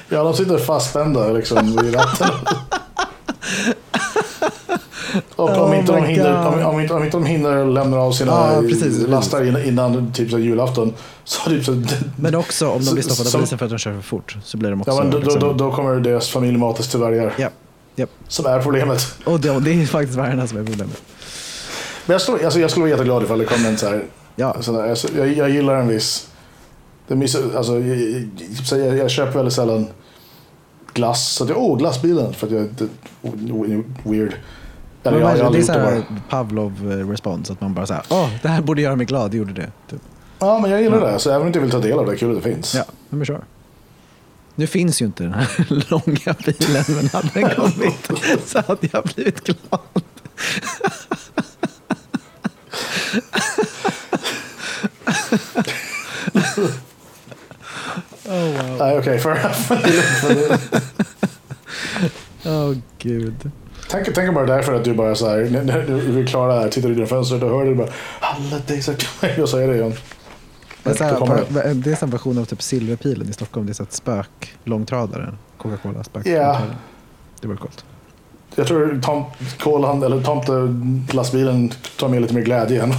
Ja, 0.08 0.24
de 0.24 0.34
sitter 0.34 0.58
fastspända 0.58 1.28
liksom 1.28 1.76
vid 1.76 1.94
ratten. 1.94 2.28
Och 5.36 5.50
om, 5.50 5.70
Oh 5.70 5.78
inte 5.78 5.92
de 5.92 6.04
hinner, 6.04 6.46
om, 6.46 6.74
om, 6.74 6.80
inte, 6.80 6.94
om 6.94 7.04
inte 7.04 7.16
de 7.16 7.26
hinner 7.26 7.64
lämna 7.66 7.96
av 7.96 8.12
sina 8.12 8.32
Ja, 8.32 8.60
precis, 8.60 8.82
precis. 8.82 9.08
lastar 9.08 9.44
innan, 9.44 9.64
innan 9.64 10.12
typ 10.12 10.30
så 10.30 10.38
julafton. 10.38 10.92
Så 11.24 11.50
typ 11.50 11.64
så, 11.64 11.82
Men 12.16 12.34
också 12.34 12.68
om 12.68 12.84
de 12.84 12.92
blir 12.92 13.02
stoppade 13.02 13.28
av 13.28 13.32
polisen 13.32 13.58
för 13.58 13.64
att 13.66 13.70
de 13.70 13.78
kör 13.78 13.92
för 13.94 14.00
fort 14.00 14.36
så 14.44 14.56
blir 14.56 14.70
de 14.70 14.80
också... 14.80 14.92
ja, 14.92 15.02
men 15.02 15.10
då, 15.10 15.18
liksom, 15.18 15.40
då, 15.40 15.52
då 15.52 15.72
kommer 15.72 16.00
deras 16.00 16.28
familj 16.28 16.58
matas 16.58 16.88
till 16.88 17.00
vargar. 17.00 17.34
Japp, 17.38 17.52
japp. 17.96 18.10
Som 18.28 18.46
är 18.46 18.60
problemet. 18.60 19.00
Och 19.24 19.40
det, 19.40 19.60
det 19.60 19.70
är 19.70 19.86
faktiskt 19.86 20.18
vargarna 20.18 20.46
som 20.46 20.58
är 20.58 20.64
problemet. 20.64 21.02
Men 22.06 22.14
jag, 22.14 22.20
står, 22.20 22.44
alltså, 22.44 22.60
jag 22.60 22.70
skulle 22.70 22.82
vara 22.82 22.90
jätteglad 22.90 23.22
ifall 23.22 23.38
det 23.38 23.44
kom 23.44 23.66
en 23.66 23.78
så 23.78 23.86
här. 23.86 24.04
Ja, 24.36 24.56
Så 24.60 24.72
där, 24.72 24.90
alltså, 24.90 25.08
jag, 25.16 25.32
jag 25.32 25.50
gillar 25.50 25.74
en 25.74 25.88
viss... 25.88 26.28
Det 27.08 27.16
miss, 27.16 27.36
alltså, 27.56 27.78
jag, 27.78 27.98
jag, 28.70 28.86
jag, 28.86 28.98
jag 28.98 29.10
köper 29.10 29.32
väldigt 29.32 29.54
sällan 29.54 29.86
glass. 30.94 31.32
Så 31.32 31.44
att 31.44 31.50
jag, 31.50 31.58
åh, 31.58 31.78
glassbilen. 31.78 32.34
För 32.34 32.46
att 32.46 32.52
jag 32.52 32.62
är 32.62 34.08
weird. 34.10 34.34
Eller 35.04 35.20
jag, 35.20 35.30
jag 35.30 35.36
det 35.36 35.40
är 35.42 35.46
aldrig 35.46 35.64
så 35.64 35.72
gjort 35.72 35.82
det 35.82 35.90
här 35.90 36.04
bara. 36.08 36.20
Pavlov-respons. 36.28 37.50
Att 37.50 37.60
man 37.60 37.74
bara 37.74 37.86
säger 37.86 38.02
åh, 38.10 38.28
det 38.42 38.48
här 38.48 38.62
borde 38.62 38.82
göra 38.82 38.96
mig 38.96 39.06
glad, 39.06 39.30
det 39.30 39.36
gjorde 39.36 39.52
det. 39.52 39.70
Typ. 39.90 40.00
Ja, 40.38 40.58
men 40.58 40.70
jag 40.70 40.82
gillar 40.82 41.12
det. 41.12 41.18
Så 41.18 41.30
även 41.30 41.40
om 41.40 41.46
jag 41.46 41.48
inte 41.48 41.60
vill 41.60 41.70
ta 41.70 41.78
del 41.78 41.98
av 41.98 42.06
det, 42.06 42.16
kul 42.16 42.36
att 42.36 42.42
det 42.42 42.54
finns. 42.54 42.74
Ja, 42.74 42.84
men 43.08 43.24
kör. 43.26 43.44
Nu 44.54 44.66
finns 44.66 45.02
ju 45.02 45.06
inte 45.06 45.22
den 45.22 45.32
här 45.34 45.48
långa 45.90 46.36
bilen, 46.46 46.84
men 46.88 47.08
hade 47.08 47.28
den 47.34 47.50
kommit 47.56 48.10
så 48.46 48.62
hade 48.66 48.88
jag 48.92 49.04
blivit 49.04 49.44
glad. 49.44 49.80
Oh 58.26 58.78
wow. 58.78 58.98
Okej. 58.98 59.18
fair 59.18 59.36
enough. 59.36 59.72
Åh 62.46 62.74
gud. 62.98 63.50
Tänk, 63.94 64.14
tänk 64.14 64.34
bara 64.34 64.46
därför 64.46 64.74
att 64.74 64.84
du 64.84 64.94
bara 64.94 65.14
så 65.14 65.28
här, 65.28 65.62
när, 65.64 65.82
du 65.82 66.20
är 66.20 66.26
klar 66.26 66.48
där, 66.48 66.68
tittar 66.68 66.88
ut 66.88 66.96
genom 66.96 67.08
fönstret 67.08 67.42
och 67.42 67.50
hör 67.50 67.64
det 67.64 67.74
bara 67.74 67.88
alla 68.20 68.58
dejsar 68.66 68.94
Jag 69.36 69.48
säger 69.48 69.68
det 69.68 69.74
igen. 69.74 69.94
Det 70.82 70.90
är, 70.90 70.94
så 70.94 71.04
här, 71.04 71.74
det 71.74 71.90
är 71.90 72.04
en 72.04 72.10
version 72.10 72.38
av 72.38 72.44
typ 72.44 72.62
Silverpilen 72.62 73.28
i 73.28 73.32
Stockholm. 73.32 73.66
Det 73.66 73.72
är 73.72 73.74
så 73.74 73.82
ett 73.82 73.92
spök-långtradare. 73.92 75.34
Coca-Cola 75.58 76.04
spök 76.04 76.26
Ja. 76.26 76.60
Det 77.40 77.48
var 77.48 77.56
coolt. 77.56 77.84
Jag 78.54 78.66
tror 78.66 79.00
tom, 79.02 79.24
kolan, 79.58 80.02
eller 80.02 80.22
tomtelastbilen 80.22 81.72
tar 81.98 82.08
med 82.08 82.22
lite 82.22 82.34
mer 82.34 82.42
glädje 82.42 82.82
än 82.82 82.92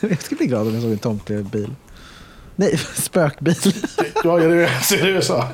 Jag 0.00 0.22
skulle 0.22 0.38
bli 0.38 0.46
glad 0.46 0.66
om 0.66 0.74
jag 0.74 0.82
såg 0.82 0.92
en 0.92 0.98
tomtebil. 0.98 1.74
Nej, 2.56 2.76
spökbil. 2.94 3.54
Ja, 4.24 4.40
är 4.40 4.48
det, 4.48 4.70
så 4.82 4.94
är 4.94 5.02
det 5.02 5.10
USA. 5.10 5.48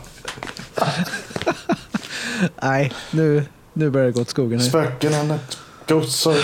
Nej, 2.62 2.92
nu, 3.10 3.44
nu 3.72 3.90
börjar 3.90 4.06
det 4.06 4.12
gå 4.12 4.20
åt 4.20 4.28
skogen. 4.28 4.60
Spöken 4.60 5.14
and 5.14 5.32
so... 6.08 6.34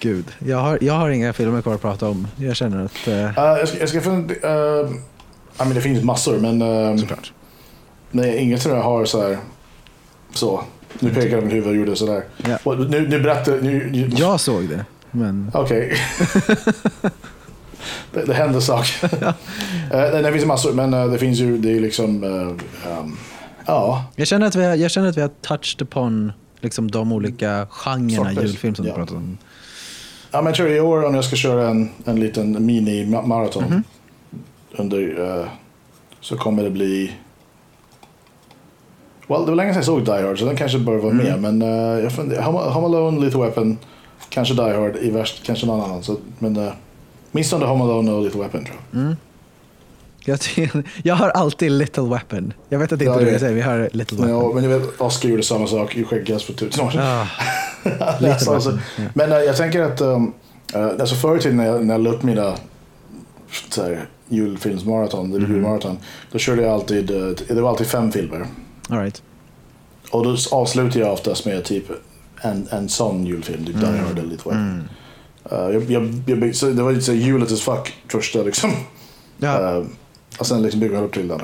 Gud, 0.00 0.24
jag 0.38 0.58
har, 0.58 0.78
jag 0.80 0.94
har 0.94 1.10
inga 1.10 1.32
filmer 1.32 1.62
kvar 1.62 1.74
att 1.74 1.80
prata 1.82 2.08
om. 2.08 2.28
Jag 2.36 2.56
känner 2.56 2.84
att... 2.84 3.08
eh, 3.08 3.14
Uh, 3.14 3.58
jag 3.58 3.68
ska, 3.68 3.78
jag 3.78 3.88
ska 3.88 4.00
fundera... 4.00 4.80
Uh, 4.82 4.90
I 4.90 4.94
mean, 5.58 5.74
det 5.74 5.80
finns 5.80 6.04
massor, 6.04 6.38
men... 6.38 6.62
Uh, 6.62 6.96
såklart. 6.96 7.32
nej, 8.10 8.36
inget 8.38 8.62
som 8.62 8.72
jag 8.72 8.82
har 8.82 9.04
så 9.04 9.22
här... 9.22 9.38
Så. 10.32 10.62
Nu 10.98 11.14
pekar 11.14 11.36
jag 11.36 11.42
med 11.44 11.52
huvudet 11.52 11.70
och 11.70 11.76
gjorde 11.76 11.96
sådär. 11.96 12.24
Ja. 12.36 12.58
Och 12.62 12.78
Nu, 12.90 13.08
nu 13.08 13.20
berättar... 13.20 13.52
Nu, 13.62 13.90
nu, 13.92 14.10
Jag 14.16 14.40
såg 14.40 14.68
det, 14.68 14.84
men... 15.10 15.50
Okej. 15.54 15.96
det, 18.12 18.24
det 18.26 18.34
händer 18.34 18.60
saker. 18.60 19.14
uh, 19.24 19.32
nej, 19.90 20.22
det 20.22 20.32
finns 20.32 20.44
massor, 20.46 20.72
men 20.72 20.94
eh, 20.94 21.06
det 21.06 21.18
finns 21.18 21.38
ju... 21.38 21.58
Det 21.58 21.76
är 21.76 21.80
liksom... 21.80 22.24
um, 22.24 23.16
ja. 23.66 24.04
Jag 24.16 24.26
känner 24.26 24.46
att 24.46 24.54
vi 24.56 24.64
har, 24.64 24.74
jag 24.74 24.90
känner 24.90 25.08
att 25.08 25.16
vi 25.16 25.20
har 25.20 25.30
touched 25.40 25.82
upon 25.82 26.32
liksom, 26.60 26.90
de 26.90 27.12
olika 27.12 27.66
genrerna 27.70 28.30
Sorters. 28.30 28.44
julfilm 28.50 28.74
som 28.74 28.86
Ja. 28.86 28.92
du 28.92 28.96
pratat 28.98 29.16
om. 29.16 29.38
Ja, 30.30 30.38
men 30.42 30.46
jag 30.46 30.54
tror 30.54 30.68
i 30.70 30.80
år 30.80 31.04
om 31.04 31.14
jag 31.14 31.24
ska 31.24 31.36
köra 31.36 31.68
en, 31.68 31.90
en 32.04 32.20
liten 32.20 32.66
mini-maraton 32.66 33.64
Mhm. 33.64 33.82
under 34.72 35.38
eh, 35.40 35.46
så 36.20 36.36
kommer 36.36 36.62
det 36.62 36.70
bli 36.70 37.12
Well, 39.28 39.40
det 39.44 39.50
var 39.50 39.54
länge 39.56 39.70
sedan 39.72 39.76
jag 39.78 39.84
såg 39.84 40.04
Die 40.04 40.10
Hard 40.26 40.38
så 40.38 40.44
den 40.44 40.56
kanske 40.56 40.78
bör 40.78 40.96
vara 40.96 41.12
Mm. 41.12 41.40
med. 41.40 41.40
Men 41.52 41.62
uh, 41.62 42.00
jag 42.04 42.12
funderar, 42.12 42.42
Home, 42.42 42.86
Alone, 42.86 43.20
Little 43.20 43.40
Weapon, 43.40 43.78
kanske 44.28 44.54
Die 44.54 44.60
Hard, 44.74 44.96
i 44.96 45.10
värst 45.10 45.42
kanske 45.46 45.66
någon 45.66 45.80
annan. 45.80 46.02
Så, 46.02 46.16
men 46.38 46.56
uh, 46.56 46.72
minst 47.30 47.52
under 47.52 47.66
Home 47.66 47.84
Alone 47.84 48.12
och 48.12 48.22
Little 48.22 48.40
Weapon 48.40 48.64
tror 48.64 48.76
jag. 48.90 49.16
Jag, 50.24 50.38
jag 51.02 51.14
har 51.14 51.28
alltid 51.30 51.72
Little 51.72 52.02
Weapon. 52.02 52.52
Jag 52.68 52.78
vet 52.78 52.92
att 52.92 52.98
det 52.98 53.04
inte 53.04 53.14
Ja, 53.14 53.18
det 53.18 53.24
det- 53.24 53.30
jag 53.30 53.40
säger, 53.40 53.54
vi 53.54 53.60
har 53.60 53.88
Little 53.92 54.16
Weapon. 54.18 54.34
ja, 54.34 54.52
men 54.54 54.70
jag 54.70 54.78
vet, 54.78 55.00
Oscar 55.00 55.28
gjorde 55.28 55.42
samma 55.42 55.66
sak 55.66 55.96
i 55.96 56.04
Skäggkast 56.04 56.44
för 56.44 56.52
tusen 56.52 56.86
år 56.86 56.90
sedan. 56.90 57.02
Ah, 57.02 57.26
alltså, 58.30 58.54
alltså, 58.54 58.78
ja. 58.96 59.02
Men 59.14 59.32
eh, 59.32 59.38
jag 59.38 59.56
tänker 59.56 59.82
att 59.82 60.00
um, 60.00 60.32
uh, 60.76 60.86
alltså 61.00 61.14
förr 61.14 61.36
i 61.36 61.40
tiden 61.40 61.56
när 61.56 61.66
jag, 61.66 61.86
när 61.86 61.94
jag 61.94 62.00
la 62.00 62.10
upp 62.10 62.22
mina 62.22 62.54
så 63.70 63.82
här, 63.82 64.08
julfilmsmaraton, 64.28 65.34
eller 65.34 65.48
julmaraton, 65.48 65.98
då 66.32 66.38
körde 66.38 66.62
jag 66.62 66.70
alltid, 66.72 67.10
eh, 67.10 67.30
det 67.48 67.60
var 67.60 67.70
alltid 67.70 67.86
fem 67.86 68.12
filmer. 68.12 68.46
all 68.88 68.98
right. 68.98 69.22
Och 70.10 70.24
då 70.24 70.36
avslutar 70.50 71.00
jag 71.00 71.12
oftast 71.12 71.46
med 71.46 71.64
typ 71.64 71.84
en, 72.42 72.68
en 72.70 72.88
sån 72.88 73.26
julfilm, 73.26 73.64
typ 73.64 73.80
Die 73.80 73.86
Hard 73.86 74.18
eller 74.18 74.28
Little 74.30 74.52
Weapon. 74.52 74.88
Uh, 75.52 75.74
jag, 75.74 75.90
jag, 75.90 76.22
jag, 76.26 76.54
så 76.54 76.66
det 76.66 76.82
var 76.82 76.92
lite 76.92 77.04
så 77.04 77.12
julet 77.12 77.52
as 77.52 77.60
fuck 77.60 77.94
första 78.08 78.42
liksom. 78.42 78.70
Ja, 79.38 79.76
Uh, 79.78 79.86
och 80.38 80.46
sen 80.46 80.62
liksom 80.62 80.80
bygga 80.80 81.00
upp 81.00 81.12
till 81.12 81.28
den. 81.28 81.40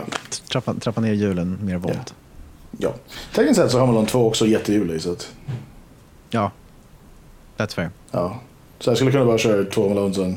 trappa, 0.52 0.74
trappa 0.74 1.00
ner 1.00 1.12
julen, 1.12 1.58
mer 1.62 1.76
våld. 1.76 2.10
Ja. 2.78 2.94
Tekniskt 3.34 3.60
sett 3.60 3.70
så 3.70 3.78
har 3.78 3.86
man 3.86 3.94
de 3.94 4.06
två 4.06 4.26
också 4.28 4.46
jättejulig. 4.46 5.02
Så 5.02 5.12
att, 5.12 5.28
Ja, 6.30 6.50
that's 7.56 7.74
fair. 7.74 7.90
ja. 8.10 8.40
Så 8.78 8.90
jag 8.90 8.96
skulle 8.96 9.12
kunna 9.12 9.24
bara 9.24 9.38
köra 9.38 9.64
två 9.70 9.88
Malone 9.88 10.14
sen. 10.14 10.36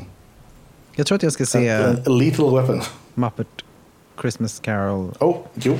Jag 0.96 1.06
tror 1.06 1.16
att 1.16 1.22
jag 1.22 1.32
ska 1.32 1.46
se 1.46 1.68
En, 1.68 2.02
en 2.06 2.18
lethal 2.18 2.54
weapon. 2.60 2.80
Muppet 3.14 3.46
Christmas 4.20 4.60
Carol 4.60 5.12
Oh, 5.20 5.36
jo. 5.54 5.78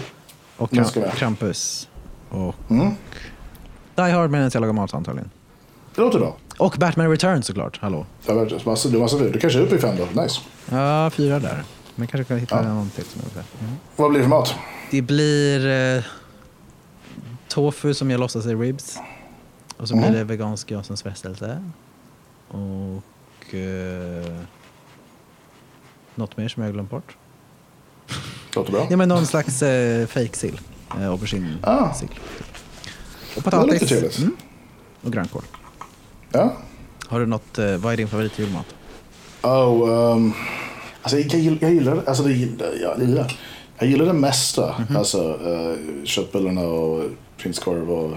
och 0.56 0.68
Den 0.72 0.84
ska 0.84 1.00
Kram- 1.00 1.06
med. 1.08 1.14
Krampus. 1.16 1.88
Och 2.30 2.54
Mm. 2.70 2.90
Die 3.94 4.02
Hard 4.10 4.30
medan 4.30 4.50
jag 4.54 4.60
lagar 4.60 4.72
mat 4.72 4.94
antagligen. 4.94 5.30
Det 5.94 6.00
låter 6.00 6.18
bra. 6.18 6.36
Och 6.58 6.76
Batman 6.78 7.10
Returns 7.10 7.46
såklart, 7.46 7.78
hallå. 7.82 8.06
Det 8.26 8.32
var 8.32 8.68
massa, 9.00 9.18
fler. 9.18 9.30
Du 9.32 9.38
kanske 9.40 9.58
är 9.58 9.62
uppe 9.62 9.74
i 9.74 9.78
fem 9.78 9.96
då. 9.96 10.22
Nice. 10.22 10.40
Ja, 10.70 11.10
fyra 11.10 11.38
där. 11.38 11.62
Men 11.94 12.06
kanske 12.06 12.24
kan 12.28 12.38
hitta 12.38 12.56
Ja. 12.64 12.74
någon 12.74 12.90
till 12.90 13.04
som 13.04 13.20
är 13.20 13.24
bättre. 13.24 13.42
Mm. 13.60 13.74
Vad 13.96 14.10
blir 14.10 14.20
det 14.20 14.24
för 14.24 14.30
mat? 14.30 14.54
Det 14.90 15.02
blir 15.02 15.66
eh, 15.96 16.04
tofu 17.48 17.94
som 17.94 18.10
jag 18.10 18.20
låtsas 18.20 18.46
är 18.46 18.56
ribs. 18.56 18.98
Och 19.76 19.88
så 19.88 19.96
Mhm. 19.96 20.02
blir 20.10 20.18
det 20.18 20.24
vegansk 20.24 20.70
Jasons 20.70 21.02
frestelse. 21.02 21.64
Och 22.48 23.54
eh, 23.54 24.40
något 26.14 26.36
mer 26.36 26.48
som 26.48 26.62
jag 26.62 26.68
har 26.68 26.72
glömt 26.72 26.90
bort. 26.90 27.16
Låter 28.56 28.72
bra. 28.72 28.86
Ja, 28.90 28.96
men 28.96 29.08
någon 29.08 29.26
slags 29.26 29.62
eh, 29.62 30.06
fake-sill. 30.06 30.60
Eh, 31.00 31.08
aubergine 31.10 31.56
Ah. 31.62 31.84
Och 31.90 31.94
Det 33.34 33.40
potatis. 33.42 33.72
låter 33.72 33.86
trevligt. 33.86 34.18
Mm. 34.18 34.36
Och 35.02 35.12
grönkål. 35.12 35.42
Ja. 36.32 36.52
Har 37.08 37.20
du 37.20 37.26
något, 37.26 37.58
eh, 37.58 37.76
vad 37.76 37.92
är 37.92 37.96
din 37.96 38.08
favoritjulmat? 38.08 38.66
Oh, 39.42 39.88
um, 40.14 40.32
alltså 41.04 41.18
jag, 41.18 41.58
jag 41.60 41.74
gillar 41.74 42.02
alltså 42.06 42.22
det, 42.22 42.32
gillar- 42.32 42.74
jag, 42.82 43.00
gillar, 43.00 43.32
jag 43.78 43.88
gillar 43.88 44.06
det 44.06 44.12
mesta. 44.12 44.74
Mhm. 44.88 44.96
Alltså 44.96 45.38
uh, 45.46 46.04
köttbullarna 46.04 46.60
och 46.60 47.02
prinskorv 47.38 47.90
och 47.90 48.12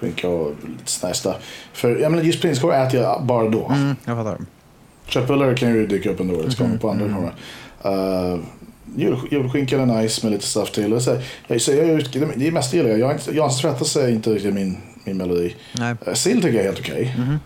skinka 0.00 0.28
och 0.28 0.54
lite 0.68 1.14
stuff. 1.14 1.36
För 1.72 1.96
jag 1.96 2.10
menar, 2.12 2.24
just 2.24 2.40
prinskorv 2.42 2.72
äter 2.72 3.00
jag 3.00 3.24
bara 3.24 3.48
då. 3.48 3.68
Mm, 3.68 3.96
jag 4.04 4.16
fattar. 4.16 4.38
Köttbullar 5.06 5.56
kan 5.56 5.74
ju 5.74 5.86
dyka 5.86 6.10
upp 6.10 6.20
under 6.20 6.38
årets 6.38 6.56
gång 6.56 6.78
på 6.78 6.90
andra 6.90 7.04
mm. 7.04 7.24
uh, 7.24 8.40
jul, 8.96 9.16
Julskinkan 9.30 9.90
är 9.90 10.02
nice 10.02 10.26
med 10.26 10.32
lite 10.32 10.46
stuff 10.46 10.70
till. 10.70 11.00
Så, 11.00 11.16
jag, 11.46 11.60
så 11.60 11.72
jag, 11.72 11.86
det, 12.12 12.32
det 12.36 12.46
är 12.46 12.52
mest 12.52 12.74
gillar 12.74 12.90
jag. 12.90 12.98
jag. 12.98 13.20
jag 13.26 13.34
Jans 13.34 13.60
tvättas 13.60 13.96
är 13.96 14.08
inte 14.08 14.30
riktigt 14.30 14.54
min, 14.54 14.76
min 15.04 15.16
melodi. 15.16 15.56
Nej. 15.72 15.94
Uh, 16.08 16.14
sill 16.14 16.42
tycker 16.42 16.54
jag 16.54 16.60
är 16.60 16.72
helt 16.72 16.80
okej. 16.80 17.16
Mhm. 17.18 17.38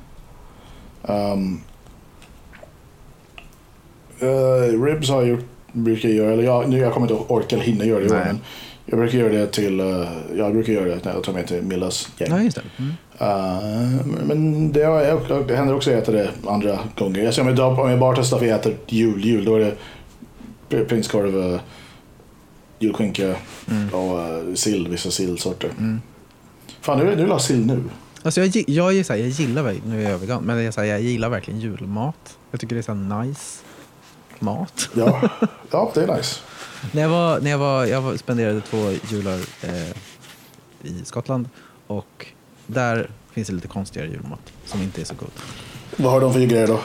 Um, 1.02 1.60
eh, 4.24 4.82
ribs 4.82 5.08
har 5.10 5.22
jag 5.22 5.28
gjort, 5.28 5.44
brukar 5.72 6.08
jag 6.08 6.16
göra, 6.16 6.32
eller 6.32 6.42
jag, 6.42 6.68
nu 6.68 6.78
jag 6.78 6.92
kommer 6.92 7.10
inte 7.10 7.24
orka 7.28 7.56
eller 7.56 7.66
hinna 7.66 7.84
göra 7.84 8.00
det 8.00 8.06
i 8.06 8.08
år, 8.10 8.14
Nej. 8.14 8.24
men 8.26 8.40
jag 8.86 8.98
brukar 8.98 9.18
göra 9.18 9.32
det 9.32 9.46
till, 9.46 9.80
uh, 9.80 10.08
jag 10.36 10.52
brukar 10.52 10.72
göra 10.72 10.84
det 10.84 11.04
när 11.04 11.12
jag 11.12 11.24
tar 11.24 11.32
med 11.32 11.46
till 11.46 11.62
Millas 11.62 12.08
gäng. 12.18 12.28
Ja, 12.30 12.42
just 12.42 12.56
det. 12.56 12.62
Mm. 12.76 12.90
Uh, 13.20 14.06
men 14.26 14.72
det, 14.72 14.82
har 14.82 15.00
jag, 15.00 15.48
det 15.48 15.56
händer 15.56 15.74
också 15.74 15.90
att 15.90 15.94
jag 15.94 16.02
äter 16.02 16.12
det 16.12 16.50
andra 16.50 16.78
gånger. 16.96 17.24
Jag 17.24 17.34
ser 17.34 17.42
om 17.42 17.56
jag, 17.56 17.78
om 17.78 17.90
jag 17.90 17.98
bara 17.98 18.16
testar 18.16 18.38
för 18.38 18.46
jag 18.46 18.58
äter 18.60 18.76
jul, 18.86 19.24
jul, 19.24 19.44
då 19.44 19.54
är 19.54 19.60
det 19.60 19.74
pr- 20.70 20.84
prinskorv, 20.84 21.36
uh, 21.36 21.60
julskinka 22.78 23.34
Mm. 23.70 23.94
och 23.94 24.18
uh, 24.18 24.54
sill, 24.54 24.88
vissa 24.88 25.10
sillsorter. 25.10 25.70
Fan, 26.80 26.98
nu 26.98 27.16
nu 27.16 27.22
är 27.22 27.26
det 27.26 27.40
sill 27.40 27.66
nu. 27.66 27.82
Alltså 28.22 28.40
jag, 28.40 28.64
jag, 28.66 28.84
här, 28.84 29.16
jag 29.16 29.28
gillar, 29.28 29.74
nu 29.86 30.04
är 30.06 30.10
jag 30.10 30.18
vegan, 30.18 30.42
men 30.44 30.64
jag, 30.64 30.86
jag 30.86 31.00
gillar 31.00 31.28
verkligen 31.28 31.60
julmat. 31.60 32.38
Jag 32.50 32.60
tycker 32.60 32.74
det 32.74 32.80
är 32.80 32.82
så 32.82 32.94
nice 32.94 33.60
mat. 34.40 34.88
Ja, 34.96 35.28
ja 35.70 35.90
det 35.94 36.02
är 36.02 36.16
nice. 36.16 36.40
När 36.92 37.02
jag, 37.02 37.08
var, 37.08 37.40
när 37.40 37.50
jag, 37.50 37.58
var, 37.58 37.84
jag 37.84 38.18
spenderade 38.18 38.60
två 38.60 38.90
jular 39.08 39.40
eh, 39.62 39.96
i 40.82 41.04
Skottland 41.04 41.48
och 41.86 42.26
där 42.66 43.10
finns 43.30 43.48
det 43.48 43.54
lite 43.54 43.68
konstigare 43.68 44.08
julmat 44.08 44.52
som 44.64 44.82
inte 44.82 45.00
är 45.00 45.04
så 45.04 45.14
god. 45.14 45.30
Vad 45.96 46.12
har 46.12 46.20
de 46.20 46.32
för 46.32 46.40
grejer 46.40 46.66
då? 46.66 46.80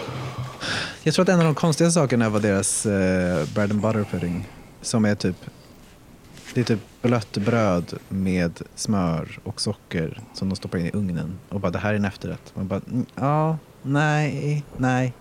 Jag 1.03 1.13
tror 1.13 1.23
att 1.23 1.29
en 1.29 1.39
av 1.39 1.45
de 1.45 1.55
konstigaste 1.55 1.99
sakerna 1.99 2.29
var 2.29 2.39
deras 2.39 2.85
eh, 2.85 3.47
bread 3.53 3.71
and 3.71 3.81
butter 3.81 4.03
pudding 4.11 4.47
som 4.81 5.05
är 5.05 5.15
typ 5.15 5.35
det 6.53 6.59
är 6.59 6.63
typ 6.63 6.79
blött 7.01 7.37
bröd 7.37 7.93
med 8.09 8.61
smör 8.75 9.39
och 9.43 9.61
socker 9.61 10.21
som 10.33 10.49
de 10.49 10.55
stoppar 10.55 10.77
in 10.77 10.85
i 10.85 10.91
ugnen 10.93 11.39
och 11.49 11.59
bara 11.59 11.71
det 11.71 11.79
här 11.79 11.91
är 11.93 11.95
en 11.95 12.05
efterrätt. 12.05 12.51
Man 12.55 12.67
bara 12.67 12.81
mm, 12.87 13.05
ja, 13.15 13.57
nej, 13.81 14.63
nej, 14.77 15.13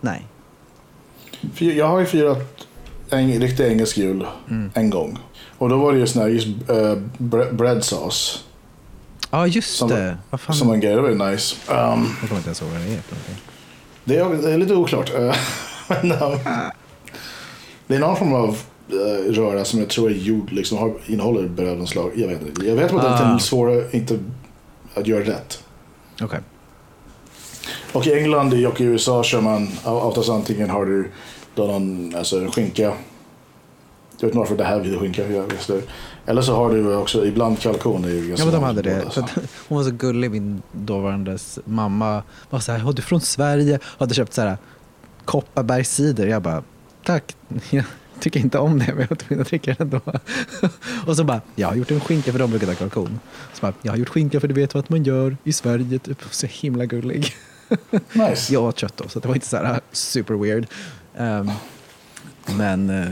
nej. 0.00 0.26
Jag 1.58 1.88
har 1.88 2.00
ju 2.00 2.06
firat 2.06 2.38
en 3.10 3.40
riktig 3.40 3.64
engelsk 3.66 3.98
jul 3.98 4.26
Mm. 4.50 4.70
en 4.74 4.90
gång. 4.90 5.18
Och 5.58 5.68
då 5.68 5.76
var 5.76 5.92
det 5.92 5.98
ju 5.98 6.06
sån 6.06 6.22
här 6.22 6.28
just 6.28 6.46
uh, 6.70 6.94
bread 7.52 7.84
sauce 7.84 8.38
Ja, 9.30 9.46
just 9.46 9.76
Som- 9.76 9.88
det. 9.88 10.16
Vad 10.30 10.40
fan? 10.40 10.56
som 10.56 10.70
en 10.72 10.80
grej. 10.80 10.94
Det 10.94 11.00
var 11.00 11.08
ju 11.08 11.14
nice. 11.30 11.56
Um, 11.68 11.76
Jag 12.20 12.28
kommer 12.28 12.36
inte 12.36 12.48
ens 12.48 12.62
ihåg 12.62 12.70
vad 12.70 12.80
det 12.80 12.86
någonting. 12.86 13.36
det, 14.04 14.16
är, 14.16 14.42
det 14.48 14.52
är 14.54 14.58
lite 14.58 14.74
oklart. 14.74 15.10
eh, 15.14 15.34
men, 15.88 16.12
um, 16.12 16.38
det 17.86 17.94
är 17.94 17.98
någon 17.98 18.16
form 18.16 18.34
av 18.34 18.48
uh, 18.92 19.32
röra 19.32 19.64
som 19.64 19.78
jag 19.80 19.88
tror 19.88 20.10
är 20.10 20.14
gjord, 20.14 20.52
liksom, 20.52 20.78
har, 20.78 20.94
innehåller 21.06 21.48
bröd 21.48 21.68
av 21.72 21.78
något 21.78 21.88
slag. 21.88 22.10
Jag 22.14 22.28
vet 22.28 22.42
inte. 22.42 22.66
Jag 22.66 22.76
vet 22.76 22.92
att 22.92 23.02
det 23.02 23.08
är 23.08 23.28
Ah. 23.30 23.32
lite 23.32 23.44
svårare 23.44 23.84
inte 23.92 24.18
att 24.94 25.06
göra 25.06 25.24
rätt. 25.24 25.62
Okej. 26.22 26.40
Och 27.96 28.06
i 28.06 28.12
England 28.14 28.66
och 28.66 28.80
i 28.80 28.84
USA 28.84 29.22
kör 29.22 29.40
man 29.40 29.68
oftast 29.84 30.28
antingen 30.28 30.70
har 30.70 30.86
du 30.86 31.10
då 31.54 31.66
någon 31.66 32.14
alltså, 32.16 32.46
skinka. 32.46 32.82
Jag 32.82 32.92
vet 34.20 34.22
inte 34.22 34.38
varför 34.38 34.56
det 34.56 34.64
här 34.64 34.80
blir 34.80 34.98
skinka. 34.98 35.22
Eller 36.26 36.42
så 36.42 36.54
har 36.54 36.70
du 36.70 36.96
också 36.96 37.26
ibland 37.26 37.60
kalkon. 37.60 38.04
Är 38.04 38.08
Ja, 38.38 38.44
men 38.44 38.54
de 38.54 38.62
hade 38.62 38.82
det. 38.82 39.04
hon 39.68 39.78
var 39.78 39.84
så 39.84 39.90
gullig, 39.90 40.30
min 40.30 40.62
dåvarandes 40.72 41.58
mamma. 41.64 42.22
Var 42.50 42.60
så 42.60 42.72
här, 42.72 42.82
"Åh, 42.86 42.94
du 42.94 43.02
är 43.02 43.06
från 43.06 43.20
Sverige. 43.20 43.78
Hade 43.82 44.14
köpt 44.14 44.32
så 44.32 44.42
här 44.42 44.56
Kopparbergscider. 45.24 46.26
Jag 46.26 46.42
bara, 46.42 46.62
tack. 47.04 47.36
Jag 47.70 47.84
tycker 48.20 48.40
inte 48.40 48.58
om 48.58 48.78
det, 48.78 48.86
men 48.88 49.00
jag 49.00 49.08
var 49.08 49.16
tvungen 49.16 49.42
att 49.42 49.48
dricka 49.48 49.74
det 49.78 49.80
ändå. 49.82 50.00
Och 51.06 51.16
så 51.16 51.24
bara, 51.24 51.40
jag 51.54 51.68
har 51.68 51.74
gjort 51.74 51.90
en 51.90 52.00
skinka 52.00 52.32
för 52.32 52.38
de 52.38 52.50
brukar 52.50 52.66
ta 52.66 52.74
kalkon. 52.74 53.20
Så 53.54 53.60
bara, 53.60 53.72
jag 53.82 53.92
har 53.92 53.96
gjort 53.96 54.08
skinka 54.08 54.40
för 54.40 54.48
du 54.48 54.54
vet 54.54 54.74
vad 54.74 54.90
man 54.90 55.04
gör 55.04 55.36
i 55.44 55.52
Sverige. 55.52 55.98
Typ. 55.98 56.22
Så 56.30 56.46
himla 56.46 56.84
gullig. 56.84 57.34
Nice. 58.12 58.52
Jag 58.52 58.64
åt 58.64 58.78
kött 58.78 58.96
då, 58.96 59.08
så 59.08 59.20
det 59.20 59.28
var 59.28 59.34
inte 59.34 59.46
så 59.46 59.56
här 59.56 59.80
super 59.92 60.34
weird. 60.34 60.66
Ehm, 61.16 61.50
men, 62.56 62.90
eh, 62.90 63.08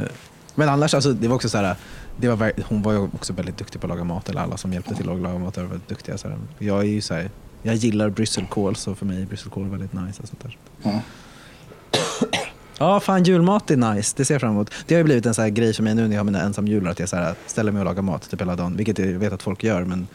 Men 0.54 0.68
annars, 0.68 0.94
alltså, 0.94 1.12
det 1.12 1.28
var 1.28 1.36
också 1.36 1.48
så 1.48 1.58
här, 1.58 1.76
det 2.16 2.28
var, 2.28 2.52
hon 2.68 2.82
var 2.82 2.92
ju 2.92 2.98
också 2.98 3.32
väldigt 3.32 3.58
duktig 3.58 3.80
på 3.80 3.86
att 3.86 3.88
laga 3.88 4.04
mat, 4.04 4.28
eller 4.28 4.40
alla 4.40 4.56
som 4.56 4.72
hjälpte 4.72 4.94
till 4.94 5.10
att 5.10 5.20
laga 5.20 5.38
mat 5.38 5.56
var 5.56 5.64
väldigt 5.64 5.88
duktiga. 5.88 6.18
Så 6.18 6.28
här. 6.28 6.38
Jag 6.58 6.78
är 6.78 6.84
ju 6.84 7.00
så 7.00 7.14
här, 7.14 7.30
jag 7.62 7.74
gillar 7.74 8.08
brysselkål, 8.10 8.76
så 8.76 8.94
för 8.94 9.06
mig 9.06 9.22
är 9.22 9.26
brysselkål 9.26 9.68
väldigt 9.68 9.92
nice. 9.92 10.22
Och 10.22 10.28
sånt 10.28 10.42
där. 10.42 10.58
Ja. 10.82 11.00
Ja, 12.78 13.00
fan 13.00 13.24
julmat 13.24 13.70
är 13.70 13.76
nice. 13.76 14.14
Det 14.16 14.24
ser 14.24 14.34
jag 14.34 14.40
fram 14.40 14.50
emot. 14.50 14.70
Det 14.86 14.94
har 14.94 14.98
ju 14.98 15.04
blivit 15.04 15.26
en 15.26 15.34
så 15.34 15.42
här 15.42 15.48
grej 15.48 15.74
för 15.74 15.82
mig 15.82 15.94
nu 15.94 16.02
när 16.02 16.14
jag 16.14 16.20
har 16.20 16.24
mina 16.24 16.40
ensamjular, 16.40 16.90
att 16.90 16.98
jag 16.98 17.08
så 17.08 17.16
här, 17.16 17.34
ställer 17.46 17.72
mig 17.72 17.80
och 17.80 17.84
lagar 17.84 18.02
mat 18.02 18.30
typ 18.30 18.40
hela 18.40 18.56
dagen, 18.56 18.76
vilket 18.76 18.98
jag 18.98 19.06
vet 19.06 19.32
att 19.32 19.42
folk 19.42 19.64
gör, 19.64 19.84
men 19.84 20.06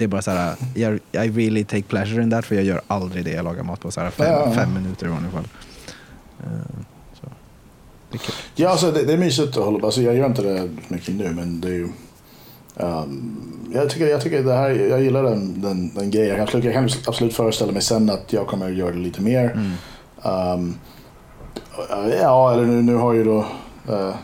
det 0.00 0.04
är 0.04 0.08
bara 0.08 0.22
så 0.22 0.30
här, 0.30 0.54
jag, 0.74 0.94
I 1.12 1.28
really 1.30 1.64
take 1.64 1.82
pleasure 1.82 2.22
in 2.22 2.30
that, 2.30 2.46
för 2.46 2.54
jag 2.54 2.64
gör 2.64 2.80
aldrig 2.86 3.24
det 3.24 3.30
jag 3.30 3.44
lagar 3.44 3.62
mat 3.62 3.80
på 3.80 3.90
så 3.90 4.00
här 4.00 4.10
fem, 4.10 4.26
Ja, 4.26 4.52
fem 4.52 4.74
minuter 4.74 5.06
i 5.06 5.08
vanliga 5.08 5.32
fall. 5.32 5.48
Eh, 6.40 6.46
så. 7.20 7.26
Det 8.10 8.16
är 8.16 8.18
kul. 8.18 8.34
Ja, 8.54 8.68
alltså 8.68 8.90
det, 8.90 9.04
det 9.04 9.12
är 9.12 9.16
mysigt 9.16 9.56
att 9.56 9.64
hålla 9.64 9.78
på. 9.78 9.86
Alltså, 9.86 10.02
jag 10.02 10.16
gör 10.16 10.26
inte 10.26 10.42
det 10.42 10.70
mycket 10.88 11.14
nu, 11.14 11.30
men 11.30 11.60
det 11.60 11.68
är 11.68 11.72
ju... 11.72 11.88
ehm, 12.76 13.36
jag, 13.74 13.90
tycker, 13.90 14.06
jag 14.06 14.20
tycker 14.20 14.42
det 14.42 14.54
här, 14.54 14.70
jag 14.70 15.02
gillar 15.02 15.22
den, 15.22 15.60
den, 15.60 15.94
den 15.94 16.10
grejen. 16.10 16.38
Jag 16.38 16.48
kan, 16.48 16.62
jag 16.62 16.74
kan 16.74 16.88
absolut 17.06 17.34
föreställa 17.34 17.72
mig 17.72 17.82
sen 17.82 18.10
att 18.10 18.32
jag 18.32 18.46
kommer 18.46 18.66
att 18.66 18.76
göra 18.76 18.92
det 18.92 18.98
lite 18.98 19.22
mer. 19.22 19.50
Mm. 19.50 19.72
Ehm, 20.22 20.74
ja, 22.20 22.52
eller 22.52 22.64
nu, 22.64 22.82
nu 22.82 22.94
har 22.94 23.12
ju 23.12 23.24
då 23.24 23.46
uh, 23.90 24.14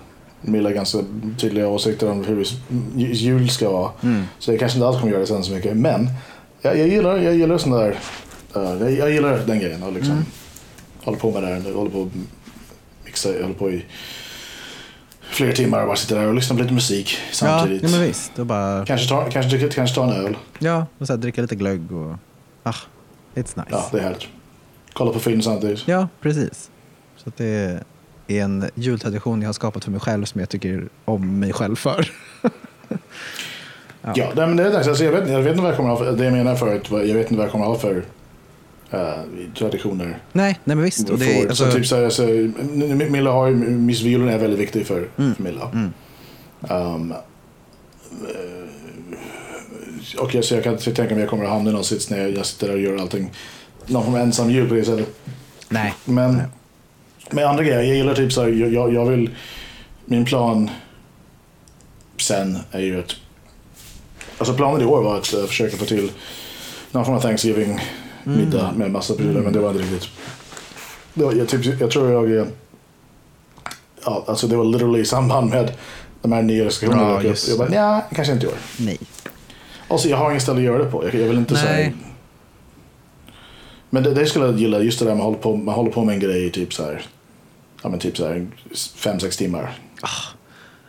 Milla 0.47 0.70
ganska 0.72 0.99
tydliga 1.38 1.68
åsikter 1.68 2.11
om 2.11 2.24
hur 2.24 2.47
ju- 2.97 3.12
jul 3.12 3.49
ska 3.51 3.70
vara. 3.70 3.90
Mm. 4.03 4.22
Så 4.38 4.53
jag 4.53 4.59
kanske 4.61 4.78
inte 4.78 4.86
alls 4.88 4.99
kommer 5.01 5.12
göra 5.12 5.20
det 5.20 5.26
sen 5.26 5.44
så 5.44 5.53
mycket. 5.53 5.76
Men 5.76 6.09
jag, 6.62 6.78
jag 6.78 6.88
gillar, 6.88 7.16
jag 7.16 7.34
gillar 7.34 7.59
sån 7.59 7.72
där... 7.72 7.99
eh, 8.57 8.62
jag, 8.62 8.92
jag 8.92 9.11
gillar 9.11 9.38
den 9.47 9.59
grejen 9.61 9.82
och 9.82 9.92
liksom 9.92 10.12
Mm. 10.12 10.24
håller 11.05 11.18
på 11.18 11.30
med 11.30 11.42
det 11.42 11.49
här. 11.49 11.72
Håller 11.74 11.90
på 11.90 12.03
att 12.03 12.09
mixa, 13.05 13.28
håller 13.28 13.55
på 13.55 13.70
i 13.70 13.84
flera 15.30 15.53
timmar 15.53 15.80
och 15.80 15.86
bara 15.86 15.97
sitter 15.97 16.16
där 16.16 16.26
och 16.26 16.34
lyssnar 16.34 16.57
på 16.57 16.62
lite 16.62 16.74
musik 16.74 17.18
samtidigt. 17.32 17.82
ja, 17.82 17.88
men 17.88 18.01
visst. 18.03 18.32
Då 18.36 18.44
bara, 18.44 18.84
Kanske 18.86 19.09
ta, 19.09 19.30
kanske, 19.30 19.57
dricka- 19.57 19.74
kanske 19.74 19.94
ta 19.97 20.05
en 20.05 20.24
öl. 20.26 20.36
ja, 20.59 20.86
och 20.99 21.07
så 21.07 21.12
här, 21.12 21.18
dricka 21.18 21.42
lite 21.42 21.57
glögg 21.57 21.92
och... 21.92 22.14
Ah, 22.62 22.74
it's 23.34 23.57
nice. 23.57 23.62
Ja, 23.70 23.88
det 23.92 23.99
är 23.99 24.03
härligt. 24.03 24.26
Kolla 24.92 25.12
på 25.12 25.18
film 25.20 25.42
samtidigt. 25.42 25.82
Ja, 25.88 26.09
precis. 26.20 26.70
Så 27.16 27.28
att 27.28 27.36
det 27.36 27.82
är 28.29 28.43
en 28.43 28.70
jultradition 28.74 29.43
jag 29.43 29.49
har 29.49 29.53
skapat 29.53 29.85
för 29.85 29.91
mig 29.91 30.01
själv 30.01 30.24
som 30.24 30.41
jag 30.41 30.49
tycker 30.49 30.89
om 31.05 31.41
mig 31.41 31.53
själv 31.53 31.77
för. 31.77 32.11
Ja, 34.14 34.33
nej, 34.37 34.47
men 34.47 34.57
det 34.57 34.62
är 34.66 34.72
dags. 34.72 34.89
Alltså, 34.89 35.05
jag, 35.05 35.12
vet, 35.12 35.29
jag 35.31 35.39
vet 35.43 35.51
inte 35.51 35.62
vad 35.62 35.70
jag 35.70 35.77
kommer 35.77 35.91
ha 35.91 35.97
för, 35.97 36.12
det 36.12 36.24
jag 36.24 36.33
menar 36.33 36.55
förut, 36.55 36.87
jag 36.91 37.01
vet 37.01 37.16
inte 37.16 37.35
vad 37.35 37.45
jag 37.45 37.53
kommer 37.53 37.64
ha 37.64 37.79
för 37.79 38.05
eh, 38.91 39.12
traditioner. 39.59 40.18
Nej, 40.33 40.61
nej 40.64 40.77
men 40.77 40.85
visst. 40.85 41.11
Och 41.11 41.18
det, 41.18 41.41
är, 41.41 41.49
alltså, 41.49 41.64
så 41.64 41.72
typ 41.72 41.87
så 41.87 41.97
här, 41.97 42.05
alltså, 42.05 42.22
Milla 43.11 43.31
har 43.33 43.47
ju, 43.47 43.55
Miss 43.55 44.03
Violen 44.03 44.29
är 44.29 44.39
väldigt 44.39 44.61
viktig 44.61 44.87
för, 44.87 45.09
Mm. 45.16 45.35
för 45.35 45.43
Milla. 45.43 45.70
Mm. 45.72 45.93
Um, 46.70 47.12
eh, 47.12 47.18
och 50.18 50.35
jag, 50.35 50.45
så 50.45 50.55
jag 50.55 50.64
kan 50.64 50.72
inte 50.72 50.85
tänka 50.85 51.03
mig 51.03 51.12
att 51.14 51.18
jag 51.20 51.31
kommer 51.31 51.45
att 51.45 51.51
hamna 51.51 51.70
i 51.70 51.72
någon 51.72 51.85
sits 51.85 52.11
när 52.11 52.18
jag, 52.18 52.31
jag 52.31 52.47
sitter 52.47 52.66
där 52.66 52.74
och 52.74 52.81
gör 52.81 52.97
allting. 52.97 53.33
Någon 53.87 54.05
form 54.05 54.14
av 54.14 54.20
ensam 54.20 54.51
jul 54.51 54.68
på 54.68 54.74
det 54.74 54.85
sättet. 54.85 55.16
nej. 55.68 55.95
Men 56.05 56.35
Nej. 56.35 56.45
Med 57.31 57.47
andra 57.47 57.64
grejer, 57.64 57.83
jag 57.83 57.97
gillar 57.97 58.14
typ 58.14 58.33
så 58.33 58.43
här, 58.43 58.49
jag, 58.49 58.72
jag, 58.72 58.95
jag 58.95 59.07
vill, 59.07 59.31
min 60.05 60.24
plan 60.24 60.70
sen 62.16 62.59
är 62.70 62.81
ju 62.81 63.01
att, 63.01 63.16
alltså 64.39 64.55
planen 64.55 64.83
i 64.83 64.85
år 64.85 65.03
var 65.03 65.16
att 65.16 65.35
eh, 65.35 65.45
försöka 65.45 65.77
få 65.77 65.85
till 65.85 66.11
någon 66.91 67.05
form 67.05 67.14
av 67.14 67.20
Thanksgiving 67.20 67.81
middag 68.24 68.72
med 68.77 68.91
massa 68.91 69.14
prylar, 69.14 69.41
men 69.41 69.53
det 69.53 69.59
var 69.59 69.70
inte 69.70 69.83
riktigt. 69.83 70.09
Det 71.14 71.24
var, 71.24 71.33
jag, 71.33 71.49
typ, 71.49 71.81
jag 71.81 71.91
tror 71.91 72.12
jag, 72.12 72.37
eh, 72.37 72.47
ja, 74.05 74.24
alltså 74.27 74.47
det 74.47 74.57
var 74.57 74.64
literally 74.64 75.01
i 75.01 75.05
samband 75.05 75.51
med 75.51 75.72
de 76.22 76.33
här 76.33 76.43
nya 76.43 76.64
restriktionerna. 76.64 77.11
Ja, 77.11 77.22
just 77.22 77.49
jag 77.49 77.59
bara, 77.59 77.68
nja, 77.68 78.03
kanske 78.14 78.33
inte 78.33 78.47
i 78.47 78.49
år. 78.49 78.59
Nej. 78.79 78.99
Alltså 79.89 80.09
jag 80.09 80.16
har 80.16 80.31
ingen 80.31 80.41
ställe 80.41 80.59
att 80.59 80.64
göra 80.64 80.85
det 80.85 80.91
på. 80.91 81.05
Jag, 81.05 81.14
jag 81.14 81.27
vill 81.27 81.39
inte 81.39 81.57
säga. 81.57 81.72
Nej. 81.72 81.95
Men 83.91 84.03
det, 84.03 84.14
det 84.14 84.27
skulle 84.27 84.45
jag 84.45 84.59
gilla, 84.59 84.81
just 84.81 84.99
det 84.99 85.05
där 85.05 85.14
man 85.14 85.24
håller 85.24 85.39
på, 85.39 85.57
man 85.57 85.74
håller 85.74 85.91
på 85.91 86.05
med 86.05 86.14
en 86.14 86.20
grej 86.20 86.47
i 86.47 86.51
typ 86.51 86.74
så 86.74 86.85
här, 86.85 87.07
ja 87.87 87.91
men 87.91 87.99
typ 87.99 88.16
så 88.16 88.26
här 88.26 88.47
fem, 88.97 89.20
sex 89.20 89.37
timmar. 89.37 89.78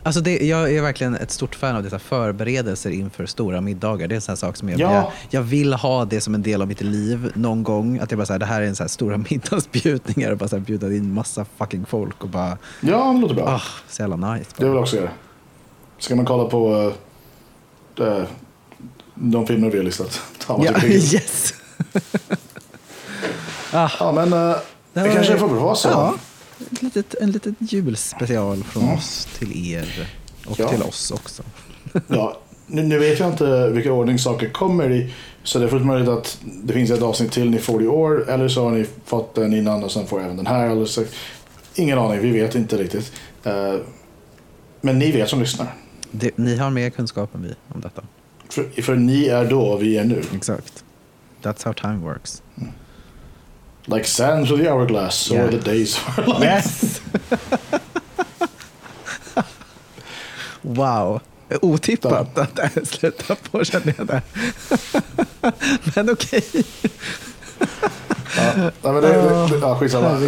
Alltså 0.02 0.20
det, 0.20 0.38
jag 0.38 0.72
är 0.72 0.82
verkligen 0.82 1.14
ett 1.14 1.30
stort 1.30 1.54
fan 1.54 1.76
av 1.76 1.82
dessa 1.82 1.98
förberedelser 1.98 2.90
inför 2.90 3.26
stora 3.26 3.60
middagar. 3.60 4.08
Det 4.08 4.14
är 4.14 4.16
en 4.16 4.20
sån 4.22 4.32
här 4.32 4.36
sak 4.36 4.56
som 4.56 4.68
jag, 4.68 4.80
Ja. 4.80 4.92
jag, 4.92 5.12
jag 5.30 5.42
vill 5.42 5.72
ha 5.74 6.04
det 6.04 6.20
som 6.20 6.34
en 6.34 6.42
del 6.42 6.62
av 6.62 6.68
mitt 6.68 6.80
liv 6.80 7.32
någon 7.34 7.62
gång. 7.62 7.98
Att 7.98 8.10
jag 8.10 8.18
bara 8.18 8.26
så 8.26 8.32
här, 8.32 8.38
det 8.40 8.46
här 8.46 8.62
är 8.62 8.66
en 8.66 8.76
så 8.76 8.82
här 8.82 8.88
stora 8.88 9.16
middagsbjudningar 9.30 10.30
och 10.30 10.38
bara 10.38 10.48
så 10.48 10.56
här 10.56 10.60
bjuda 10.64 10.86
in 10.86 11.12
massa 11.14 11.46
fucking 11.58 11.86
folk 11.86 12.22
och 12.22 12.28
bara, 12.28 12.58
Ja, 12.80 13.12
det 13.12 13.20
låter 13.20 13.34
bra. 13.34 13.44
ah, 13.48 13.62
så 13.88 14.02
jävla 14.02 14.32
nice. 14.34 14.50
Det 14.56 14.64
vill 14.64 14.72
jag 14.74 14.82
också 14.82 14.96
göra. 14.96 15.10
Ska 15.98 16.16
man 16.16 16.24
kolla 16.26 16.44
på 16.44 16.92
uh, 18.00 18.22
de 19.14 19.46
filmer 19.46 19.70
vi 19.70 19.76
har 19.78 19.84
listat? 19.84 20.20
Ja, 20.48 20.74
yes! 20.84 21.54
ah, 23.72 23.90
ja 24.00 24.12
men 24.12 24.32
uh, 24.32 24.56
Det 24.92 25.00
det 25.00 25.12
kanske 25.14 25.38
får 25.38 25.48
vara 25.48 25.74
så. 25.74 25.88
Ja, 25.88 26.14
ett 26.72 26.82
litet, 26.82 27.14
en 27.14 27.30
liten 27.30 27.56
julspecial 27.60 28.64
från 28.64 28.88
oss 28.88 29.28
till 29.38 29.72
er 29.74 30.08
och 30.46 30.60
Ja. 30.60 30.68
till 30.68 30.82
oss 30.82 31.10
också. 31.10 31.42
Ja, 32.06 32.40
nu, 32.66 32.82
nu 32.82 32.98
vet 32.98 33.18
jag 33.18 33.28
inte 33.30 33.70
vilka 33.70 33.92
ordning 33.92 34.18
saker 34.18 34.48
kommer 34.48 34.90
i. 34.90 35.14
Så 35.42 35.58
det 35.58 35.64
är 35.64 35.68
fullt 35.68 35.86
möjligt 35.86 36.08
att 36.08 36.38
det 36.62 36.72
finns 36.72 36.90
ett 36.90 37.02
avsnitt 37.02 37.32
till 37.32 37.50
ni 37.50 37.58
får 37.58 37.82
i 37.82 37.86
år. 37.86 38.30
Eller 38.30 38.48
så 38.48 38.64
har 38.64 38.70
ni 38.70 38.86
fått 39.04 39.34
den 39.34 39.54
innan 39.54 39.84
och 39.84 39.92
sen 39.92 40.06
får 40.06 40.20
även 40.20 40.36
den 40.36 40.46
här. 40.46 40.68
Eller 40.70 40.84
så, 40.84 41.04
ingen 41.74 41.98
aning, 41.98 42.20
vi 42.20 42.30
vet 42.30 42.54
inte 42.54 42.76
riktigt. 42.76 43.12
Eh, 43.44 43.74
men 44.80 44.98
ni 44.98 45.12
vet 45.12 45.28
som 45.28 45.40
lyssnar. 45.40 45.74
Det, 46.10 46.38
ni 46.38 46.56
har 46.56 46.70
mer 46.70 46.90
kunskap 46.90 47.34
än 47.34 47.42
vi 47.42 47.54
om 47.74 47.80
detta. 47.80 48.02
För, 48.48 48.82
för 48.82 48.96
ni 48.96 49.26
är 49.28 49.44
då, 49.50 49.76
vi 49.76 49.96
är 49.96 50.04
nu. 50.04 50.22
Exakt. 50.34 50.84
That's 51.42 51.64
how 51.64 51.72
time 51.72 51.96
works. 51.96 52.42
Like 53.90 54.04
sand 54.04 54.46
through 54.46 54.62
the 54.62 54.70
hourglass, 54.70 55.14
so 55.14 55.34
Yeah. 55.34 55.46
are 55.46 55.50
the 55.50 55.70
days 55.70 55.96
of 55.96 56.18
our 56.18 56.26
life. 56.26 56.42
Yes! 56.44 57.00
wow. 60.62 61.20
Otippat 61.62 62.38
att 62.38 62.56
det 62.56 62.86
slutar 62.86 63.34
på 63.34 63.64
känner 63.64 63.94
jag 63.98 64.06
där. 64.06 64.22
Men 65.94 66.10
okej. 66.10 66.44
Ja, 68.36 68.52
nej, 68.56 68.72
men 68.82 68.94
det, 68.94 69.08
det, 69.08 69.48
det, 69.48 69.58
ja, 69.60 69.76
skitsamma. 69.78 70.18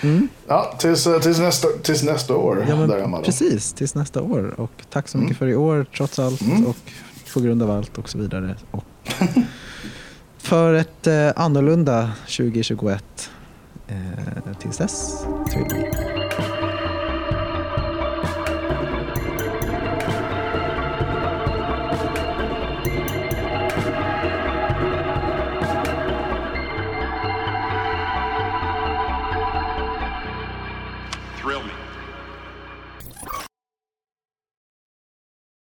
Men, 0.00 0.28
ja, 0.48 0.74
tills, 0.78 1.06
eh, 1.06 1.20
tills, 1.20 1.38
nästa, 1.38 1.68
tills 1.82 2.02
nästa 2.02 2.36
år. 2.36 2.62
Mm. 2.62 2.80
Ja, 2.80 2.86
där 2.86 3.22
precis, 3.22 3.72
tills 3.72 3.94
nästa 3.94 4.22
år. 4.22 4.60
Och 4.60 4.70
tack 4.90 5.08
så 5.08 5.18
mycket 5.18 5.36
för 5.36 5.46
i 5.46 5.54
år, 5.54 5.86
trots 5.96 6.18
allt. 6.18 6.40
Mm. 6.40 6.66
Och 6.66 6.76
på 7.32 7.40
grund 7.40 7.62
av 7.62 7.70
allt 7.70 7.98
och 7.98 8.08
så 8.08 8.18
vidare. 8.18 8.56
Och 8.70 8.84
för 10.46 10.74
ett 10.74 11.06
eh, 11.06 11.32
annorlunda 11.36 12.10
2021. 12.20 13.30
Eh, 13.88 13.96
tills 14.60 14.78
dess, 14.78 15.26
trevligt. 15.52 16.15